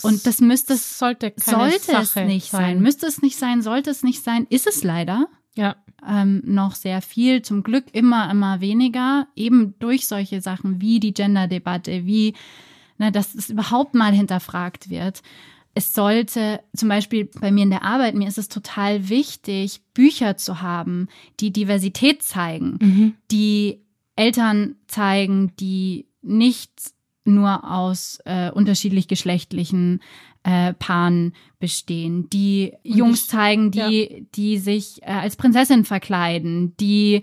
Und 0.00 0.26
das 0.26 0.40
müsste 0.40 0.72
es, 0.74 0.98
sollte, 0.98 1.34
sollte 1.36 1.92
es 1.92 2.16
nicht 2.16 2.50
sein. 2.50 2.60
sein. 2.60 2.80
Müsste 2.82 3.06
es 3.06 3.20
nicht 3.20 3.36
sein, 3.36 3.60
sollte 3.60 3.90
es 3.90 4.02
nicht 4.02 4.24
sein, 4.24 4.46
ist 4.48 4.66
es 4.66 4.82
leider. 4.82 5.28
Ja. 5.54 5.76
Ähm, 6.06 6.42
noch 6.44 6.74
sehr 6.74 7.02
viel, 7.02 7.42
zum 7.42 7.62
Glück 7.62 7.84
immer, 7.92 8.30
immer 8.30 8.60
weniger, 8.60 9.28
eben 9.36 9.74
durch 9.78 10.06
solche 10.06 10.40
Sachen 10.40 10.80
wie 10.80 10.98
die 10.98 11.12
Gender-Debatte, 11.12 12.06
wie, 12.06 12.34
ne, 12.98 13.12
dass 13.12 13.34
es 13.34 13.50
überhaupt 13.50 13.94
mal 13.94 14.12
hinterfragt 14.12 14.88
wird. 14.88 15.22
Es 15.74 15.94
sollte 15.94 16.60
zum 16.74 16.88
Beispiel 16.88 17.30
bei 17.40 17.50
mir 17.50 17.62
in 17.62 17.70
der 17.70 17.84
Arbeit, 17.84 18.14
mir 18.14 18.28
ist 18.28 18.38
es 18.38 18.48
total 18.48 19.08
wichtig, 19.08 19.82
Bücher 19.94 20.36
zu 20.36 20.60
haben, 20.60 21.08
die 21.40 21.52
Diversität 21.52 22.22
zeigen, 22.22 22.78
mhm. 22.80 23.14
die 23.30 23.82
Eltern 24.16 24.76
zeigen, 24.86 25.52
die 25.56 26.06
nicht 26.22 26.70
nur 27.24 27.70
aus 27.70 28.18
äh, 28.24 28.50
unterschiedlich 28.50 29.08
geschlechtlichen 29.08 30.00
äh, 30.42 30.74
Paaren 30.74 31.34
bestehen, 31.58 32.28
die 32.30 32.72
Und 32.84 32.96
Jungs 32.96 33.26
zeigen, 33.28 33.70
die, 33.70 33.78
ja. 34.10 34.20
die 34.34 34.58
sich 34.58 35.02
äh, 35.02 35.12
als 35.12 35.36
Prinzessin 35.36 35.84
verkleiden, 35.84 36.76
die 36.78 37.22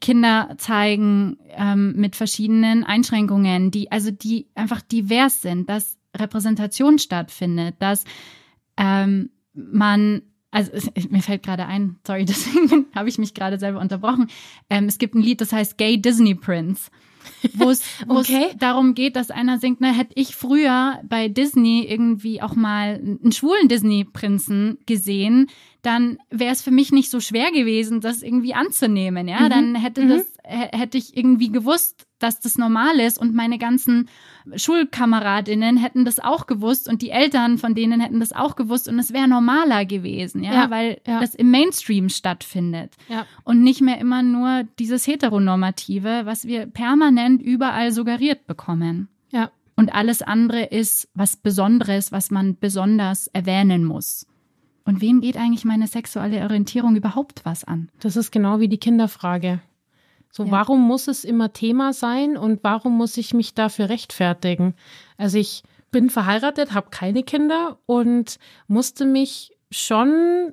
Kinder 0.00 0.54
zeigen 0.58 1.38
ähm, 1.50 1.94
mit 1.96 2.16
verschiedenen 2.16 2.84
Einschränkungen, 2.84 3.70
die 3.70 3.92
also 3.92 4.10
die 4.10 4.46
einfach 4.54 4.80
divers 4.80 5.42
sind, 5.42 5.68
dass 5.68 5.98
Repräsentation 6.16 6.98
stattfindet, 6.98 7.76
dass 7.78 8.04
ähm, 8.76 9.30
man 9.52 10.22
also 10.50 10.72
es, 10.72 10.90
mir 11.10 11.22
fällt 11.22 11.44
gerade 11.44 11.66
ein, 11.66 11.96
sorry, 12.04 12.24
deswegen 12.28 12.86
habe 12.94 13.08
ich 13.08 13.18
mich 13.18 13.34
gerade 13.34 13.58
selber 13.58 13.80
unterbrochen. 13.80 14.28
Ähm, 14.68 14.86
es 14.86 14.98
gibt 14.98 15.14
ein 15.14 15.22
Lied, 15.22 15.40
das 15.40 15.52
heißt 15.52 15.78
Gay 15.78 16.00
Disney 16.00 16.34
Prince 16.34 16.90
wo 17.54 17.70
es 17.70 17.82
okay. 18.08 18.48
darum 18.58 18.94
geht, 18.94 19.16
dass 19.16 19.30
einer 19.30 19.58
singt, 19.58 19.80
na, 19.80 19.92
hätte 19.92 20.12
ich 20.14 20.34
früher 20.34 21.00
bei 21.04 21.28
Disney 21.28 21.86
irgendwie 21.88 22.42
auch 22.42 22.54
mal 22.54 22.94
einen 22.96 23.32
schwulen 23.32 23.68
Disney-Prinzen 23.68 24.78
gesehen, 24.86 25.48
dann 25.82 26.18
wäre 26.30 26.52
es 26.52 26.62
für 26.62 26.70
mich 26.70 26.92
nicht 26.92 27.10
so 27.10 27.20
schwer 27.20 27.50
gewesen, 27.52 28.00
das 28.00 28.22
irgendwie 28.22 28.54
anzunehmen, 28.54 29.28
ja. 29.28 29.40
Mhm. 29.40 29.50
Dann 29.50 29.74
hätte 29.74 30.04
mhm. 30.04 30.08
das, 30.10 30.26
hätte 30.50 30.98
ich 30.98 31.16
irgendwie 31.16 31.50
gewusst, 31.50 32.06
dass 32.18 32.40
das 32.40 32.58
normal 32.58 33.00
ist 33.00 33.18
und 33.18 33.34
meine 33.34 33.58
ganzen 33.58 34.08
Schulkameradinnen 34.54 35.76
hätten 35.76 36.04
das 36.04 36.18
auch 36.18 36.46
gewusst 36.46 36.88
und 36.88 37.02
die 37.02 37.10
Eltern 37.10 37.58
von 37.58 37.74
denen 37.74 38.00
hätten 38.00 38.20
das 38.20 38.32
auch 38.32 38.56
gewusst 38.56 38.88
und 38.88 38.98
es 38.98 39.12
wäre 39.12 39.28
normaler 39.28 39.84
gewesen, 39.84 40.42
ja, 40.42 40.52
ja 40.52 40.70
weil 40.70 41.00
ja. 41.06 41.20
das 41.20 41.34
im 41.34 41.50
Mainstream 41.50 42.08
stattfindet 42.08 42.94
ja. 43.08 43.26
und 43.44 43.62
nicht 43.62 43.80
mehr 43.80 43.98
immer 43.98 44.22
nur 44.22 44.64
dieses 44.78 45.06
heteronormative, 45.06 46.22
was 46.24 46.46
wir 46.46 46.66
permanent 46.66 47.40
überall 47.40 47.92
suggeriert 47.92 48.46
bekommen. 48.46 49.08
Ja. 49.30 49.50
Und 49.76 49.94
alles 49.94 50.20
andere 50.20 50.64
ist 50.64 51.08
was 51.14 51.36
Besonderes, 51.36 52.12
was 52.12 52.30
man 52.30 52.58
besonders 52.58 53.28
erwähnen 53.28 53.84
muss. 53.84 54.26
Und 54.84 55.00
wem 55.00 55.20
geht 55.20 55.36
eigentlich 55.36 55.64
meine 55.64 55.86
sexuelle 55.86 56.42
Orientierung 56.42 56.96
überhaupt 56.96 57.44
was 57.44 57.64
an? 57.64 57.90
Das 58.00 58.16
ist 58.16 58.30
genau 58.30 58.60
wie 58.60 58.68
die 58.68 58.78
Kinderfrage. 58.78 59.60
So, 60.30 60.44
ja. 60.44 60.50
warum 60.50 60.80
muss 60.80 61.08
es 61.08 61.24
immer 61.24 61.52
Thema 61.52 61.92
sein 61.92 62.36
und 62.36 62.62
warum 62.62 62.96
muss 62.96 63.16
ich 63.16 63.34
mich 63.34 63.54
dafür 63.54 63.88
rechtfertigen? 63.88 64.74
Also 65.16 65.38
ich 65.38 65.62
bin 65.90 66.08
verheiratet, 66.10 66.72
habe 66.72 66.90
keine 66.90 67.22
Kinder 67.22 67.78
und 67.86 68.38
musste 68.68 69.04
mich 69.04 69.56
schon 69.70 70.52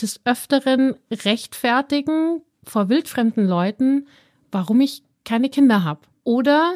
des 0.00 0.20
Öfteren 0.24 0.96
rechtfertigen 1.10 2.42
vor 2.64 2.88
wildfremden 2.88 3.46
Leuten, 3.46 4.06
warum 4.50 4.80
ich 4.80 5.02
keine 5.24 5.50
Kinder 5.50 5.84
habe. 5.84 6.00
Oder 6.24 6.74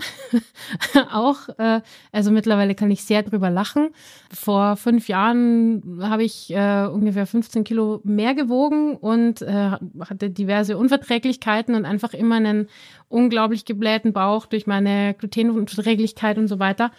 auch, 1.12 1.49
äh, 1.59 1.80
also 2.11 2.32
mittlerweile 2.32 2.74
kann 2.74 2.90
ich 2.90 3.05
sehr 3.05 3.22
drüber 3.22 3.49
lachen. 3.49 3.90
Vor 4.32 4.76
fünf 4.76 5.09
Jahren 5.09 6.01
habe 6.03 6.24
ich 6.24 6.51
äh, 6.53 6.86
ungefähr 6.86 7.26
15 7.26 7.62
Kilo 7.62 8.01
mehr 8.03 8.34
gewogen 8.34 8.97
und 8.97 9.42
äh, 9.42 9.70
hatte 10.01 10.30
diverse 10.30 10.76
Unverträglichkeiten 10.76 11.76
und 11.76 11.84
einfach 11.84 12.12
immer 12.12 12.36
einen 12.36 12.68
unglaublich 13.09 13.64
geblähten 13.64 14.12
Bauch 14.12 14.47
durch 14.47 14.66
meine 14.66 15.14
Glutenunverträglichkeit 15.14 16.38
und 16.38 16.49
so 16.49 16.59
weiter. 16.59 16.90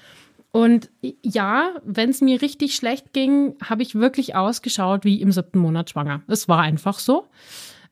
Und 0.52 0.90
ja, 1.22 1.72
wenn 1.84 2.10
es 2.10 2.22
mir 2.22 2.42
richtig 2.42 2.76
schlecht 2.76 3.12
ging, 3.12 3.56
habe 3.62 3.84
ich 3.84 3.94
wirklich 3.94 4.36
ausgeschaut 4.36 5.04
wie 5.04 5.22
im 5.22 5.34
siebten 5.34 5.60
Monat 5.60 5.90
schwanger. 5.90 6.22
Es 6.28 6.48
war 6.48 6.62
einfach 6.62 7.00
so 7.00 7.28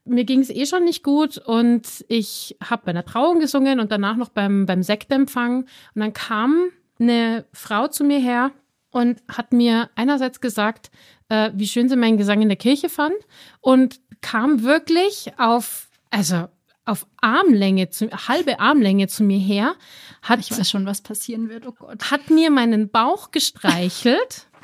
mir 0.06 0.24
ging 0.24 0.40
es 0.40 0.50
eh 0.50 0.66
schon 0.66 0.86
nicht 0.86 1.04
gut 1.04 1.38
und 1.38 2.06
ich 2.08 2.56
habe 2.64 2.84
bei 2.86 2.92
einer 2.92 3.06
Trauung 3.06 3.40
gesungen 3.40 3.80
und 3.80 3.92
danach 3.92 4.16
noch 4.16 4.30
beim, 4.30 4.66
beim 4.66 4.84
Sektempfang. 4.84 5.64
Und 5.96 6.02
dann 6.02 6.14
kam 6.14 6.70
eine 7.00 7.46
Frau 7.52 7.88
zu 7.88 8.04
mir 8.04 8.20
her 8.20 8.52
und 8.92 9.22
hat 9.28 9.52
mir 9.52 9.90
einerseits 9.96 10.40
gesagt, 10.40 10.92
äh, 11.30 11.52
wie 11.54 11.68
schön 11.68 11.90
sie 11.90 11.96
meinen 11.96 12.18
Gesang 12.18 12.42
in 12.42 12.50
der 12.50 12.58
Kirche 12.58 12.88
fand 12.88 13.16
und 13.62 14.00
kam 14.22 14.64
wirklich 14.64 15.34
auf, 15.38 15.90
also 16.12 16.48
auf 16.86 17.08
Armlänge, 17.20 17.90
zu, 17.90 18.10
halbe 18.12 18.60
Armlänge 18.60 19.08
zu 19.08 19.24
mir 19.24 19.40
her. 19.40 19.76
Hat, 20.22 20.40
ich 20.40 20.52
weiß 20.52 20.70
schon, 20.70 20.86
was 20.86 21.02
passieren 21.02 21.50
wird, 21.50 21.66
oh 21.66 21.72
Gott. 21.72 22.12
Hat 22.12 22.30
mir 22.30 22.52
meinen 22.52 22.90
Bauch 22.90 23.32
gestreichelt 23.32 24.48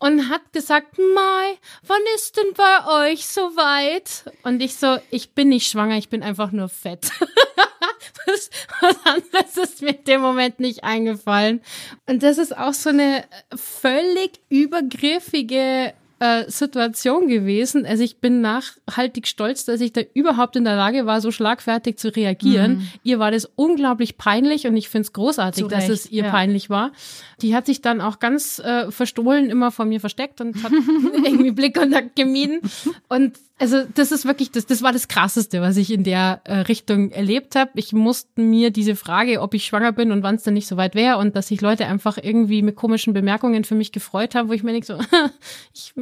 und 0.00 0.28
hat 0.28 0.52
gesagt, 0.52 0.98
Mai, 0.98 1.58
wann 1.86 2.00
ist 2.16 2.36
denn 2.36 2.52
bei 2.56 3.10
euch 3.10 3.26
so 3.26 3.42
weit? 3.56 4.24
Und 4.42 4.60
ich 4.60 4.74
so, 4.74 4.98
ich 5.10 5.34
bin 5.34 5.50
nicht 5.50 5.70
schwanger, 5.70 5.96
ich 5.96 6.08
bin 6.08 6.22
einfach 6.22 6.50
nur 6.50 6.68
fett. 6.68 7.10
was, 8.26 8.50
anderes 9.04 9.56
ist 9.56 9.82
mir 9.82 9.90
in 9.96 10.04
dem 10.04 10.20
Moment 10.20 10.60
nicht 10.60 10.84
eingefallen. 10.84 11.60
Und 12.06 12.22
das 12.22 12.38
ist 12.38 12.56
auch 12.56 12.74
so 12.74 12.90
eine 12.90 13.24
völlig 13.54 14.40
übergriffige 14.48 15.94
äh, 16.20 16.50
Situation 16.50 17.28
gewesen. 17.28 17.86
Also 17.86 18.04
ich 18.04 18.18
bin 18.18 18.42
nachhaltig 18.42 19.26
stolz, 19.26 19.64
dass 19.64 19.80
ich 19.80 19.92
da 19.92 20.02
überhaupt 20.12 20.54
in 20.54 20.64
der 20.64 20.76
Lage 20.76 21.06
war, 21.06 21.20
so 21.22 21.30
schlagfertig 21.30 21.96
zu 21.96 22.14
reagieren. 22.14 22.72
Mhm. 22.72 22.88
Ihr 23.02 23.18
war 23.18 23.30
das 23.30 23.50
unglaublich 23.56 24.18
peinlich 24.18 24.66
und 24.66 24.76
ich 24.76 24.90
finde 24.90 25.06
es 25.06 25.12
großartig, 25.14 25.66
dass 25.68 25.88
es 25.88 26.10
ihr 26.10 26.24
ja. 26.24 26.30
peinlich 26.30 26.68
war. 26.68 26.92
Die 27.40 27.54
hat 27.54 27.64
sich 27.64 27.80
dann 27.80 28.02
auch 28.02 28.18
ganz 28.18 28.58
äh, 28.58 28.90
verstohlen 28.90 29.48
immer 29.48 29.70
vor 29.70 29.86
mir 29.86 29.98
versteckt 29.98 30.42
und 30.42 30.62
hat 30.62 30.72
irgendwie 31.24 31.52
Blickkontakt 31.52 32.14
gemieden. 32.16 32.60
Und 33.08 33.38
also 33.60 33.84
das 33.94 34.10
ist 34.10 34.24
wirklich, 34.24 34.50
das, 34.50 34.64
das 34.64 34.80
war 34.80 34.90
das 34.90 35.06
Krasseste, 35.06 35.60
was 35.60 35.76
ich 35.76 35.92
in 35.92 36.02
der 36.02 36.40
äh, 36.44 36.60
Richtung 36.60 37.10
erlebt 37.10 37.54
habe. 37.56 37.70
Ich 37.74 37.92
musste 37.92 38.40
mir 38.40 38.70
diese 38.70 38.96
Frage, 38.96 39.42
ob 39.42 39.52
ich 39.52 39.66
schwanger 39.66 39.92
bin 39.92 40.12
und 40.12 40.22
wann 40.22 40.36
es 40.36 40.44
dann 40.44 40.54
nicht 40.54 40.66
so 40.66 40.78
weit 40.78 40.94
wäre 40.94 41.18
und 41.18 41.36
dass 41.36 41.48
sich 41.48 41.60
Leute 41.60 41.84
einfach 41.84 42.16
irgendwie 42.16 42.62
mit 42.62 42.74
komischen 42.74 43.12
Bemerkungen 43.12 43.64
für 43.64 43.74
mich 43.74 43.92
gefreut 43.92 44.34
haben, 44.34 44.48
wo 44.48 44.54
ich 44.54 44.62
mir 44.62 44.72
denke 44.72 44.86
so, 44.86 44.98
ich, 45.74 45.92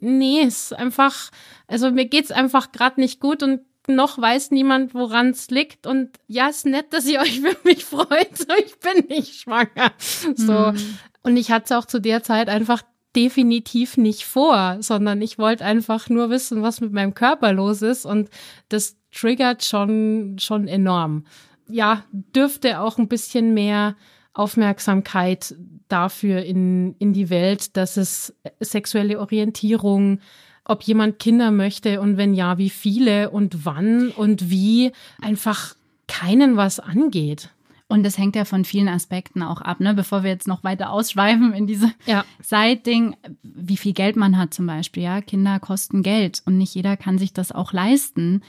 nee, 0.00 0.40
ist 0.40 0.72
einfach, 0.72 1.30
also 1.66 1.90
mir 1.90 2.06
geht's 2.06 2.30
einfach 2.30 2.72
gerade 2.72 2.98
nicht 2.98 3.20
gut 3.20 3.42
und 3.42 3.60
noch 3.86 4.16
weiß 4.16 4.50
niemand, 4.50 4.94
woran 4.94 5.28
es 5.28 5.50
liegt. 5.50 5.86
Und 5.86 6.08
ja, 6.26 6.48
ist 6.48 6.64
nett, 6.64 6.86
dass 6.94 7.06
ihr 7.06 7.20
euch 7.20 7.40
für 7.40 7.56
mich 7.64 7.84
freut. 7.84 8.34
So, 8.34 8.46
ich 8.64 8.78
bin 8.78 9.08
nicht 9.08 9.42
schwanger. 9.42 9.92
So. 10.36 10.72
Mhm. 10.72 10.98
Und 11.22 11.36
ich 11.36 11.50
hatte 11.50 11.76
auch 11.76 11.84
zu 11.84 12.00
der 12.00 12.22
Zeit 12.22 12.48
einfach 12.48 12.82
definitiv 13.16 13.96
nicht 13.96 14.24
vor, 14.24 14.78
sondern 14.80 15.22
ich 15.22 15.38
wollte 15.38 15.64
einfach 15.64 16.08
nur 16.08 16.30
wissen, 16.30 16.62
was 16.62 16.80
mit 16.80 16.92
meinem 16.92 17.14
Körper 17.14 17.52
los 17.52 17.82
ist 17.82 18.06
und 18.06 18.30
das 18.68 18.96
triggert 19.12 19.64
schon, 19.64 20.36
schon 20.38 20.68
enorm. 20.68 21.24
Ja, 21.68 22.04
dürfte 22.12 22.80
auch 22.80 22.98
ein 22.98 23.08
bisschen 23.08 23.54
mehr 23.54 23.96
Aufmerksamkeit 24.34 25.54
dafür 25.88 26.42
in, 26.42 26.96
in 26.98 27.12
die 27.12 27.30
Welt, 27.30 27.76
dass 27.76 27.96
es 27.96 28.34
sexuelle 28.60 29.20
Orientierung, 29.20 30.18
ob 30.64 30.82
jemand 30.82 31.18
Kinder 31.18 31.50
möchte 31.50 32.00
und 32.00 32.16
wenn 32.16 32.34
ja, 32.34 32.58
wie 32.58 32.70
viele 32.70 33.30
und 33.30 33.64
wann 33.64 34.10
und 34.10 34.50
wie 34.50 34.92
einfach 35.20 35.76
keinen 36.08 36.56
was 36.56 36.80
angeht. 36.80 37.50
Und 37.94 38.02
das 38.02 38.18
hängt 38.18 38.34
ja 38.34 38.44
von 38.44 38.64
vielen 38.64 38.88
Aspekten 38.88 39.40
auch 39.40 39.60
ab, 39.60 39.78
ne? 39.78 39.94
Bevor 39.94 40.24
wir 40.24 40.30
jetzt 40.30 40.48
noch 40.48 40.64
weiter 40.64 40.90
ausschweifen 40.90 41.52
in 41.52 41.68
diese 41.68 41.92
ja. 42.06 42.24
Side-Ding, 42.42 43.14
wie 43.44 43.76
viel 43.76 43.92
Geld 43.92 44.16
man 44.16 44.36
hat 44.36 44.52
zum 44.52 44.66
Beispiel, 44.66 45.04
ja. 45.04 45.20
Kinder 45.20 45.60
kosten 45.60 46.02
Geld 46.02 46.42
und 46.44 46.58
nicht 46.58 46.74
jeder 46.74 46.96
kann 46.96 47.18
sich 47.18 47.32
das 47.32 47.52
auch 47.52 47.72
leisten, 47.72 48.42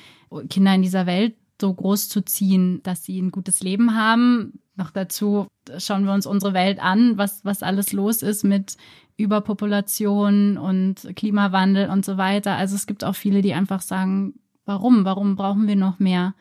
Kinder 0.49 0.73
in 0.73 0.81
dieser 0.81 1.05
Welt 1.05 1.35
so 1.61 1.71
groß 1.71 2.09
zu 2.09 2.25
ziehen, 2.25 2.81
dass 2.81 3.03
sie 3.03 3.21
ein 3.21 3.29
gutes 3.29 3.61
Leben 3.61 3.95
haben. 3.95 4.61
Noch 4.77 4.89
dazu 4.89 5.45
schauen 5.77 6.05
wir 6.05 6.13
uns 6.13 6.25
unsere 6.25 6.55
Welt 6.55 6.79
an, 6.79 7.19
was, 7.19 7.45
was 7.45 7.61
alles 7.61 7.93
los 7.93 8.23
ist 8.23 8.43
mit 8.43 8.77
Überpopulation 9.15 10.57
und 10.57 11.07
Klimawandel 11.15 11.91
und 11.91 12.03
so 12.03 12.17
weiter. 12.17 12.55
Also 12.55 12.73
es 12.75 12.87
gibt 12.87 13.03
auch 13.03 13.15
viele, 13.15 13.43
die 13.43 13.53
einfach 13.53 13.81
sagen, 13.81 14.33
warum? 14.65 15.05
Warum 15.05 15.35
brauchen 15.35 15.67
wir 15.67 15.75
noch 15.75 15.99
mehr? 15.99 16.33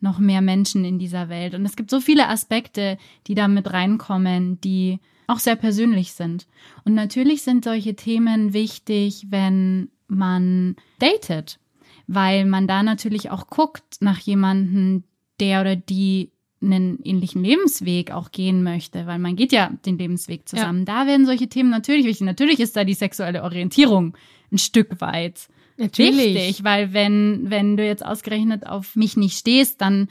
Noch 0.00 0.18
mehr 0.18 0.42
Menschen 0.42 0.84
in 0.84 0.98
dieser 0.98 1.28
Welt. 1.28 1.54
Und 1.54 1.64
es 1.64 1.76
gibt 1.76 1.90
so 1.90 2.00
viele 2.00 2.28
Aspekte, 2.28 2.98
die 3.26 3.34
da 3.34 3.48
mit 3.48 3.72
reinkommen, 3.72 4.60
die 4.60 5.00
auch 5.26 5.38
sehr 5.38 5.56
persönlich 5.56 6.12
sind. 6.12 6.46
Und 6.84 6.94
natürlich 6.94 7.42
sind 7.42 7.64
solche 7.64 7.96
Themen 7.96 8.52
wichtig, 8.52 9.26
wenn 9.30 9.90
man 10.08 10.76
datet, 10.98 11.58
weil 12.06 12.44
man 12.44 12.68
da 12.68 12.82
natürlich 12.82 13.30
auch 13.30 13.48
guckt 13.48 13.96
nach 14.00 14.18
jemanden, 14.20 15.04
der 15.40 15.60
oder 15.60 15.76
die 15.76 16.30
einen 16.62 17.00
ähnlichen 17.02 17.44
Lebensweg 17.44 18.12
auch 18.12 18.30
gehen 18.32 18.62
möchte, 18.62 19.06
weil 19.06 19.18
man 19.18 19.36
geht 19.36 19.52
ja 19.52 19.70
den 19.84 19.98
Lebensweg 19.98 20.48
zusammen. 20.48 20.80
Ja. 20.80 20.84
Da 20.84 21.06
werden 21.06 21.26
solche 21.26 21.48
Themen 21.48 21.70
natürlich 21.70 22.06
wichtig. 22.06 22.24
Natürlich 22.24 22.60
ist 22.60 22.76
da 22.76 22.84
die 22.84 22.94
sexuelle 22.94 23.42
Orientierung 23.42 24.16
ein 24.50 24.58
Stück 24.58 25.00
weit 25.00 25.48
Natürlich. 25.76 26.34
wichtig, 26.34 26.64
weil 26.64 26.92
wenn, 26.92 27.50
wenn 27.50 27.76
du 27.76 27.84
jetzt 27.86 28.04
ausgerechnet 28.04 28.66
auf 28.66 28.96
mich 28.96 29.16
nicht 29.16 29.38
stehst, 29.38 29.80
dann 29.80 30.08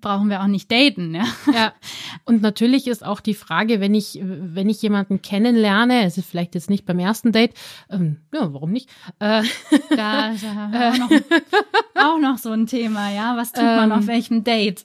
brauchen 0.00 0.28
wir 0.28 0.42
auch 0.42 0.46
nicht 0.46 0.70
daten. 0.70 1.14
Ja? 1.14 1.24
ja. 1.52 1.72
Und 2.24 2.42
natürlich 2.42 2.86
ist 2.86 3.04
auch 3.04 3.20
die 3.20 3.34
Frage, 3.34 3.80
wenn 3.80 3.94
ich, 3.94 4.20
wenn 4.22 4.68
ich 4.68 4.82
jemanden 4.82 5.22
kennenlerne, 5.22 6.04
es 6.04 6.18
ist 6.18 6.28
vielleicht 6.28 6.54
jetzt 6.54 6.70
nicht 6.70 6.86
beim 6.86 6.98
ersten 6.98 7.32
Date, 7.32 7.54
ähm, 7.90 8.18
ja, 8.32 8.52
warum 8.52 8.72
nicht? 8.72 8.90
Äh, 9.18 9.42
da, 9.90 10.32
da 10.34 10.90
auch, 10.90 10.98
noch, 10.98 11.10
auch 11.94 12.18
noch 12.18 12.38
so 12.38 12.50
ein 12.50 12.66
Thema, 12.66 13.10
ja. 13.12 13.36
Was 13.36 13.52
tut 13.52 13.64
man 13.64 13.90
ähm, 13.90 13.98
auf 13.98 14.06
welchem 14.06 14.44
Date? 14.44 14.84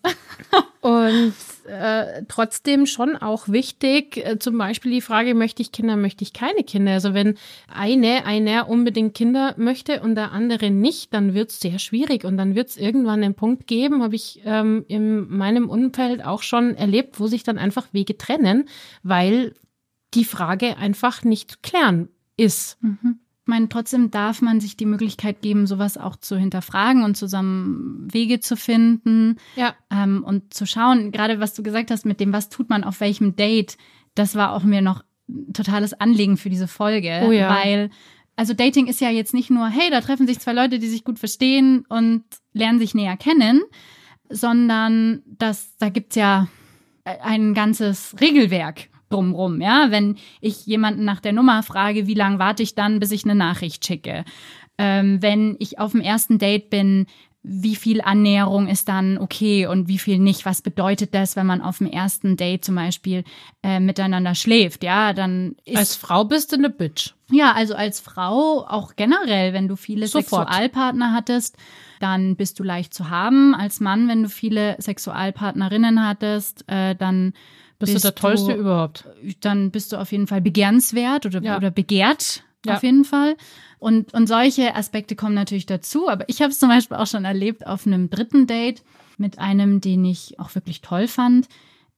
und 0.81 1.33
äh, 1.65 2.23
trotzdem 2.27 2.85
schon 2.85 3.15
auch 3.15 3.47
wichtig, 3.47 4.17
äh, 4.17 4.39
zum 4.39 4.57
Beispiel 4.57 4.91
die 4.91 5.01
Frage, 5.01 5.35
möchte 5.35 5.61
ich 5.61 5.71
Kinder, 5.71 5.95
möchte 5.95 6.23
ich 6.23 6.33
keine 6.33 6.63
Kinder? 6.63 6.93
Also 6.93 7.13
wenn 7.13 7.37
eine, 7.67 8.25
einer 8.25 8.69
unbedingt 8.69 9.13
Kinder 9.13 9.53
möchte 9.57 10.01
und 10.01 10.15
der 10.15 10.31
andere 10.31 10.69
nicht, 10.69 11.13
dann 11.13 11.33
wird 11.33 11.51
es 11.51 11.59
sehr 11.59 11.79
schwierig 11.79 12.23
und 12.25 12.37
dann 12.37 12.55
wird 12.55 12.69
es 12.69 12.77
irgendwann 12.77 13.23
einen 13.23 13.35
Punkt 13.35 13.67
geben, 13.67 14.03
habe 14.03 14.15
ich 14.15 14.41
ähm, 14.45 14.85
in 14.87 15.29
meinem 15.29 15.69
Umfeld 15.69 16.23
auch 16.23 16.43
schon 16.43 16.75
erlebt, 16.75 17.19
wo 17.19 17.27
sich 17.27 17.43
dann 17.43 17.57
einfach 17.57 17.87
Wege 17.93 18.17
trennen, 18.17 18.67
weil 19.03 19.55
die 20.13 20.25
Frage 20.25 20.77
einfach 20.77 21.23
nicht 21.23 21.63
klären 21.63 22.09
ist. 22.37 22.81
Mhm. 22.81 23.19
Ich 23.51 23.53
meine, 23.53 23.67
trotzdem 23.67 24.11
darf 24.11 24.41
man 24.41 24.61
sich 24.61 24.77
die 24.77 24.85
Möglichkeit 24.85 25.41
geben, 25.41 25.67
sowas 25.67 25.97
auch 25.97 26.15
zu 26.15 26.37
hinterfragen 26.37 27.03
und 27.03 27.17
zusammen 27.17 28.07
Wege 28.09 28.39
zu 28.39 28.55
finden. 28.55 29.35
Ja. 29.57 29.75
Ähm, 29.91 30.23
und 30.23 30.53
zu 30.53 30.65
schauen, 30.65 31.11
gerade 31.11 31.41
was 31.41 31.53
du 31.53 31.61
gesagt 31.61 31.91
hast 31.91 32.05
mit 32.05 32.21
dem, 32.21 32.31
was 32.31 32.47
tut 32.47 32.69
man 32.69 32.85
auf 32.85 33.01
welchem 33.01 33.35
Date, 33.35 33.77
das 34.15 34.35
war 34.35 34.53
auch 34.53 34.63
mir 34.63 34.81
noch 34.81 35.03
totales 35.51 35.91
Anliegen 35.91 36.37
für 36.37 36.49
diese 36.49 36.69
Folge. 36.69 37.23
Oh 37.27 37.33
ja. 37.33 37.53
Weil, 37.53 37.89
also 38.37 38.53
Dating 38.53 38.87
ist 38.87 39.01
ja 39.01 39.09
jetzt 39.09 39.33
nicht 39.33 39.49
nur, 39.49 39.67
hey, 39.67 39.89
da 39.89 39.99
treffen 39.99 40.27
sich 40.27 40.39
zwei 40.39 40.53
Leute, 40.53 40.79
die 40.79 40.87
sich 40.87 41.03
gut 41.03 41.19
verstehen 41.19 41.83
und 41.89 42.23
lernen 42.53 42.79
sich 42.79 42.95
näher 42.95 43.17
kennen, 43.17 43.63
sondern 44.29 45.23
das, 45.25 45.75
da 45.75 45.89
gibt's 45.89 46.15
ja 46.15 46.47
ein 47.03 47.53
ganzes 47.53 48.15
Regelwerk 48.21 48.90
drumrum, 49.11 49.61
ja. 49.61 49.87
Wenn 49.89 50.17
ich 50.39 50.65
jemanden 50.65 51.03
nach 51.05 51.19
der 51.19 51.33
Nummer 51.33 51.63
frage, 51.63 52.07
wie 52.07 52.13
lange 52.13 52.39
warte 52.39 52.63
ich 52.63 52.75
dann, 52.75 52.99
bis 52.99 53.11
ich 53.11 53.23
eine 53.23 53.35
Nachricht 53.35 53.85
schicke? 53.85 54.25
Ähm, 54.77 55.21
wenn 55.21 55.55
ich 55.59 55.79
auf 55.79 55.91
dem 55.91 56.01
ersten 56.01 56.39
Date 56.39 56.69
bin, 56.69 57.05
wie 57.43 57.75
viel 57.75 58.01
Annäherung 58.01 58.67
ist 58.67 58.87
dann 58.87 59.17
okay 59.17 59.65
und 59.65 59.87
wie 59.87 59.97
viel 59.97 60.19
nicht? 60.19 60.45
Was 60.45 60.61
bedeutet 60.61 61.15
das, 61.15 61.35
wenn 61.35 61.47
man 61.47 61.61
auf 61.61 61.79
dem 61.79 61.87
ersten 61.87 62.37
Date 62.37 62.63
zum 62.63 62.75
Beispiel 62.75 63.23
äh, 63.63 63.79
miteinander 63.79 64.35
schläft? 64.35 64.83
Ja, 64.83 65.13
dann 65.13 65.55
ist 65.65 65.77
als 65.77 65.95
Frau 65.95 66.23
bist 66.23 66.51
du 66.51 66.57
eine 66.57 66.69
Bitch. 66.69 67.13
Ja, 67.31 67.53
also 67.53 67.73
als 67.73 67.99
Frau 67.99 68.65
auch 68.67 68.95
generell, 68.95 69.53
wenn 69.53 69.67
du 69.67 69.75
viele 69.75 70.05
Sofort. 70.07 70.49
Sexualpartner 70.49 71.13
hattest, 71.13 71.57
dann 71.99 72.35
bist 72.35 72.59
du 72.59 72.63
leicht 72.63 72.93
zu 72.93 73.09
haben. 73.09 73.55
Als 73.55 73.79
Mann, 73.79 74.07
wenn 74.07 74.21
du 74.21 74.29
viele 74.29 74.75
Sexualpartnerinnen 74.79 76.05
hattest, 76.05 76.63
äh, 76.67 76.95
dann 76.95 77.33
bist, 77.81 77.93
bist 77.93 78.05
du 78.05 78.09
der 78.09 78.15
Tollste 78.15 78.53
du, 78.53 78.59
überhaupt. 78.59 79.05
Dann 79.41 79.71
bist 79.71 79.91
du 79.91 79.97
auf 79.97 80.11
jeden 80.11 80.27
Fall 80.27 80.41
begehrenswert 80.41 81.25
oder, 81.25 81.41
ja. 81.41 81.57
oder 81.57 81.71
begehrt. 81.71 82.43
Ja. 82.65 82.75
Auf 82.75 82.83
jeden 82.83 83.05
Fall. 83.05 83.35
Und, 83.79 84.13
und 84.13 84.27
solche 84.27 84.75
Aspekte 84.75 85.15
kommen 85.15 85.33
natürlich 85.33 85.65
dazu. 85.65 86.07
Aber 86.07 86.29
ich 86.29 86.41
habe 86.41 86.51
es 86.51 86.59
zum 86.59 86.69
Beispiel 86.69 86.97
auch 86.97 87.07
schon 87.07 87.25
erlebt 87.25 87.65
auf 87.65 87.87
einem 87.87 88.09
dritten 88.09 88.45
Date 88.45 88.83
mit 89.17 89.39
einem, 89.39 89.81
den 89.81 90.05
ich 90.05 90.39
auch 90.39 90.53
wirklich 90.55 90.81
toll 90.81 91.07
fand. 91.07 91.47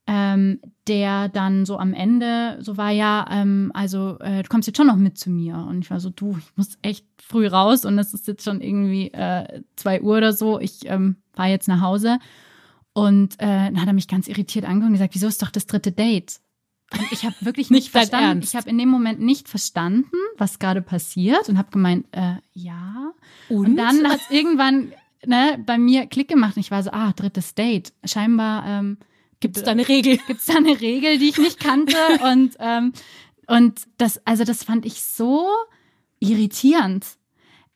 Ähm, 0.05 0.59
der 0.89 1.29
dann 1.29 1.65
so 1.65 1.77
am 1.77 1.93
Ende 1.93 2.57
so 2.59 2.75
war, 2.75 2.91
ja, 2.91 3.25
ähm, 3.31 3.71
also 3.73 4.19
äh, 4.19 4.43
du 4.43 4.49
kommst 4.49 4.67
jetzt 4.67 4.75
schon 4.75 4.87
noch 4.87 4.97
mit 4.97 5.17
zu 5.17 5.29
mir. 5.29 5.55
Und 5.55 5.79
ich 5.79 5.91
war 5.91 6.01
so, 6.01 6.09
du, 6.09 6.35
ich 6.37 6.57
muss 6.57 6.77
echt 6.81 7.05
früh 7.21 7.47
raus 7.47 7.85
und 7.85 7.97
es 7.97 8.13
ist 8.13 8.27
jetzt 8.27 8.43
schon 8.43 8.59
irgendwie 8.59 9.13
äh, 9.13 9.61
zwei 9.77 10.01
Uhr 10.01 10.17
oder 10.17 10.33
so. 10.33 10.59
Ich 10.59 10.79
ähm, 10.85 11.15
fahre 11.33 11.49
jetzt 11.49 11.69
nach 11.69 11.79
Hause. 11.79 12.19
Und 12.93 13.33
äh, 13.35 13.45
dann 13.45 13.81
hat 13.81 13.87
er 13.87 13.93
mich 13.93 14.07
ganz 14.07 14.27
irritiert 14.27 14.65
angeguckt 14.65 14.87
und 14.87 14.93
gesagt, 14.93 15.15
wieso 15.15 15.27
ist 15.27 15.41
doch 15.41 15.49
das 15.49 15.65
dritte 15.65 15.91
Date? 15.91 16.39
Und 16.91 17.11
ich 17.11 17.25
habe 17.25 17.35
wirklich 17.41 17.69
nicht, 17.71 17.85
nicht 17.85 17.91
verstanden. 17.91 18.43
Ich 18.43 18.55
habe 18.55 18.69
in 18.69 18.77
dem 18.77 18.89
Moment 18.89 19.19
nicht 19.19 19.49
verstanden, 19.49 20.15
was 20.37 20.59
gerade 20.59 20.81
passiert 20.81 21.49
und 21.49 21.57
habe 21.57 21.71
gemeint, 21.71 22.05
äh, 22.11 22.35
ja. 22.53 23.13
Und, 23.49 23.65
und 23.65 23.75
dann 23.77 24.07
hat 24.07 24.21
es 24.21 24.29
irgendwann 24.29 24.93
ne, 25.25 25.61
bei 25.65 25.77
mir 25.77 26.05
Klick 26.05 26.27
gemacht 26.27 26.55
und 26.55 26.61
ich 26.61 26.71
war 26.71 26.83
so, 26.83 26.91
ah, 26.91 27.13
drittes 27.13 27.55
Date. 27.55 27.93
Scheinbar 28.03 28.65
ähm, 28.67 28.97
gibt 29.39 29.57
es 29.57 29.63
da 29.63 29.71
eine 29.71 29.87
Regel. 29.87 30.17
Gibt 30.27 30.39
es 30.39 30.45
da 30.45 30.55
eine 30.55 30.79
Regel, 30.79 31.17
die 31.17 31.29
ich 31.29 31.37
nicht 31.37 31.59
kannte 31.59 31.97
und 32.31 32.55
ähm, 32.59 32.93
und 33.47 33.87
das, 33.97 34.25
also 34.25 34.45
das 34.45 34.63
fand 34.63 34.85
ich 34.85 35.03
so 35.03 35.47
irritierend, 36.19 37.05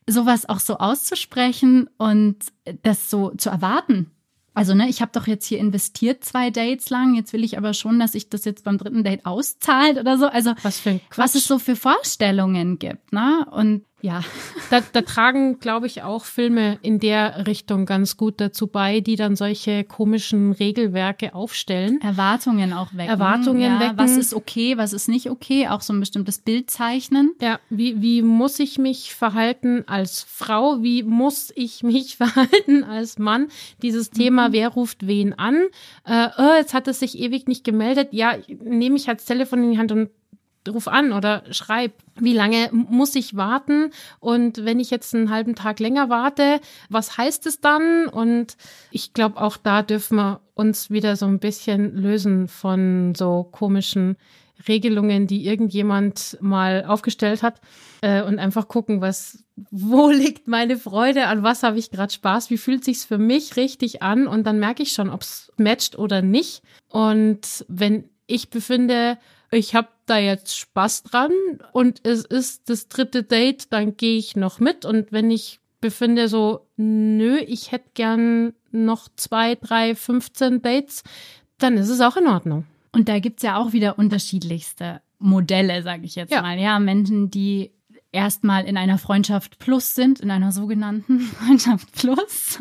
sowas 0.06 0.48
auch 0.48 0.60
so 0.60 0.78
auszusprechen 0.78 1.90
und 1.98 2.36
das 2.82 3.10
so 3.10 3.30
zu 3.36 3.50
erwarten. 3.50 4.10
Also, 4.58 4.74
ne, 4.74 4.88
ich 4.88 5.00
habe 5.00 5.12
doch 5.14 5.28
jetzt 5.28 5.46
hier 5.46 5.58
investiert 5.58 6.24
zwei 6.24 6.50
Dates 6.50 6.90
lang, 6.90 7.14
jetzt 7.14 7.32
will 7.32 7.44
ich 7.44 7.56
aber 7.56 7.74
schon, 7.74 8.00
dass 8.00 8.12
sich 8.12 8.28
das 8.28 8.44
jetzt 8.44 8.64
beim 8.64 8.76
dritten 8.76 9.04
Date 9.04 9.24
auszahlt 9.24 9.98
oder 9.98 10.18
so. 10.18 10.26
Also, 10.26 10.52
was, 10.62 10.80
für 10.80 10.98
was 11.14 11.36
es 11.36 11.46
so 11.46 11.60
für 11.60 11.76
Vorstellungen 11.76 12.80
gibt, 12.80 13.12
ne? 13.12 13.46
Und 13.52 13.84
Ja. 14.00 14.22
Da, 14.70 14.80
da 14.92 15.02
tragen, 15.02 15.58
glaube 15.58 15.86
ich, 15.86 16.02
auch 16.02 16.24
Filme 16.24 16.78
in 16.82 17.00
der 17.00 17.46
Richtung 17.46 17.84
ganz 17.84 18.16
gut 18.16 18.40
dazu 18.40 18.68
bei, 18.68 19.00
die 19.00 19.16
dann 19.16 19.34
solche 19.34 19.82
komischen 19.82 20.52
Regelwerke 20.52 21.34
aufstellen. 21.34 22.00
Erwartungen 22.00 22.72
auch 22.72 22.92
wecken. 22.92 23.08
Erwartungen 23.10 23.60
ja, 23.60 23.80
wecken. 23.80 23.98
Was 23.98 24.16
ist 24.16 24.34
okay, 24.34 24.76
was 24.76 24.92
ist 24.92 25.08
nicht 25.08 25.30
okay, 25.30 25.66
auch 25.66 25.80
so 25.80 25.92
ein 25.92 26.00
bestimmtes 26.00 26.38
Bild 26.38 26.70
zeichnen. 26.70 27.32
Ja, 27.40 27.58
wie, 27.70 28.00
wie 28.00 28.22
muss 28.22 28.60
ich 28.60 28.78
mich 28.78 29.14
verhalten 29.14 29.82
als 29.88 30.22
Frau? 30.22 30.82
Wie 30.82 31.02
muss 31.02 31.52
ich 31.56 31.82
mich 31.82 32.16
verhalten 32.18 32.84
als 32.84 33.18
Mann? 33.18 33.48
Dieses 33.82 34.10
Thema, 34.10 34.52
wer 34.52 34.68
ruft 34.68 35.08
wen 35.08 35.32
an? 35.32 35.56
Äh, 36.04 36.28
oh, 36.38 36.54
jetzt 36.56 36.72
hat 36.72 36.86
es 36.86 37.00
sich 37.00 37.18
ewig 37.18 37.48
nicht 37.48 37.64
gemeldet. 37.64 38.08
Ja, 38.12 38.36
nehme 38.62 38.96
ich 38.96 39.08
halt 39.08 39.18
das 39.18 39.26
Telefon 39.26 39.64
in 39.64 39.72
die 39.72 39.78
Hand 39.78 39.90
und 39.90 40.10
ruf 40.68 40.88
an 40.88 41.12
oder 41.12 41.42
schreib, 41.50 41.92
wie 42.16 42.34
lange 42.34 42.70
muss 42.72 43.14
ich 43.14 43.36
warten 43.36 43.90
und 44.20 44.64
wenn 44.64 44.80
ich 44.80 44.90
jetzt 44.90 45.14
einen 45.14 45.30
halben 45.30 45.54
Tag 45.54 45.80
länger 45.80 46.08
warte, 46.08 46.60
was 46.88 47.16
heißt 47.16 47.46
es 47.46 47.60
dann? 47.60 48.06
Und 48.08 48.56
ich 48.90 49.12
glaube, 49.12 49.40
auch 49.40 49.56
da 49.56 49.82
dürfen 49.82 50.16
wir 50.16 50.40
uns 50.54 50.90
wieder 50.90 51.16
so 51.16 51.26
ein 51.26 51.38
bisschen 51.38 51.96
lösen 51.96 52.48
von 52.48 53.14
so 53.14 53.44
komischen 53.44 54.16
Regelungen, 54.66 55.26
die 55.26 55.46
irgendjemand 55.46 56.36
mal 56.40 56.84
aufgestellt 56.84 57.42
hat 57.42 57.60
äh, 58.00 58.22
und 58.22 58.38
einfach 58.38 58.66
gucken, 58.66 59.00
was 59.00 59.44
wo 59.70 60.10
liegt 60.10 60.48
meine 60.48 60.76
Freude, 60.76 61.26
an 61.26 61.42
was 61.42 61.62
habe 61.62 61.78
ich 61.78 61.90
gerade 61.90 62.12
Spaß, 62.12 62.50
wie 62.50 62.58
fühlt 62.58 62.84
sich's 62.84 63.04
für 63.04 63.18
mich 63.18 63.56
richtig 63.56 64.02
an 64.02 64.26
und 64.26 64.44
dann 64.44 64.58
merke 64.58 64.82
ich 64.82 64.92
schon, 64.92 65.10
ob's 65.10 65.52
matcht 65.56 65.96
oder 65.96 66.22
nicht. 66.22 66.62
Und 66.88 67.64
wenn 67.68 68.08
ich 68.26 68.50
befinde, 68.50 69.18
ich 69.50 69.74
habe 69.74 69.88
da 70.06 70.18
jetzt 70.18 70.56
Spaß 70.58 71.04
dran 71.04 71.30
und 71.72 72.06
es 72.06 72.24
ist 72.24 72.68
das 72.70 72.88
dritte 72.88 73.22
Date, 73.22 73.72
dann 73.72 73.96
gehe 73.96 74.18
ich 74.18 74.36
noch 74.36 74.58
mit. 74.60 74.84
Und 74.84 75.12
wenn 75.12 75.30
ich 75.30 75.60
befinde 75.80 76.28
so, 76.28 76.66
nö, 76.76 77.36
ich 77.38 77.72
hätte 77.72 77.90
gern 77.94 78.54
noch 78.70 79.08
zwei, 79.16 79.54
drei, 79.54 79.94
15 79.94 80.62
Dates, 80.62 81.02
dann 81.58 81.76
ist 81.76 81.88
es 81.88 82.00
auch 82.00 82.16
in 82.16 82.26
Ordnung. 82.26 82.64
Und 82.92 83.08
da 83.08 83.18
gibt's 83.18 83.42
ja 83.42 83.56
auch 83.58 83.72
wieder 83.72 83.98
unterschiedlichste 83.98 85.00
Modelle, 85.18 85.82
sage 85.82 86.04
ich 86.04 86.14
jetzt 86.14 86.32
Ja. 86.32 86.42
mal. 86.42 86.58
Ja, 86.58 86.78
Menschen, 86.78 87.30
die 87.30 87.70
erstmal 88.12 88.64
in 88.64 88.76
einer 88.76 88.98
Freundschaft 88.98 89.58
plus 89.58 89.94
sind, 89.94 90.20
in 90.20 90.30
einer 90.30 90.52
sogenannten 90.52 91.20
Freundschaft 91.38 91.92
plus 91.92 92.58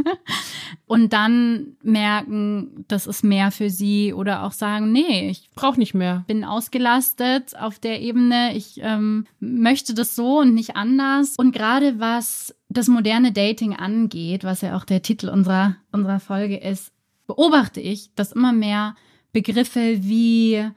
und 0.85 1.13
dann 1.13 1.77
merken, 1.83 2.85
das 2.87 3.07
ist 3.07 3.23
mehr 3.23 3.51
für 3.51 3.69
sie 3.69 4.13
oder 4.13 4.43
auch 4.43 4.51
sagen, 4.51 4.91
nee, 4.91 5.29
ich 5.29 5.49
Brauch 5.55 5.77
nicht 5.77 5.93
mehr. 5.93 6.23
bin 6.27 6.43
ausgelastet 6.43 7.57
auf 7.57 7.79
der 7.79 8.01
Ebene, 8.01 8.55
ich 8.55 8.79
ähm, 8.81 9.25
möchte 9.39 9.93
das 9.93 10.15
so 10.15 10.39
und 10.39 10.53
nicht 10.53 10.75
anders. 10.75 11.35
Und 11.37 11.53
gerade 11.53 11.99
was 11.99 12.53
das 12.69 12.87
moderne 12.87 13.31
Dating 13.31 13.75
angeht, 13.75 14.43
was 14.43 14.61
ja 14.61 14.75
auch 14.75 14.83
der 14.83 15.01
Titel 15.01 15.29
unserer, 15.29 15.77
unserer 15.91 16.19
Folge 16.19 16.57
ist, 16.57 16.91
beobachte 17.25 17.79
ich, 17.79 18.13
dass 18.15 18.33
immer 18.33 18.51
mehr 18.51 18.95
Begriffe 19.31 19.99
wie 20.01 20.69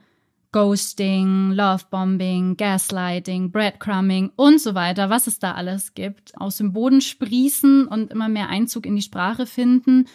Ghosting, 0.51 1.51
Lovebombing, 1.51 2.57
Gaslighting, 2.57 3.51
Breadcrumbing 3.51 4.31
und 4.35 4.59
so 4.59 4.75
weiter, 4.75 5.09
was 5.09 5.27
es 5.27 5.39
da 5.39 5.53
alles 5.53 5.93
gibt, 5.93 6.37
aus 6.37 6.57
dem 6.57 6.73
Boden 6.73 7.01
sprießen 7.01 7.87
und 7.87 8.11
immer 8.11 8.27
mehr 8.27 8.49
Einzug 8.49 8.85
in 8.85 8.95
die 8.95 9.01
Sprache 9.01 9.45
finden 9.45 10.07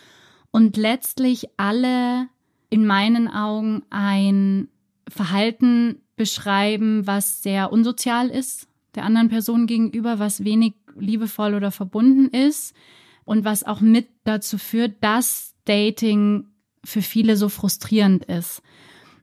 und 0.51 0.77
letztlich 0.77 1.49
alle 1.57 2.29
in 2.69 2.87
meinen 2.87 3.29
Augen 3.29 3.83
ein 3.91 4.69
Verhalten 5.09 6.03
beschreiben, 6.17 7.07
was 7.07 7.43
sehr 7.43 7.73
unsozial 7.73 8.29
ist 8.29 8.69
der 8.97 9.05
anderen 9.05 9.29
Person 9.29 9.67
gegenüber, 9.67 10.19
was 10.19 10.43
wenig 10.43 10.75
liebevoll 10.99 11.55
oder 11.55 11.71
verbunden 11.71 12.29
ist 12.29 12.75
und 13.25 13.45
was 13.45 13.63
auch 13.63 13.81
mit 13.81 14.09
dazu 14.25 14.59
führt, 14.59 14.97
dass 15.03 15.55
Dating 15.67 16.47
für 16.83 17.03
viele 17.03 17.37
so 17.37 17.49
frustrierend 17.49 18.25
ist. 18.25 18.63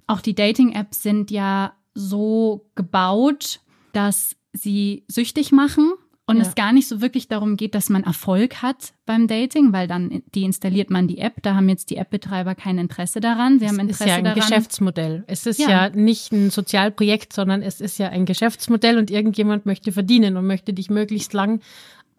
Auch 0.08 0.22
die 0.22 0.36
Dating-Apps 0.36 1.02
sind 1.04 1.32
ja 1.32 1.74
so 1.94 2.66
gebaut, 2.76 3.60
dass 3.94 4.36
sie 4.54 5.04
süchtig 5.08 5.52
machen 5.52 5.94
und 6.26 6.38
Ja. 6.38 6.44
es 6.44 6.56
gar 6.56 6.72
nicht 6.74 6.88
so 6.88 7.02
wirklich 7.02 7.28
darum 7.28 7.58
geht, 7.58 7.76
dass 7.76 7.90
man 7.90 8.04
Erfolg 8.04 8.62
hat 8.62 8.94
beim 9.06 9.28
Dating, 9.28 9.74
weil 9.74 9.88
dann 9.88 10.24
deinstalliert 10.34 10.90
man 10.90 11.08
die 11.08 11.18
App. 11.18 11.42
Da 11.42 11.56
haben 11.56 11.68
jetzt 11.70 11.90
die 11.90 11.98
App-Betreiber 11.98 12.56
kein 12.56 12.78
Interesse 12.78 13.20
daran. 13.20 13.60
Sie 13.60 13.68
haben 13.68 13.76
Es 13.76 13.84
ist 13.84 14.02
Interesse 14.02 14.10
ja 14.10 14.16
ein 14.16 14.24
daran. 14.24 14.40
Geschäftsmodell. 14.40 15.24
Es 15.28 15.46
ist 15.46 15.60
Ja. 15.60 15.70
ja. 15.70 15.90
nicht 15.90 16.32
ein 16.32 16.50
Sozialprojekt, 16.50 17.34
sondern 17.34 17.62
es 17.62 17.82
ist 17.82 17.98
ja 18.00 18.10
ein 18.10 18.26
Geschäftsmodell 18.26 18.98
und 18.98 19.12
irgendjemand 19.12 19.66
möchte 19.66 19.92
verdienen 19.92 20.38
und 20.38 20.48
möchte 20.48 20.74
dich 20.74 20.90
möglichst 20.90 21.34
lang 21.34 21.62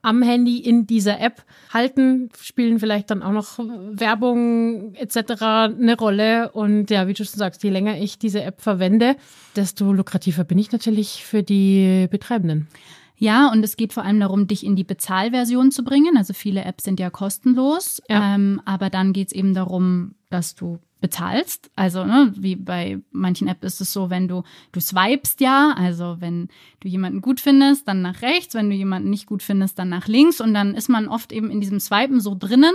am 0.05 0.22
Handy 0.22 0.59
in 0.59 0.86
dieser 0.86 1.18
App 1.20 1.42
halten, 1.72 2.28
spielen 2.40 2.78
vielleicht 2.78 3.11
dann 3.11 3.22
auch 3.22 3.32
noch 3.32 3.59
Werbung 3.59 4.94
etc. 4.94 5.42
eine 5.42 5.96
Rolle. 5.98 6.52
Und 6.52 6.90
ja, 6.90 7.09
wie 7.09 7.14
du 7.14 7.24
schon 7.24 7.38
sagst, 7.38 7.64
je 7.64 7.70
länger 7.70 7.96
ich 7.98 8.18
diese 8.18 8.42
App 8.42 8.61
verwende, 8.61 9.16
desto 9.57 9.92
lukrativer 9.92 10.44
bin 10.44 10.59
ich 10.59 10.72
natürlich 10.72 11.24
für 11.24 11.42
die 11.42 12.07
Betreibenden. 12.11 12.68
Ja, 13.16 13.50
und 13.50 13.64
es 13.64 13.76
geht 13.76 13.92
vor 13.92 14.04
allem 14.04 14.20
darum, 14.20 14.46
dich 14.46 14.64
in 14.64 14.76
die 14.76 14.84
Bezahlversion 14.84 15.70
zu 15.70 15.84
bringen. 15.84 16.16
Also 16.16 16.32
viele 16.32 16.64
Apps 16.64 16.84
sind 16.84 16.98
ja 16.98 17.10
kostenlos, 17.10 18.02
Ja. 18.08 18.34
Ähm, 18.34 18.60
aber 18.64 18.90
dann 18.90 19.12
geht 19.12 19.28
es 19.28 19.32
eben 19.32 19.54
darum, 19.54 20.14
dass 20.30 20.54
du 20.54 20.80
bezahlst. 21.00 21.70
Also 21.76 22.04
ne, 22.04 22.32
wie 22.34 22.56
bei 22.56 22.98
manchen 23.12 23.46
Apps 23.46 23.66
ist 23.66 23.80
es 23.82 23.92
so, 23.92 24.08
wenn 24.08 24.26
du 24.26 24.42
du 24.72 24.80
swipest 24.80 25.40
ja, 25.42 25.74
also 25.76 26.16
wenn 26.20 26.48
du 26.80 26.88
jemanden 26.88 27.20
gut 27.20 27.40
findest, 27.40 27.86
dann 27.86 28.00
nach 28.00 28.22
rechts, 28.22 28.54
wenn 28.54 28.70
du 28.70 28.74
jemanden 28.74 29.10
nicht 29.10 29.26
gut 29.26 29.42
findest, 29.42 29.78
dann 29.78 29.90
nach 29.90 30.08
links 30.08 30.40
und 30.40 30.54
dann 30.54 30.74
ist 30.74 30.88
man 30.88 31.06
oft 31.06 31.30
eben 31.30 31.50
in 31.50 31.60
diesem 31.60 31.78
Swipen 31.78 32.20
so 32.20 32.34
drinnen, 32.34 32.74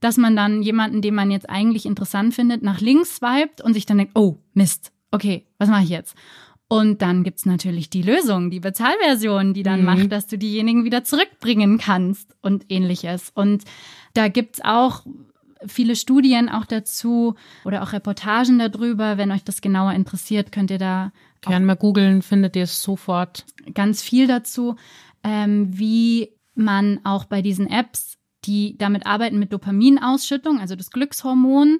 dass 0.00 0.16
man 0.16 0.34
dann 0.34 0.62
jemanden, 0.62 1.02
den 1.02 1.14
man 1.14 1.30
jetzt 1.30 1.48
eigentlich 1.48 1.86
interessant 1.86 2.34
findet, 2.34 2.64
nach 2.64 2.80
links 2.80 3.16
swiped 3.16 3.60
und 3.60 3.74
sich 3.74 3.86
dann 3.86 3.98
denkt, 3.98 4.18
oh 4.18 4.38
Mist, 4.54 4.90
okay, 5.12 5.46
was 5.58 5.68
mache 5.68 5.84
ich 5.84 5.90
jetzt? 5.90 6.16
Und 6.72 7.02
dann 7.02 7.22
gibt's 7.22 7.44
natürlich 7.44 7.90
die 7.90 8.00
Lösung, 8.02 8.50
die 8.50 8.60
Bezahlversion, 8.60 9.52
die 9.52 9.62
dann 9.62 9.80
Mhm. 9.80 9.84
macht, 9.86 10.12
dass 10.12 10.26
du 10.26 10.38
diejenigen 10.38 10.84
wieder 10.84 11.04
zurückbringen 11.04 11.76
kannst 11.76 12.34
und 12.40 12.64
ähnliches. 12.70 13.30
Und 13.34 13.64
da 14.14 14.28
gibt's 14.28 14.60
auch 14.64 15.02
viele 15.66 15.96
Studien 15.96 16.48
auch 16.48 16.64
dazu 16.64 17.34
oder 17.66 17.82
auch 17.82 17.92
Reportagen 17.92 18.58
darüber. 18.58 19.18
Wenn 19.18 19.30
euch 19.32 19.44
das 19.44 19.60
genauer 19.60 19.92
interessiert, 19.92 20.50
könnt 20.50 20.70
ihr 20.70 20.78
da 20.78 21.12
Gern 21.42 21.64
mal 21.64 21.76
googeln, 21.76 22.22
findet 22.22 22.56
ihr 22.56 22.62
es 22.64 22.82
sofort. 22.82 23.44
ganz 23.74 24.00
viel 24.00 24.26
dazu, 24.26 24.76
ähm, 25.24 25.68
wie 25.78 26.30
man 26.54 27.00
auch 27.04 27.24
bei 27.26 27.42
diesen 27.42 27.68
Apps, 27.68 28.16
die 28.44 28.76
damit 28.78 29.06
arbeiten 29.06 29.38
mit 29.38 29.52
Dopaminausschüttung, 29.52 30.58
also 30.58 30.74
das 30.74 30.90
Glückshormon, 30.90 31.78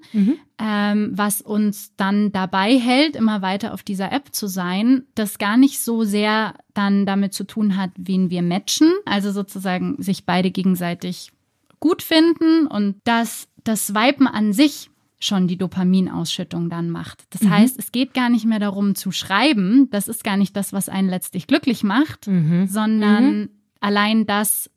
ähm, 0.58 1.10
was 1.12 1.40
uns 1.40 1.94
dann 1.96 2.30
dabei 2.32 2.78
hält, 2.78 3.16
immer 3.16 3.42
weiter 3.42 3.74
auf 3.74 3.82
dieser 3.82 4.12
App 4.12 4.32
zu 4.34 4.46
sein, 4.46 5.04
das 5.14 5.38
gar 5.38 5.56
nicht 5.56 5.80
so 5.80 6.04
sehr 6.04 6.54
dann 6.74 7.04
damit 7.06 7.34
zu 7.34 7.44
tun 7.44 7.76
hat, 7.76 7.90
wen 7.96 8.30
wir 8.30 8.42
matchen, 8.42 8.92
also 9.04 9.32
sozusagen 9.32 10.00
sich 10.00 10.24
beide 10.24 10.50
gegenseitig 10.50 11.32
gut 11.80 12.00
finden 12.02 12.66
und 12.68 12.96
dass 13.04 13.48
das 13.64 13.88
Swipen 13.88 14.26
an 14.28 14.52
sich 14.52 14.88
schon 15.18 15.46
die 15.46 15.56
Dopaminausschüttung 15.56 16.68
dann 16.68 16.90
macht. 16.90 17.24
Das 17.30 17.48
heißt, 17.48 17.78
es 17.78 17.92
geht 17.92 18.12
gar 18.12 18.28
nicht 18.28 18.44
mehr 18.44 18.58
darum 18.58 18.96
zu 18.96 19.12
schreiben, 19.12 19.88
das 19.90 20.08
ist 20.08 20.24
gar 20.24 20.36
nicht 20.36 20.56
das, 20.56 20.72
was 20.72 20.88
einen 20.88 21.08
letztlich 21.08 21.46
glücklich 21.46 21.84
macht, 21.84 22.26
Mhm. 22.26 22.66
sondern 22.66 23.48
allein 23.80 24.26
das. 24.26 24.68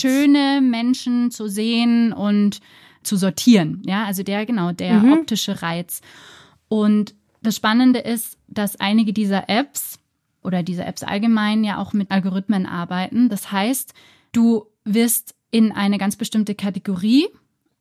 Schöne 0.00 0.60
Menschen 0.62 1.30
zu 1.30 1.48
sehen 1.48 2.12
und 2.12 2.60
zu 3.02 3.16
sortieren. 3.16 3.82
Ja, 3.86 4.04
also 4.04 4.22
der, 4.22 4.44
genau, 4.46 4.72
der 4.72 4.94
Mhm. 5.00 5.12
optische 5.14 5.62
Reiz. 5.62 6.00
Und 6.68 7.14
das 7.42 7.56
Spannende 7.56 8.00
ist, 8.00 8.36
dass 8.48 8.76
einige 8.76 9.12
dieser 9.12 9.48
Apps 9.48 9.98
oder 10.42 10.62
diese 10.62 10.84
Apps 10.84 11.02
allgemein 11.02 11.64
ja 11.64 11.78
auch 11.78 11.92
mit 11.92 12.10
Algorithmen 12.10 12.66
arbeiten. 12.66 13.28
Das 13.28 13.50
heißt, 13.52 13.94
du 14.32 14.66
wirst 14.84 15.34
in 15.50 15.72
eine 15.72 15.98
ganz 15.98 16.16
bestimmte 16.16 16.54
Kategorie 16.54 17.26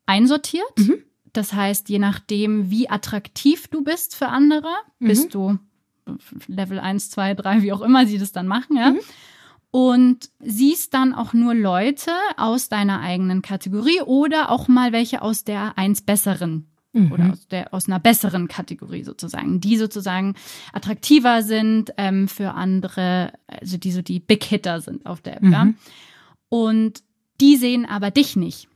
einsortiert. 0.06 0.78
Mhm. 0.78 1.04
Das 1.34 1.54
heißt, 1.54 1.90
je 1.90 2.00
nachdem, 2.00 2.72
wie 2.72 2.90
attraktiv 2.90 3.68
du 3.68 3.84
bist 3.84 4.16
für 4.16 4.30
andere, 4.30 4.70
Mhm. 5.00 5.08
bist 5.08 5.34
du 5.36 5.58
Level 6.48 6.80
1, 6.80 7.12
2, 7.12 7.36
3, 7.36 7.62
wie 7.62 7.72
auch 7.72 7.82
immer 7.82 8.08
sie 8.08 8.18
das 8.18 8.32
dann 8.32 8.48
machen, 8.48 8.76
ja. 8.78 8.92
Mhm. 8.92 9.00
Und 9.72 10.30
siehst 10.40 10.94
dann 10.96 11.14
auch 11.14 11.34
nur 11.34 11.54
Leute 11.54 12.12
aus 12.38 12.70
deiner 12.70 13.02
eigenen 13.02 13.42
Kategorie 13.44 14.02
oder 14.02 14.50
auch 14.50 14.68
mal 14.68 14.92
welche 14.92 15.22
aus 15.22 15.44
der 15.44 15.78
eins 15.78 16.02
besseren 16.02 16.70
Mhm. 16.92 17.12
oder 17.12 17.32
aus, 17.32 17.48
der, 17.48 17.74
aus 17.74 17.88
einer 17.88 18.00
besseren 18.00 18.48
Kategorie 18.48 19.04
sozusagen, 19.04 19.62
die 19.62 19.78
sozusagen 19.78 20.36
attraktiver 20.74 21.44
sind 21.44 21.94
ähm, 21.98 22.28
für 22.28 22.54
andere, 22.54 23.34
also 23.46 23.78
die 23.78 23.92
so 23.92 24.02
die 24.02 24.20
Big 24.20 24.44
Hitter 24.44 24.82
sind 24.82 25.06
auf 25.06 25.22
der 25.22 25.38
App. 25.38 25.44
Ja? 25.44 25.66
Mhm. 25.66 25.76
Und 26.50 27.04
die 27.42 27.58
sehen 27.58 27.86
aber 27.86 28.12
dich 28.12 28.36
nicht. 28.36 28.68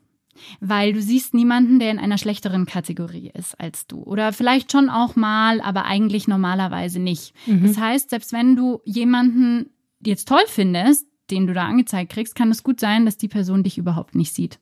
Weil 0.59 0.93
du 0.93 1.01
siehst 1.01 1.35
niemanden, 1.35 1.79
der 1.79 1.91
in 1.91 1.99
einer 1.99 2.17
schlechteren 2.17 2.65
Kategorie 2.65 3.31
ist 3.33 3.59
als 3.59 3.85
du. 3.85 4.01
Oder 4.01 4.33
vielleicht 4.33 4.71
schon 4.71 4.89
auch 4.89 5.15
mal, 5.15 5.61
aber 5.61 5.85
eigentlich 5.85 6.27
normalerweise 6.27 6.99
nicht. 6.99 7.33
Mhm. 7.45 7.67
Das 7.67 7.77
heißt, 7.77 8.09
selbst 8.09 8.33
wenn 8.33 8.55
du 8.55 8.81
jemanden 8.83 9.69
jetzt 10.05 10.27
toll 10.27 10.43
findest, 10.47 11.05
den 11.31 11.47
du 11.47 11.53
da 11.53 11.65
angezeigt 11.65 12.11
kriegst, 12.11 12.35
kann 12.35 12.51
es 12.51 12.63
gut 12.63 12.79
sein, 12.79 13.05
dass 13.05 13.17
die 13.17 13.27
Person 13.27 13.63
dich 13.63 13.77
überhaupt 13.77 14.15
nicht 14.15 14.33
sieht. 14.33 14.59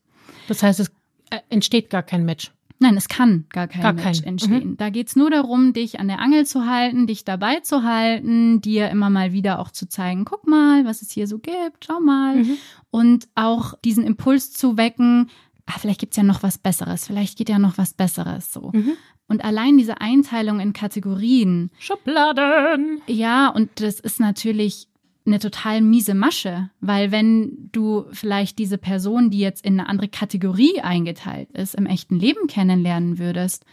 Das 0.47 0.63
heißt, 0.63 0.79
es 0.79 0.89
äh, 1.29 1.39
entsteht 1.49 1.89
gar 1.89 2.03
kein 2.03 2.25
Match. 2.25 2.51
Nein, 2.79 2.97
es 2.97 3.07
kann 3.07 3.45
gar 3.49 3.67
kein 3.67 3.81
Gar 3.83 3.93
Match 3.93 4.21
kein. 4.21 4.29
entstehen. 4.29 4.69
Mhm. 4.71 4.77
Da 4.77 4.89
geht's 4.89 5.15
nur 5.15 5.29
darum, 5.29 5.71
dich 5.71 5.99
an 5.99 6.07
der 6.07 6.19
Angel 6.19 6.47
zu 6.47 6.65
halten, 6.65 7.05
dich 7.05 7.23
dabei 7.23 7.59
zu 7.59 7.83
halten, 7.83 8.59
dir 8.59 8.89
immer 8.89 9.11
mal 9.11 9.33
wieder 9.33 9.59
auch 9.59 9.69
zu 9.69 9.87
zeigen, 9.87 10.25
guck 10.25 10.47
mal, 10.47 10.83
was 10.83 11.03
es 11.03 11.11
hier 11.11 11.27
so 11.27 11.37
gibt, 11.37 11.85
schau 11.85 11.99
mal. 11.99 12.37
Mhm. 12.37 12.57
Und 12.89 13.27
auch 13.35 13.75
diesen 13.85 14.03
Impuls 14.03 14.51
zu 14.51 14.77
wecken, 14.77 15.29
ah, 15.67 15.75
vielleicht 15.79 15.99
gibt's 15.99 16.17
ja 16.17 16.23
noch 16.23 16.41
was 16.41 16.57
Besseres, 16.57 17.05
vielleicht 17.05 17.37
geht 17.37 17.49
ja 17.49 17.59
noch 17.59 17.77
was 17.77 17.93
Besseres 17.93 18.51
so. 18.51 18.71
Mhm. 18.73 18.93
Und 19.27 19.45
allein 19.45 19.77
diese 19.77 20.01
Einteilung 20.01 20.59
in 20.59 20.73
Kategorien, 20.73 21.69
Schubladen. 21.77 23.01
ja, 23.05 23.47
und 23.49 23.69
das 23.79 23.99
ist 23.99 24.19
natürlich 24.19 24.87
eine 25.25 25.39
total 25.39 25.81
miese 25.81 26.13
Masche, 26.15 26.69
weil 26.79 27.11
wenn 27.11 27.69
du 27.71 28.05
vielleicht 28.11 28.57
diese 28.59 28.77
Person, 28.77 29.29
die 29.29 29.39
jetzt 29.39 29.63
in 29.63 29.79
eine 29.79 29.87
andere 29.89 30.07
Kategorie 30.07 30.79
eingeteilt 30.81 31.51
ist, 31.51 31.75
im 31.75 31.85
echten 31.85 32.19
Leben 32.19 32.47
kennenlernen 32.47 33.19
würdest, 33.19 33.65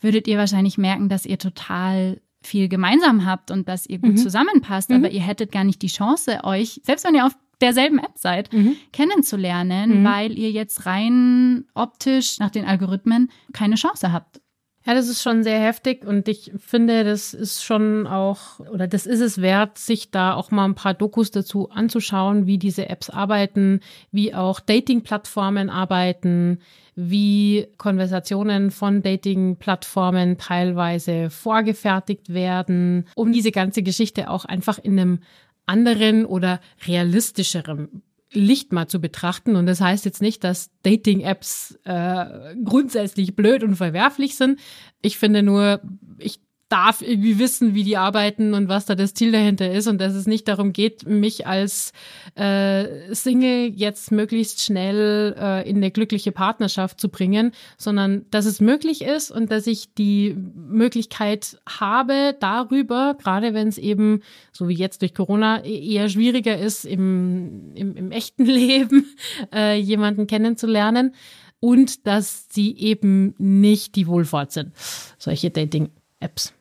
würdet 0.00 0.26
ihr 0.28 0.38
wahrscheinlich 0.38 0.78
merken, 0.78 1.08
dass 1.08 1.26
ihr 1.26 1.38
total 1.38 2.20
viel 2.42 2.68
gemeinsam 2.68 3.24
habt 3.26 3.50
und 3.50 3.68
dass 3.68 3.86
ihr 3.86 3.98
gut 3.98 4.12
Mhm. 4.12 4.16
zusammenpasst, 4.16 4.90
Mhm. 4.90 4.96
aber 4.96 5.10
ihr 5.10 5.20
hättet 5.22 5.50
gar 5.52 5.64
nicht 5.64 5.82
die 5.82 5.88
Chance, 5.88 6.40
euch, 6.44 6.80
selbst 6.84 7.04
wenn 7.04 7.14
ihr 7.14 7.26
auf 7.26 7.36
derselben 7.60 7.98
App 7.98 8.16
seid, 8.16 8.52
Mhm. 8.52 8.76
kennenzulernen, 8.92 10.00
Mhm. 10.00 10.04
weil 10.04 10.38
ihr 10.38 10.50
jetzt 10.52 10.86
rein 10.86 11.64
optisch 11.74 12.38
nach 12.38 12.50
den 12.50 12.64
Algorithmen 12.64 13.30
keine 13.52 13.74
Chance 13.74 14.12
habt. 14.12 14.40
Ja, 14.86 14.94
das 14.94 15.08
ist 15.08 15.22
schon 15.22 15.42
sehr 15.42 15.60
heftig 15.60 16.06
und 16.06 16.28
ich 16.28 16.52
finde, 16.56 17.04
das 17.04 17.34
ist 17.34 17.62
schon 17.62 18.06
auch, 18.06 18.60
oder 18.60 18.86
das 18.86 19.06
ist 19.06 19.20
es 19.20 19.42
wert, 19.42 19.76
sich 19.76 20.10
da 20.10 20.34
auch 20.34 20.50
mal 20.50 20.64
ein 20.64 20.76
paar 20.76 20.94
Dokus 20.94 21.30
dazu 21.30 21.68
anzuschauen, 21.68 22.46
wie 22.46 22.58
diese 22.58 22.88
Apps 22.88 23.10
arbeiten, 23.10 23.80
wie 24.12 24.34
auch 24.34 24.60
Dating-Plattformen 24.60 25.68
arbeiten, 25.68 26.60
wie 26.94 27.66
Konversationen 27.76 28.70
von 28.70 29.02
Dating-Plattformen 29.02 30.38
teilweise 30.38 31.28
vorgefertigt 31.28 32.32
werden, 32.32 33.06
um 33.14 33.32
diese 33.32 33.50
ganze 33.50 33.82
Geschichte 33.82 34.30
auch 34.30 34.46
einfach 34.46 34.78
in 34.78 34.98
einem 34.98 35.18
anderen 35.66 36.24
oder 36.24 36.60
realistischeren 36.86 38.02
Licht 38.32 38.72
mal 38.72 38.88
zu 38.88 39.00
betrachten. 39.00 39.56
Und 39.56 39.66
das 39.66 39.80
heißt 39.80 40.04
jetzt 40.04 40.22
nicht, 40.22 40.44
dass 40.44 40.70
Dating-Apps 40.82 41.78
äh, 41.84 42.54
grundsätzlich 42.64 43.34
blöd 43.34 43.62
und 43.62 43.76
verwerflich 43.76 44.36
sind. 44.36 44.60
Ich 45.00 45.18
finde 45.18 45.42
nur, 45.42 45.80
ich 46.18 46.40
darf 46.68 47.00
irgendwie 47.00 47.38
wissen, 47.38 47.74
wie 47.74 47.82
die 47.82 47.96
arbeiten 47.96 48.52
und 48.52 48.68
was 48.68 48.84
da 48.84 48.94
das 48.94 49.14
Ziel 49.14 49.32
dahinter 49.32 49.70
ist 49.70 49.86
und 49.86 50.00
dass 50.00 50.14
es 50.14 50.26
nicht 50.26 50.48
darum 50.48 50.72
geht, 50.72 51.06
mich 51.06 51.46
als 51.46 51.92
äh, 52.34 53.14
Single 53.14 53.72
jetzt 53.74 54.12
möglichst 54.12 54.62
schnell 54.62 55.34
äh, 55.38 55.68
in 55.68 55.78
eine 55.78 55.90
glückliche 55.90 56.30
Partnerschaft 56.30 57.00
zu 57.00 57.08
bringen, 57.08 57.52
sondern 57.78 58.26
dass 58.30 58.44
es 58.44 58.60
möglich 58.60 59.02
ist 59.02 59.30
und 59.30 59.50
dass 59.50 59.66
ich 59.66 59.94
die 59.94 60.36
Möglichkeit 60.54 61.58
habe 61.66 62.36
darüber, 62.38 63.16
gerade 63.18 63.54
wenn 63.54 63.68
es 63.68 63.78
eben, 63.78 64.20
so 64.52 64.68
wie 64.68 64.74
jetzt 64.74 65.00
durch 65.00 65.14
Corona, 65.14 65.64
e- 65.64 65.94
eher 65.94 66.08
schwieriger 66.10 66.58
ist, 66.58 66.84
im, 66.84 67.72
im, 67.74 67.96
im 67.96 68.10
echten 68.10 68.44
Leben 68.46 69.06
äh, 69.54 69.78
jemanden 69.78 70.26
kennenzulernen 70.26 71.14
und 71.60 72.06
dass 72.06 72.46
sie 72.50 72.76
eben 72.76 73.34
nicht 73.38 73.96
die 73.96 74.06
Wohlfahrt 74.06 74.52
sind, 74.52 74.72
solche 75.18 75.50
Dating-Apps. 75.50 76.52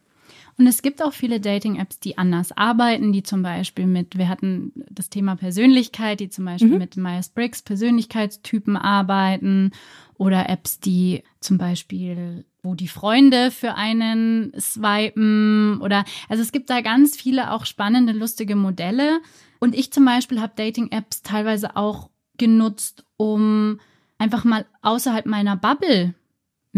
Und 0.59 0.65
es 0.65 0.81
gibt 0.81 1.03
auch 1.03 1.13
viele 1.13 1.39
Dating-Apps, 1.39 1.99
die 1.99 2.17
anders 2.17 2.51
arbeiten, 2.51 3.11
die 3.13 3.21
zum 3.21 3.43
Beispiel 3.43 3.85
mit, 3.85 4.17
wir 4.17 4.27
hatten 4.27 4.71
das 4.89 5.09
Thema 5.09 5.35
Persönlichkeit, 5.35 6.19
die 6.19 6.29
zum 6.29 6.45
Beispiel 6.45 6.71
Mhm. 6.71 6.77
mit 6.79 6.97
Myers-Briggs 6.97 7.61
Persönlichkeitstypen 7.61 8.75
arbeiten 8.75 9.71
oder 10.17 10.49
Apps, 10.49 10.79
die 10.79 11.21
zum 11.41 11.59
Beispiel, 11.59 12.43
wo 12.63 12.73
die 12.73 12.87
Freunde 12.87 13.51
für 13.51 13.75
einen 13.75 14.51
swipen 14.59 15.79
oder, 15.81 16.05
also 16.27 16.41
es 16.41 16.51
gibt 16.51 16.69
da 16.71 16.81
ganz 16.81 17.15
viele 17.15 17.51
auch 17.51 17.65
spannende, 17.65 18.13
lustige 18.13 18.55
Modelle. 18.55 19.19
Und 19.59 19.75
ich 19.75 19.91
zum 19.93 20.05
Beispiel 20.05 20.41
habe 20.41 20.53
Dating-Apps 20.55 21.21
teilweise 21.21 21.75
auch 21.75 22.09
genutzt, 22.37 23.03
um 23.17 23.79
einfach 24.17 24.43
mal 24.43 24.65
außerhalb 24.81 25.25
meiner 25.27 25.55
Bubble 25.55 26.15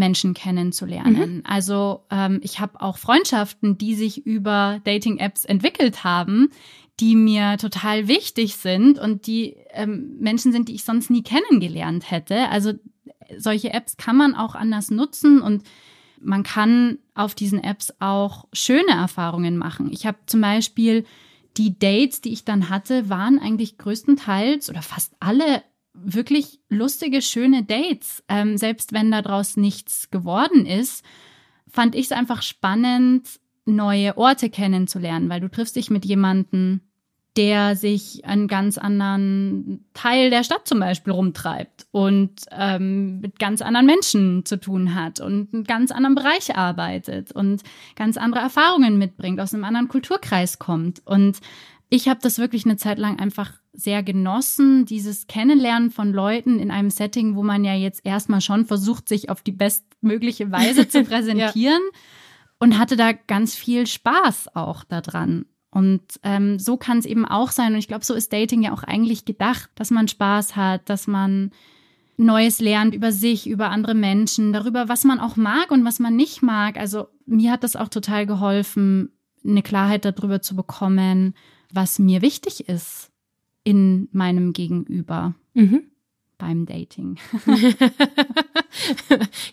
Menschen 0.00 0.34
kennenzulernen. 0.34 1.42
Also 1.44 2.04
ähm, 2.10 2.40
ich 2.42 2.58
habe 2.58 2.80
auch 2.80 2.98
Freundschaften, 2.98 3.78
die 3.78 3.94
sich 3.94 4.26
über 4.26 4.80
Dating-Apps 4.82 5.44
entwickelt 5.44 6.02
haben, 6.02 6.50
die 6.98 7.14
mir 7.14 7.56
total 7.58 8.08
wichtig 8.08 8.56
sind 8.56 8.98
und 8.98 9.28
die 9.28 9.56
ähm, 9.70 10.16
Menschen 10.18 10.50
sind, 10.50 10.68
die 10.68 10.74
ich 10.74 10.84
sonst 10.84 11.10
nie 11.10 11.22
kennengelernt 11.22 12.10
hätte. 12.10 12.48
Also 12.48 12.72
solche 13.38 13.72
Apps 13.72 13.96
kann 13.96 14.16
man 14.16 14.34
auch 14.34 14.56
anders 14.56 14.90
nutzen 14.90 15.40
und 15.40 15.62
man 16.20 16.42
kann 16.42 16.98
auf 17.14 17.34
diesen 17.34 17.62
Apps 17.62 17.94
auch 18.00 18.46
schöne 18.52 18.90
Erfahrungen 18.90 19.56
machen. 19.56 19.90
Ich 19.92 20.06
habe 20.06 20.18
zum 20.26 20.40
Beispiel 20.40 21.04
die 21.56 21.78
Dates, 21.78 22.20
die 22.20 22.32
ich 22.32 22.44
dann 22.44 22.68
hatte, 22.68 23.08
waren 23.08 23.38
eigentlich 23.38 23.78
größtenteils 23.78 24.68
oder 24.68 24.82
fast 24.82 25.14
alle 25.20 25.62
wirklich 25.92 26.60
lustige, 26.68 27.22
schöne 27.22 27.64
Dates. 27.64 28.22
Ähm, 28.28 28.56
selbst 28.56 28.92
wenn 28.92 29.10
daraus 29.10 29.56
nichts 29.56 30.10
geworden 30.10 30.66
ist, 30.66 31.04
fand 31.68 31.94
ich 31.94 32.06
es 32.06 32.12
einfach 32.12 32.42
spannend, 32.42 33.28
neue 33.64 34.16
Orte 34.16 34.50
kennenzulernen, 34.50 35.28
weil 35.28 35.40
du 35.40 35.48
triffst 35.48 35.76
dich 35.76 35.90
mit 35.90 36.04
jemandem, 36.04 36.80
der 37.36 37.76
sich 37.76 38.24
einen 38.24 38.48
ganz 38.48 38.76
anderen 38.76 39.84
Teil 39.94 40.30
der 40.30 40.42
Stadt 40.42 40.66
zum 40.66 40.80
Beispiel 40.80 41.12
rumtreibt 41.12 41.86
und 41.92 42.32
ähm, 42.50 43.20
mit 43.20 43.38
ganz 43.38 43.62
anderen 43.62 43.86
Menschen 43.86 44.44
zu 44.44 44.58
tun 44.58 44.96
hat 44.96 45.20
und 45.20 45.54
einen 45.54 45.64
ganz 45.64 45.92
anderen 45.92 46.16
Bereich 46.16 46.56
arbeitet 46.56 47.30
und 47.30 47.62
ganz 47.94 48.16
andere 48.16 48.42
Erfahrungen 48.42 48.98
mitbringt, 48.98 49.40
aus 49.40 49.54
einem 49.54 49.64
anderen 49.64 49.86
Kulturkreis 49.86 50.58
kommt. 50.58 51.02
Und 51.06 51.38
ich 51.90 52.08
habe 52.08 52.20
das 52.22 52.38
wirklich 52.38 52.64
eine 52.64 52.76
Zeit 52.76 52.98
lang 52.98 53.18
einfach 53.18 53.52
sehr 53.72 54.02
genossen, 54.02 54.86
dieses 54.86 55.26
Kennenlernen 55.26 55.90
von 55.90 56.12
Leuten 56.12 56.60
in 56.60 56.70
einem 56.70 56.90
Setting, 56.90 57.34
wo 57.34 57.42
man 57.42 57.64
ja 57.64 57.74
jetzt 57.74 58.06
erstmal 58.06 58.40
schon 58.40 58.64
versucht, 58.64 59.08
sich 59.08 59.28
auf 59.28 59.42
die 59.42 59.52
bestmögliche 59.52 60.50
Weise 60.52 60.88
zu 60.88 61.04
präsentieren 61.04 61.82
und 62.60 62.78
hatte 62.78 62.96
da 62.96 63.12
ganz 63.12 63.56
viel 63.56 63.86
Spaß 63.86 64.54
auch 64.54 64.84
daran. 64.84 65.46
Und 65.72 66.02
ähm, 66.22 66.58
so 66.58 66.76
kann 66.76 66.98
es 66.98 67.06
eben 67.06 67.24
auch 67.24 67.50
sein. 67.50 67.72
Und 67.72 67.78
ich 67.78 67.88
glaube, 67.88 68.04
so 68.04 68.14
ist 68.14 68.32
Dating 68.32 68.62
ja 68.62 68.72
auch 68.72 68.82
eigentlich 68.82 69.24
gedacht, 69.24 69.70
dass 69.74 69.90
man 69.90 70.08
Spaß 70.08 70.56
hat, 70.56 70.88
dass 70.88 71.06
man 71.06 71.50
Neues 72.16 72.60
lernt 72.60 72.94
über 72.94 73.12
sich, 73.12 73.48
über 73.48 73.70
andere 73.70 73.94
Menschen, 73.94 74.52
darüber, 74.52 74.88
was 74.88 75.04
man 75.04 75.20
auch 75.20 75.36
mag 75.36 75.70
und 75.70 75.84
was 75.84 75.98
man 75.98 76.14
nicht 76.14 76.42
mag. 76.42 76.76
Also 76.76 77.08
mir 77.24 77.50
hat 77.50 77.64
das 77.64 77.76
auch 77.76 77.88
total 77.88 78.26
geholfen, 78.26 79.12
eine 79.44 79.62
Klarheit 79.62 80.04
darüber 80.04 80.42
zu 80.42 80.54
bekommen, 80.54 81.34
was 81.72 81.98
mir 81.98 82.22
wichtig 82.22 82.68
ist 82.68 83.10
in 83.64 84.08
meinem 84.12 84.52
Gegenüber 84.52 85.34
Mhm. 85.54 85.82
beim 86.38 86.66
Dating. 86.66 87.18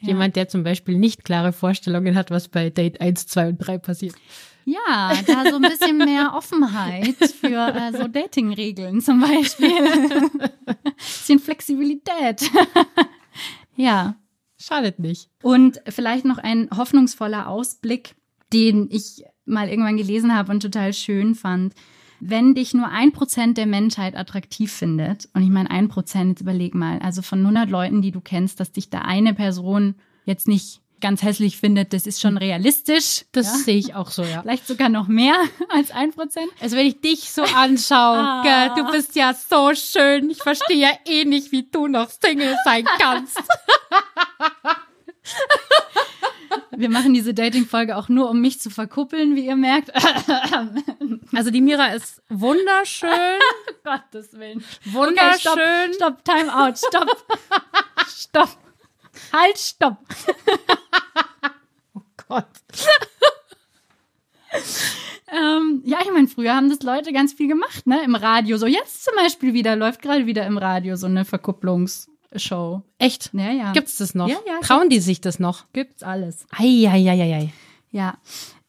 Jemand, 0.02 0.36
der 0.36 0.48
zum 0.48 0.64
Beispiel 0.64 0.98
nicht 0.98 1.24
klare 1.24 1.54
Vorstellungen 1.54 2.16
hat, 2.16 2.32
was 2.32 2.48
bei 2.48 2.70
Date 2.70 3.02
1, 3.02 3.28
2 3.28 3.50
und 3.50 3.58
3 3.58 3.78
passiert. 3.80 4.16
Ja, 4.66 5.14
da 5.26 5.50
so 5.50 5.56
ein 5.56 5.62
bisschen 5.62 5.98
mehr 5.98 6.34
Offenheit 6.36 7.16
für 7.16 7.74
äh, 7.74 7.98
so 7.98 8.08
Dating-Regeln 8.08 9.02
zum 9.02 9.22
Beispiel. 9.22 9.72
bisschen 10.98 11.40
Flexibilität. 11.40 12.50
ja. 13.76 14.16
Schadet 14.60 15.00
nicht. 15.00 15.30
Und 15.44 15.80
vielleicht 15.88 16.26
noch 16.26 16.40
ein 16.40 16.68
hoffnungsvoller 16.76 17.48
Ausblick, 17.48 18.16
den 18.52 18.88
ich 18.90 19.24
mal 19.46 19.70
irgendwann 19.70 19.98
gelesen 19.98 20.34
habe 20.36 20.52
und 20.52 20.62
total 20.62 20.94
schön 20.94 21.36
fand. 21.36 21.74
Wenn 22.20 22.56
dich 22.56 22.74
nur 22.74 22.88
ein 22.88 23.12
Prozent 23.12 23.58
der 23.58 23.66
Menschheit 23.68 24.16
attraktiv 24.16 24.72
findet, 24.72 25.30
und 25.34 25.44
ich 25.44 25.50
meine 25.50 25.70
ein 25.70 25.88
Prozent, 25.88 26.30
jetzt 26.32 26.42
überleg 26.42 26.74
mal, 26.74 27.00
also 27.00 27.22
von 27.22 27.40
100 27.40 27.70
Leuten, 27.70 28.02
die 28.02 28.12
du 28.12 28.22
kennst, 28.22 28.60
dass 28.60 28.72
dich 28.72 28.90
da 28.90 29.02
eine 29.02 29.34
Person 29.34 29.96
jetzt 30.26 30.48
nicht 30.48 30.82
ganz 31.00 31.22
hässlich 31.22 31.58
findet, 31.58 31.94
das 31.94 32.08
ist 32.08 32.20
schon 32.22 32.38
realistisch. 32.38 33.26
Das 33.32 33.46
ja? 33.46 33.54
sehe 33.66 33.78
ich 33.78 33.94
auch 33.94 34.10
so, 34.10 34.24
ja. 34.24 34.42
Vielleicht 34.42 34.66
sogar 34.66 34.90
noch 34.90 35.08
mehr 35.08 35.36
als 35.70 35.92
ein 35.92 36.12
Prozent. 36.12 36.48
Also 36.60 36.76
wenn 36.76 36.88
ich 36.88 37.02
dich 37.02 37.32
so 37.32 37.44
anschaue, 37.44 38.18
Ah. 38.18 38.42
gell, 38.44 38.84
du 38.84 38.92
bist 38.92 39.16
ja 39.16 39.36
so 39.36 39.74
schön. 39.76 40.30
Ich 40.32 40.42
verstehe 40.42 40.78
ja 40.78 40.90
eh 41.06 41.24
nicht, 41.26 41.52
wie 41.52 41.68
du 41.72 41.88
noch 41.88 42.10
Single 42.10 42.56
sein 42.66 42.86
kannst. 43.00 43.38
Wir 46.78 46.90
machen 46.90 47.14
diese 47.14 47.34
Dating-Folge 47.34 47.98
auch 47.98 48.08
nur, 48.08 48.30
um 48.30 48.40
mich 48.40 48.60
zu 48.62 48.70
verkuppeln, 48.70 49.36
wie 49.36 49.46
ihr 49.46 49.56
merkt. 49.56 49.92
Also 51.34 51.52
die 51.52 51.62
Mira 51.62 51.88
ist 51.88 52.22
wunderschön, 52.30 53.10
Gottes 53.84 54.32
Willen. 54.34 54.64
wunderschön. 54.86 55.52
Okay, 55.52 55.94
stopp, 55.94 56.24
stopp, 56.24 56.26
time 56.26 56.56
out, 56.56 56.78
stopp. 56.78 57.26
stopp. 58.08 58.50
Halt, 59.34 59.58
stopp. 59.58 59.98
Gott. 62.28 62.46
Ähm, 65.30 65.82
Ja, 65.86 66.00
ich 66.02 66.12
meine, 66.12 66.28
früher 66.28 66.56
haben 66.56 66.70
das 66.70 66.82
Leute 66.82 67.12
ganz 67.12 67.34
viel 67.34 67.48
gemacht, 67.50 67.86
ne? 67.86 68.02
Im 68.04 68.16
Radio. 68.16 68.58
So 68.58 68.66
jetzt 68.66 69.04
zum 69.04 69.16
Beispiel 69.16 69.54
wieder, 69.54 69.76
läuft 69.76 70.02
gerade 70.02 70.26
wieder 70.26 70.46
im 70.46 70.58
Radio 70.58 70.96
so 70.96 71.08
eine 71.08 71.26
Verkupplungsshow. 72.32 72.82
Echt? 73.00 73.30
Ja, 73.34 73.52
ja. 73.52 73.72
Gibt's 73.74 73.98
das 73.98 74.16
noch? 74.16 74.28
Ja, 74.28 74.38
ja, 74.46 74.60
Trauen 74.62 74.90
die 74.90 75.00
sich 75.00 75.22
das 75.22 75.40
noch? 75.40 75.66
Gibt's 75.74 76.04
alles. 76.04 76.46
Eieieiei. 76.52 77.52
Ja. 77.92 78.18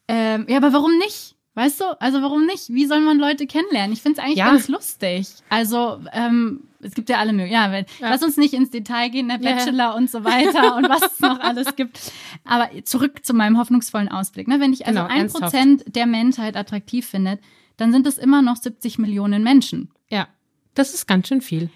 Ähm, 0.07 0.45
ja, 0.49 0.57
aber 0.57 0.73
warum 0.73 0.97
nicht? 0.97 1.35
Weißt 1.55 1.81
du, 1.81 1.99
also 2.01 2.21
warum 2.21 2.45
nicht? 2.45 2.69
Wie 2.69 2.85
soll 2.85 3.01
man 3.01 3.19
Leute 3.19 3.45
kennenlernen? 3.45 3.91
Ich 3.91 4.01
finde 4.01 4.19
es 4.19 4.23
eigentlich 4.25 4.37
Ja. 4.37 4.45
ganz 4.51 4.67
lustig. 4.69 5.27
Also, 5.49 5.99
ähm, 6.13 6.61
es 6.81 6.93
gibt 6.93 7.09
ja 7.09 7.17
alle 7.17 7.33
möglichen. 7.33 7.53
Ja, 7.53 7.71
wenn, 7.71 7.85
Ja. 7.99 8.09
lass 8.09 8.23
uns 8.23 8.37
nicht 8.37 8.53
ins 8.53 8.69
Detail 8.69 9.09
gehen, 9.09 9.27
der 9.27 9.39
Ja. 9.41 9.55
Bachelor 9.55 9.95
und 9.95 10.09
so 10.09 10.23
weiter 10.23 10.75
und 10.77 10.87
was 10.87 11.01
es 11.13 11.19
noch 11.19 11.39
alles 11.41 11.75
gibt. 11.75 11.99
Aber 12.45 12.69
zurück 12.85 13.25
zu 13.25 13.33
meinem 13.33 13.57
hoffnungsvollen 13.57 14.07
Ausblick. 14.09 14.47
Ne? 14.47 14.59
Wenn 14.61 14.71
ich 14.71 14.85
also 14.87 14.99
Genau, 14.99 15.11
ein 15.11 15.21
ernsthaft. 15.21 15.43
Prozent 15.51 15.95
der 15.95 16.05
Menschheit 16.05 16.55
attraktiv 16.55 17.05
findet, 17.07 17.41
dann 17.77 17.91
sind 17.91 18.07
es 18.07 18.17
immer 18.17 18.41
noch 18.41 18.55
70 18.55 18.97
Millionen 18.97 19.43
Menschen. 19.43 19.89
Ja, 20.09 20.27
das 20.75 20.93
ist 20.93 21.07
ganz 21.07 21.27
schön 21.27 21.41
viel. 21.41 21.69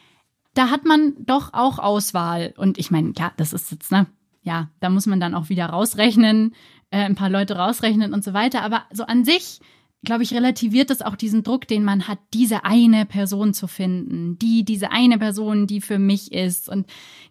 Da 0.54 0.70
hat 0.70 0.86
man 0.86 1.14
doch 1.20 1.54
auch 1.54 1.80
Auswahl. 1.80 2.54
Und 2.58 2.78
ich 2.78 2.92
meine, 2.92 3.14
klar, 3.14 3.34
das 3.38 3.54
ist 3.54 3.72
jetzt, 3.72 3.92
ne? 3.92 4.08
Ja, 4.44 4.70
da 4.82 4.90
muss 4.90 5.06
man 5.06 5.20
dann 5.20 5.36
auch 5.36 5.50
wieder 5.50 5.68
rausrechnen, 5.68 6.54
äh, 6.92 6.98
ein 6.98 7.16
paar 7.16 7.30
Leute 7.30 7.56
rausrechnen 7.56 8.14
und 8.14 8.24
so 8.24 8.34
weiter. 8.34 8.62
Aber 8.62 8.84
so 8.92 9.06
an 9.06 9.24
sich, 9.24 9.62
glaube 10.04 10.24
ich, 10.24 10.34
relativiert 10.34 10.92
es 10.92 11.02
auch 11.02 11.16
diesen 11.16 11.44
Druck, 11.44 11.68
den 11.68 11.84
man 11.84 12.08
hat, 12.08 12.20
diese 12.34 12.66
eine 12.66 13.06
Person 13.06 13.54
zu 13.54 13.68
finden. 13.68 14.38
Die, 14.38 14.66
diese 14.66 14.92
eine 14.92 15.18
Person, 15.18 15.66
die 15.66 15.82
für 15.82 15.98
mich 15.98 16.34
ist. 16.34 16.68
Und 16.68 16.88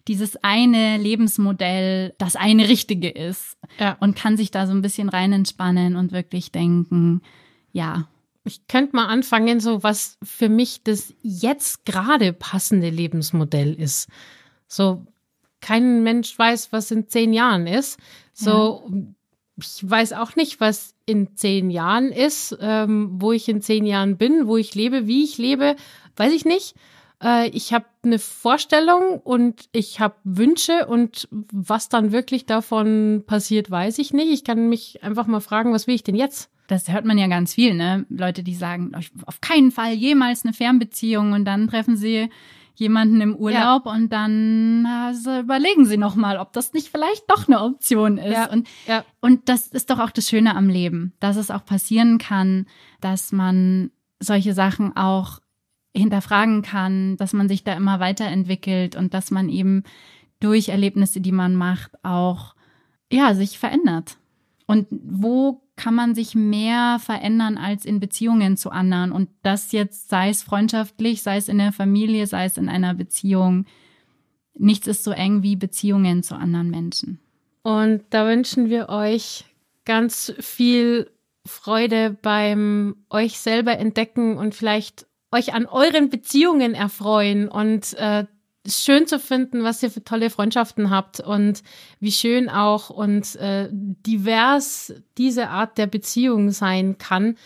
dieses 0.08 0.42
eine 0.42 0.96
Lebensmodell, 0.96 2.14
das 2.18 2.34
eine 2.34 2.68
Richtige 2.68 3.10
ist. 3.10 3.58
Ja. 3.78 3.96
Und 4.00 4.16
kann 4.16 4.36
sich 4.36 4.50
da 4.50 4.66
so 4.66 4.72
ein 4.72 4.82
bisschen 4.82 5.10
rein 5.10 5.32
entspannen 5.32 5.96
und 5.96 6.12
wirklich 6.12 6.50
denken, 6.50 7.20
ja, 7.72 8.08
Ich 8.45 8.66
könnte 8.66 8.97
mal 8.97 9.07
anfangen, 9.07 9.61
so 9.61 9.82
was 9.82 10.18
für 10.22 10.49
mich 10.49 10.82
das 10.82 11.14
jetzt 11.22 11.84
gerade 11.84 12.32
passende 12.32 12.90
Lebensmodell 12.90 13.74
ist. 13.74 14.09
So, 14.66 15.07
kein 15.61 16.03
Mensch 16.03 16.36
weiß, 16.36 16.72
was 16.72 16.90
in 16.90 17.09
zehn 17.09 17.32
Jahren 17.32 17.66
ist. 17.66 17.99
So, 18.34 18.90
ich 19.57 19.88
weiß 19.88 20.14
auch 20.14 20.34
nicht, 20.34 20.61
was 20.61 20.95
in 21.07 21.36
zehn 21.36 21.70
Jahren 21.70 22.11
ist, 22.11 22.57
ähm, 22.61 23.11
wo 23.20 23.32
ich 23.32 23.49
in 23.49 23.62
zehn 23.62 23.86
Jahren 23.86 24.16
bin, 24.16 24.47
wo 24.47 24.57
ich 24.57 24.74
lebe, 24.74 25.07
wie 25.07 25.24
ich 25.24 25.38
lebe, 25.38 25.76
weiß 26.16 26.32
ich 26.32 26.45
nicht. 26.45 26.74
Äh, 27.22 27.49
ich 27.51 27.72
habe 27.72 27.86
eine 28.03 28.18
Vorstellung 28.18 29.20
und 29.20 29.68
ich 29.72 30.01
habe 30.01 30.16
Wünsche 30.24 30.86
und 30.86 31.28
was 31.30 31.88
dann 31.88 32.12
wirklich 32.12 32.47
davon 32.47 33.24
passiert, 33.26 33.70
weiß 33.70 33.99
ich 33.99 34.12
nicht. 34.12 34.32
Ich 34.32 34.45
kann 34.45 34.68
mich 34.68 35.03
einfach 35.03 35.26
mal 35.26 35.40
fragen, 35.40 35.72
was 35.72 35.86
will 35.86 35.95
ich 35.95 36.03
denn 36.03 36.16
jetzt? 36.16 36.51
Das 36.72 36.88
hört 36.90 37.04
man 37.04 37.18
ja 37.18 37.26
ganz 37.26 37.52
viel, 37.54 37.74
ne? 37.74 38.06
Leute, 38.08 38.42
die 38.42 38.54
sagen, 38.54 38.92
"Ich- 38.98 39.12
auf 39.26 39.42
keinen 39.42 39.70
Fall 39.70 39.92
jemals 39.92 40.44
eine 40.44 40.54
Fernbeziehung 40.54 41.32
und 41.32 41.44
dann 41.44 41.68
treffen 41.68 41.96
sie 41.96 42.30
jemanden 42.76 43.20
im 43.20 43.36
Urlaub 43.36 43.84
und 43.84 44.10
dann 44.10 44.86
also, 44.86 45.40
überlegen 45.40 45.84
sie 45.84 45.98
noch 45.98 46.14
mal, 46.16 46.38
ob 46.38 46.54
das 46.54 46.72
nicht 46.72 46.88
vielleicht 46.88 47.30
doch 47.30 47.46
eine 47.46 47.60
Option 47.60 48.16
ist. 48.16 48.32
Ja, 48.32 48.50
Und, 48.50 48.66
ja. 48.86 49.04
und 49.20 49.50
das 49.50 49.66
ist 49.66 49.90
doch 49.90 49.98
auch 49.98 50.10
das 50.10 50.28
Schöne 50.30 50.56
am 50.56 50.70
Leben, 50.70 51.12
dass 51.20 51.36
es 51.36 51.50
auch 51.50 51.64
passieren 51.66 52.16
kann, 52.16 52.64
dass 53.02 53.30
man 53.32 53.90
solche 54.20 54.54
Sachen 54.54 54.96
auch 54.96 55.40
hinterfragen 55.94 56.62
kann, 56.62 57.18
dass 57.18 57.34
man 57.34 57.48
sich 57.48 57.64
da 57.64 57.74
immer 57.74 58.00
weiterentwickelt 58.00 58.96
und 58.96 59.12
dass 59.12 59.30
man 59.30 59.50
eben 59.50 59.82
durch 60.40 60.70
Erlebnisse, 60.70 61.20
die 61.20 61.32
man 61.32 61.54
macht, 61.54 61.92
auch 62.02 62.54
ja, 63.12 63.34
sich 63.34 63.58
verändert. 63.58 64.16
Und 64.66 64.86
wo 64.90 65.61
kann 65.76 65.94
man 65.94 66.14
sich 66.14 66.34
mehr 66.34 66.98
verändern 67.00 67.56
als 67.56 67.84
in 67.84 68.00
Beziehungen 68.00 68.56
zu 68.56 68.70
anderen? 68.70 69.12
Und 69.12 69.28
das 69.42 69.72
jetzt, 69.72 70.08
sei 70.08 70.28
es 70.28 70.42
freundschaftlich, 70.42 71.22
sei 71.22 71.36
es 71.36 71.48
in 71.48 71.58
der 71.58 71.72
Familie, 71.72 72.26
sei 72.26 72.44
es 72.44 72.56
in 72.56 72.68
einer 72.68 72.94
Beziehung. 72.94 73.66
Nichts 74.54 74.86
ist 74.86 75.04
so 75.04 75.12
eng 75.12 75.42
wie 75.42 75.56
Beziehungen 75.56 76.22
zu 76.22 76.34
anderen 76.34 76.70
Menschen. 76.70 77.20
Und 77.62 78.02
da 78.10 78.26
wünschen 78.26 78.68
wir 78.68 78.88
euch 78.88 79.44
ganz 79.84 80.34
viel 80.38 81.10
Freude 81.46 82.16
beim 82.22 82.96
euch 83.10 83.38
selber 83.38 83.78
entdecken 83.78 84.36
und 84.36 84.54
vielleicht 84.54 85.06
euch 85.32 85.54
an 85.54 85.66
euren 85.66 86.10
Beziehungen 86.10 86.74
erfreuen 86.74 87.48
und 87.48 87.94
äh, 87.94 88.26
schön 88.66 89.06
zu 89.06 89.18
finden, 89.18 89.64
was 89.64 89.82
ihr 89.82 89.90
für 89.90 90.04
tolle 90.04 90.30
Freundschaften 90.30 90.90
habt 90.90 91.20
und 91.20 91.62
wie 92.00 92.12
schön 92.12 92.48
auch 92.48 92.90
und 92.90 93.36
äh, 93.36 93.68
divers 93.70 94.94
diese 95.18 95.48
Art 95.48 95.78
der 95.78 95.86
Beziehung 95.86 96.50
sein 96.50 96.98
kann. 96.98 97.36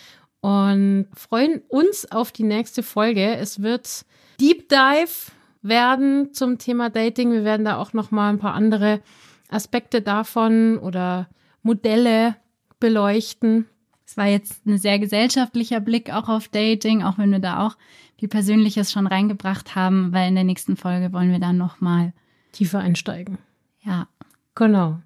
Und 0.41 1.09
freuen 1.17 1.63
uns 1.69 2.11
auf 2.13 2.31
die 2.31 2.45
nächste 2.45 2.83
Folge. 2.83 3.37
Es 3.37 3.63
wird 3.63 4.05
Deep 4.41 4.69
Dive 4.69 5.33
werden 5.63 6.33
zum 6.33 6.59
Thema 6.59 6.91
Dating. 6.91 7.33
Wir 7.33 7.45
werden 7.45 7.65
da 7.65 7.79
auch 7.79 7.93
noch 7.93 8.11
mal 8.11 8.31
ein 8.31 8.39
paar 8.39 8.55
andere 8.55 9.01
Aspekte 9.49 10.03
davon 10.03 10.79
oder 10.79 11.29
Modelle 11.63 12.37
beleuchten. 12.79 13.67
Es 14.07 14.17
war 14.17 14.27
jetzt 14.27 14.65
ein 14.67 14.79
sehr 14.79 14.99
gesellschaftlicher 14.99 15.81
Blick 15.81 16.13
auch 16.13 16.29
auf 16.29 16.49
Dating, 16.49 17.03
auch 17.03 17.19
wenn 17.19 17.33
wir 17.33 17.41
da 17.41 17.67
auch 17.67 17.77
viel 18.19 18.29
Persönliches 18.29 18.93
schon 18.93 19.07
reingebracht 19.07 19.75
haben, 19.75 20.13
weil 20.13 20.29
in 20.29 20.35
der 20.35 20.45
nächsten 20.45 20.77
Folge 20.77 21.13
wollen 21.13 21.33
wir 21.33 21.41
dann 21.41 21.59
nochmal, 21.59 22.13
Tiefer 22.53 22.81
einsteigen. 22.81 23.39
ja, 23.83 24.09
Genau. 24.57 25.01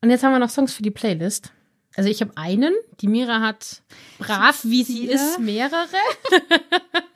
Und 0.00 0.10
jetzt 0.10 0.22
haben 0.22 0.32
wir 0.32 0.38
noch 0.38 0.50
Songs 0.50 0.74
für 0.74 0.82
die 0.82 0.90
Playlist. 0.90 1.52
Also 1.96 2.08
ich 2.08 2.20
habe 2.20 2.32
einen, 2.36 2.74
die 3.00 3.08
Mira 3.08 3.40
hat 3.40 3.82
brav, 4.18 4.64
wie 4.64 4.84
sie 4.84 5.06
ist, 5.06 5.38
mehrere. 5.38 5.86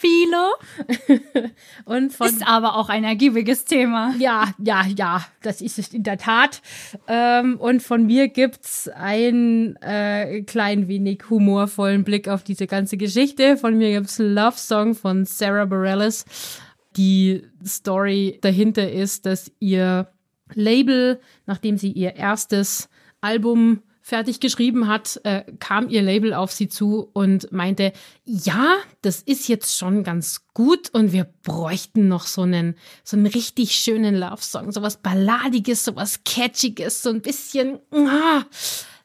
viele. 0.00 1.52
Und 1.84 2.12
von 2.12 2.26
Ist 2.26 2.46
aber 2.46 2.76
auch 2.76 2.88
ein 2.88 3.04
ergiebiges 3.04 3.64
Thema. 3.64 4.14
Ja, 4.18 4.52
ja, 4.58 4.84
ja, 4.96 5.26
das 5.42 5.60
ist 5.60 5.78
es 5.78 5.88
in 5.92 6.02
der 6.02 6.18
Tat. 6.18 6.62
Ähm, 7.06 7.56
und 7.58 7.82
von 7.82 8.06
mir 8.06 8.28
gibt's 8.28 8.88
einen 8.88 9.76
äh, 9.76 10.42
klein 10.42 10.88
wenig 10.88 11.28
humorvollen 11.28 12.04
Blick 12.04 12.28
auf 12.28 12.42
diese 12.42 12.66
ganze 12.66 12.96
Geschichte. 12.96 13.56
Von 13.56 13.76
mir 13.76 13.90
gibt's 13.90 14.18
Love 14.18 14.56
Song 14.56 14.94
von 14.94 15.24
Sarah 15.24 15.66
Bareilles. 15.66 16.24
Die 16.96 17.42
Story 17.64 18.38
dahinter 18.40 18.90
ist, 18.90 19.26
dass 19.26 19.52
ihr 19.60 20.08
Label, 20.54 21.20
nachdem 21.46 21.76
sie 21.76 21.92
ihr 21.92 22.16
erstes 22.16 22.88
Album 23.20 23.82
fertig 24.10 24.40
geschrieben 24.40 24.88
hat, 24.88 25.20
äh, 25.22 25.44
kam 25.60 25.88
ihr 25.88 26.02
Label 26.02 26.34
auf 26.34 26.50
sie 26.50 26.68
zu 26.68 27.08
und 27.12 27.52
meinte, 27.52 27.92
ja, 28.24 28.74
das 29.02 29.22
ist 29.22 29.46
jetzt 29.46 29.78
schon 29.78 30.02
ganz 30.02 30.46
gut 30.52 30.90
und 30.90 31.12
wir 31.12 31.32
bräuchten 31.44 32.08
noch 32.08 32.26
so 32.26 32.42
einen, 32.42 32.74
so 33.04 33.16
einen 33.16 33.26
richtig 33.26 33.76
schönen 33.76 34.16
Love-Song, 34.16 34.72
sowas 34.72 34.96
Balladiges, 34.96 35.84
sowas 35.84 36.24
Catchiges, 36.24 37.04
so 37.04 37.10
ein 37.10 37.22
bisschen 37.22 37.78
ah, 37.92 38.42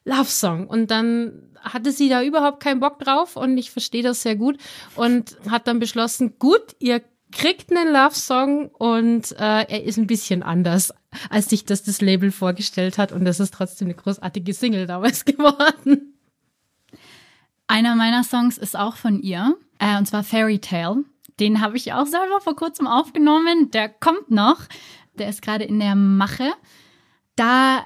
Love-Song. 0.04 0.66
Und 0.66 0.90
dann 0.90 1.50
hatte 1.60 1.92
sie 1.92 2.08
da 2.08 2.24
überhaupt 2.24 2.60
keinen 2.60 2.80
Bock 2.80 2.98
drauf 2.98 3.36
und 3.36 3.56
ich 3.58 3.70
verstehe 3.70 4.02
das 4.02 4.22
sehr 4.22 4.34
gut 4.34 4.58
und 4.96 5.36
hat 5.48 5.68
dann 5.68 5.78
beschlossen, 5.78 6.34
gut, 6.40 6.74
ihr 6.80 7.00
kriegt 7.32 7.70
einen 7.70 7.92
Love-Song 7.92 8.68
und 8.68 9.32
äh, 9.32 9.62
er 9.68 9.84
ist 9.84 9.98
ein 9.98 10.06
bisschen 10.06 10.42
anders, 10.42 10.92
als 11.30 11.50
sich 11.50 11.64
das 11.64 11.82
das 11.82 12.00
Label 12.00 12.30
vorgestellt 12.30 12.98
hat 12.98 13.12
und 13.12 13.24
das 13.24 13.40
ist 13.40 13.54
trotzdem 13.54 13.88
eine 13.88 13.94
großartige 13.94 14.54
Single 14.54 14.86
damals 14.86 15.24
geworden. 15.24 16.14
Einer 17.66 17.96
meiner 17.96 18.22
Songs 18.22 18.58
ist 18.58 18.78
auch 18.78 18.96
von 18.96 19.20
ihr, 19.20 19.56
äh, 19.78 19.98
und 19.98 20.06
zwar 20.06 20.22
Fairy 20.22 20.60
Tale. 20.60 21.04
Den 21.40 21.60
habe 21.60 21.76
ich 21.76 21.92
auch 21.92 22.06
selber 22.06 22.40
vor 22.40 22.56
kurzem 22.56 22.86
aufgenommen. 22.86 23.70
Der 23.70 23.88
kommt 23.88 24.30
noch. 24.30 24.60
Der 25.18 25.28
ist 25.28 25.42
gerade 25.42 25.64
in 25.64 25.78
der 25.80 25.94
Mache. 25.94 26.52
Da 27.34 27.84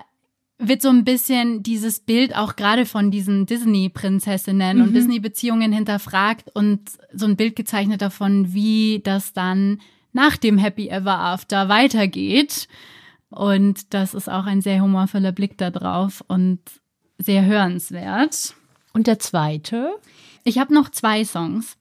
wird 0.61 0.83
so 0.83 0.91
ein 0.91 1.05
bisschen 1.05 1.63
dieses 1.63 2.01
Bild 2.01 2.37
auch 2.37 2.55
gerade 2.55 2.85
von 2.85 3.11
diesen 3.11 3.47
Disney-Prinzessinnen 3.47 4.83
und 4.83 4.95
Disney-Beziehungen 4.95 5.73
hinterfragt 5.73 6.51
und 6.55 6.81
so 7.13 7.27
ein 7.27 7.37
Bild 7.37 7.57
gezeichnet 7.57 8.03
davon, 8.03 8.53
wie 8.53 9.01
das 9.03 9.33
dann 9.33 9.81
nach 10.13 10.37
dem 10.37 10.59
Happy 10.59 10.89
Ever 10.89 11.19
After 11.19 11.69
weitergeht. 11.69 12.69
Und 13.31 13.95
das 13.95 14.13
ist 14.13 14.29
auch 14.29 14.45
ein 14.45 14.61
sehr 14.61 14.83
humorvoller 14.83 15.33
Blick 15.33 15.57
da 15.57 15.71
drauf 15.71 16.23
und 16.29 16.61
sehr 17.19 17.45
hörenswert. 17.45 18.55
Und 18.93 19.07
der 19.07 19.19
zweite? 19.19 19.95
Ich 20.45 20.59
habe 20.59 20.75
noch 20.75 20.91
zwei 20.91 21.25
Songs. 21.25 21.77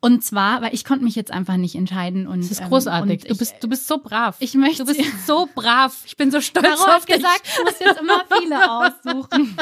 Und 0.00 0.24
zwar, 0.24 0.62
weil 0.62 0.74
ich 0.74 0.84
konnte 0.84 1.04
mich 1.04 1.14
jetzt 1.14 1.30
einfach 1.30 1.56
nicht 1.56 1.74
entscheiden. 1.74 2.26
Und, 2.26 2.40
Das 2.40 2.50
ist 2.50 2.60
ähm, 2.60 2.68
großartig. 2.68 3.22
und 3.22 3.30
du, 3.30 3.36
bist, 3.36 3.56
du 3.60 3.68
bist 3.68 3.86
so 3.86 3.98
brav. 3.98 4.36
ich 4.40 4.54
möchte 4.54 4.84
du 4.84 4.94
bist 4.94 5.02
so 5.26 5.48
brav. 5.54 6.02
Ich 6.06 6.16
bin 6.16 6.30
so 6.30 6.40
stolz 6.40 6.66
Caro 6.66 6.96
auf 6.96 7.06
dich. 7.06 7.16
gesagt, 7.16 7.42
ich 7.44 7.64
muss 7.64 7.78
jetzt 7.80 8.00
immer 8.00 8.24
viele 8.40 8.70
aussuchen. 8.70 9.56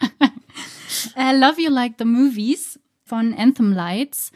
äh, 1.16 1.36
Love 1.36 1.60
You 1.60 1.70
Like 1.70 1.94
the 1.98 2.04
Movies 2.04 2.80
von 3.04 3.34
Anthem 3.34 3.72
Lights. 3.72 4.32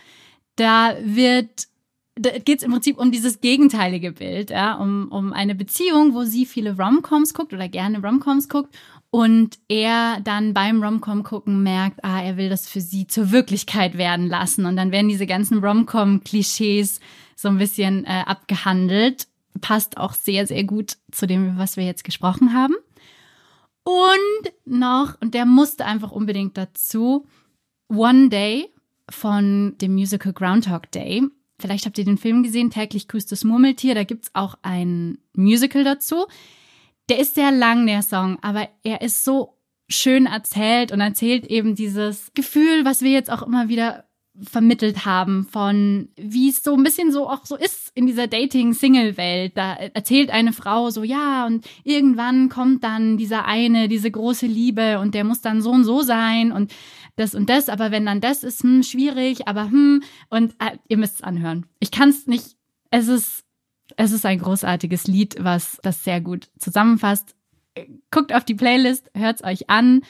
Da 0.56 0.96
wird 1.02 1.68
da 2.14 2.38
geht 2.38 2.58
es 2.58 2.62
im 2.62 2.72
Prinzip 2.72 2.98
um 2.98 3.10
dieses 3.10 3.40
gegenteilige 3.40 4.12
Bild, 4.12 4.50
ja, 4.50 4.74
um, 4.74 5.08
um 5.10 5.32
eine 5.32 5.54
Beziehung, 5.54 6.12
wo 6.14 6.24
sie 6.24 6.44
viele 6.44 6.76
Romcoms 6.76 7.32
guckt 7.32 7.54
oder 7.54 7.68
gerne 7.68 8.02
Romcoms 8.02 8.50
guckt 8.50 8.74
Und 9.14 9.58
er 9.68 10.20
dann 10.24 10.54
beim 10.54 10.82
Romcom 10.82 11.22
gucken 11.22 11.62
merkt, 11.62 12.02
ah, 12.02 12.22
er 12.22 12.38
will 12.38 12.48
das 12.48 12.66
für 12.66 12.80
sie 12.80 13.06
zur 13.06 13.30
Wirklichkeit 13.30 13.98
werden 13.98 14.26
lassen. 14.26 14.64
Und 14.64 14.74
dann 14.76 14.90
werden 14.90 15.10
diese 15.10 15.26
ganzen 15.26 15.58
Romcom-Klischees 15.62 16.98
so 17.36 17.48
ein 17.48 17.58
bisschen 17.58 18.06
äh, 18.06 18.22
abgehandelt. 18.24 19.28
Passt 19.60 19.98
auch 19.98 20.14
sehr, 20.14 20.46
sehr 20.46 20.64
gut 20.64 20.96
zu 21.10 21.26
dem, 21.26 21.58
was 21.58 21.76
wir 21.76 21.84
jetzt 21.84 22.04
gesprochen 22.04 22.54
haben. 22.54 22.74
Und 23.84 24.52
noch, 24.64 25.20
und 25.20 25.34
der 25.34 25.44
musste 25.44 25.84
einfach 25.84 26.10
unbedingt 26.10 26.56
dazu, 26.56 27.26
One 27.88 28.30
Day 28.30 28.70
von 29.10 29.76
dem 29.76 29.92
Musical 29.92 30.32
Groundhog 30.32 30.90
Day. 30.90 31.22
Vielleicht 31.58 31.84
habt 31.84 31.98
ihr 31.98 32.06
den 32.06 32.16
Film 32.16 32.42
gesehen, 32.42 32.70
täglich 32.70 33.08
grüßt 33.08 33.30
das 33.30 33.44
Murmeltier. 33.44 33.94
Da 33.94 34.04
gibt's 34.04 34.30
auch 34.32 34.54
ein 34.62 35.18
Musical 35.34 35.84
dazu. 35.84 36.24
Der 37.08 37.18
ist 37.18 37.34
sehr 37.34 37.50
lang, 37.50 37.86
der 37.86 38.02
Song, 38.02 38.38
aber 38.42 38.68
er 38.82 39.02
ist 39.02 39.24
so 39.24 39.58
schön 39.88 40.26
erzählt 40.26 40.92
und 40.92 41.00
erzählt 41.00 41.46
eben 41.46 41.74
dieses 41.74 42.32
Gefühl, 42.34 42.84
was 42.84 43.02
wir 43.02 43.10
jetzt 43.10 43.30
auch 43.30 43.42
immer 43.42 43.68
wieder 43.68 44.04
vermittelt 44.40 45.04
haben 45.04 45.44
von 45.44 46.08
wie 46.16 46.48
es 46.48 46.62
so 46.62 46.74
ein 46.74 46.82
bisschen 46.82 47.12
so 47.12 47.28
auch 47.28 47.44
so 47.44 47.54
ist 47.56 47.90
in 47.94 48.06
dieser 48.06 48.28
Dating-Single-Welt. 48.28 49.52
Da 49.56 49.74
erzählt 49.74 50.30
eine 50.30 50.54
Frau 50.54 50.88
so, 50.88 51.02
ja, 51.02 51.46
und 51.46 51.66
irgendwann 51.84 52.48
kommt 52.48 52.82
dann 52.82 53.18
dieser 53.18 53.44
eine, 53.44 53.88
diese 53.88 54.10
große 54.10 54.46
Liebe 54.46 55.00
und 55.00 55.14
der 55.14 55.24
muss 55.24 55.42
dann 55.42 55.60
so 55.60 55.70
und 55.70 55.84
so 55.84 56.00
sein 56.00 56.50
und 56.50 56.72
das 57.16 57.34
und 57.34 57.50
das, 57.50 57.68
aber 57.68 57.90
wenn 57.90 58.06
dann 58.06 58.22
das 58.22 58.42
ist, 58.42 58.62
hm, 58.62 58.82
schwierig, 58.82 59.46
aber 59.48 59.70
hm, 59.70 60.02
und 60.30 60.52
äh, 60.52 60.78
ihr 60.88 60.96
müsst 60.96 61.16
es 61.16 61.22
anhören. 61.22 61.66
Ich 61.78 61.90
kann 61.90 62.08
es 62.08 62.26
nicht, 62.26 62.56
es 62.90 63.08
ist, 63.08 63.41
es 63.96 64.12
ist 64.12 64.26
ein 64.26 64.38
großartiges 64.38 65.06
Lied, 65.06 65.36
was 65.40 65.78
das 65.82 66.04
sehr 66.04 66.20
gut 66.20 66.48
zusammenfasst. 66.58 67.34
Guckt 68.10 68.34
auf 68.34 68.44
die 68.44 68.54
Playlist, 68.54 69.10
hört 69.14 69.36
es 69.36 69.44
euch 69.44 69.70
an. 69.70 70.02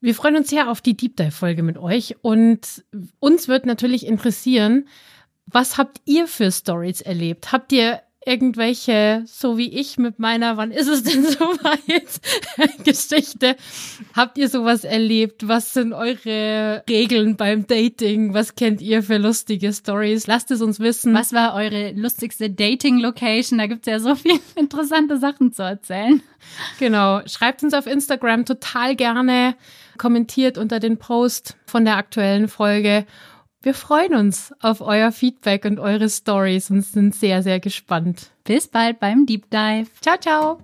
Wir 0.00 0.14
freuen 0.14 0.36
uns 0.36 0.48
sehr 0.48 0.70
auf 0.70 0.80
die 0.80 0.96
Deep 0.96 1.16
Dive-Folge 1.16 1.62
mit 1.62 1.76
euch 1.76 2.16
und 2.22 2.84
uns 3.18 3.48
wird 3.48 3.66
natürlich 3.66 4.06
interessieren, 4.06 4.86
was 5.46 5.78
habt 5.78 6.00
ihr 6.04 6.26
für 6.28 6.52
Stories 6.52 7.00
erlebt? 7.00 7.52
Habt 7.52 7.72
ihr 7.72 8.02
irgendwelche, 8.28 9.24
so 9.26 9.56
wie 9.56 9.72
ich 9.72 9.96
mit 9.96 10.18
meiner, 10.18 10.56
wann 10.56 10.70
ist 10.70 10.86
es 10.86 11.02
denn 11.02 11.24
soweit, 11.24 12.20
Geschichte. 12.84 13.56
Habt 14.14 14.36
ihr 14.36 14.48
sowas 14.48 14.84
erlebt? 14.84 15.48
Was 15.48 15.72
sind 15.72 15.92
eure 15.92 16.84
Regeln 16.88 17.36
beim 17.36 17.66
Dating? 17.66 18.34
Was 18.34 18.54
kennt 18.54 18.82
ihr 18.82 19.02
für 19.02 19.16
lustige 19.16 19.72
Stories? 19.72 20.26
Lasst 20.26 20.50
es 20.50 20.60
uns 20.60 20.78
wissen. 20.78 21.14
Was 21.14 21.32
war 21.32 21.54
eure 21.54 21.92
lustigste 21.92 22.50
Dating-Location? 22.50 23.58
Da 23.58 23.66
gibt's 23.66 23.88
ja 23.88 23.98
so 23.98 24.14
viele 24.14 24.38
interessante 24.56 25.18
Sachen 25.18 25.52
zu 25.52 25.62
erzählen. 25.62 26.22
Genau. 26.78 27.22
Schreibt 27.26 27.62
uns 27.62 27.72
auf 27.72 27.86
Instagram 27.86 28.44
total 28.44 28.94
gerne. 28.94 29.54
Kommentiert 29.96 30.58
unter 30.58 30.80
den 30.80 30.98
Post 30.98 31.56
von 31.66 31.84
der 31.84 31.96
aktuellen 31.96 32.48
Folge. 32.48 33.06
Wir 33.60 33.74
freuen 33.74 34.14
uns 34.14 34.54
auf 34.60 34.80
euer 34.80 35.10
Feedback 35.10 35.64
und 35.64 35.80
eure 35.80 36.08
Stories 36.08 36.70
und 36.70 36.82
sind 36.82 37.14
sehr, 37.14 37.42
sehr 37.42 37.58
gespannt. 37.58 38.30
Bis 38.44 38.68
bald 38.68 39.00
beim 39.00 39.26
Deep 39.26 39.50
Dive. 39.50 39.88
Ciao, 40.00 40.16
ciao. 40.16 40.58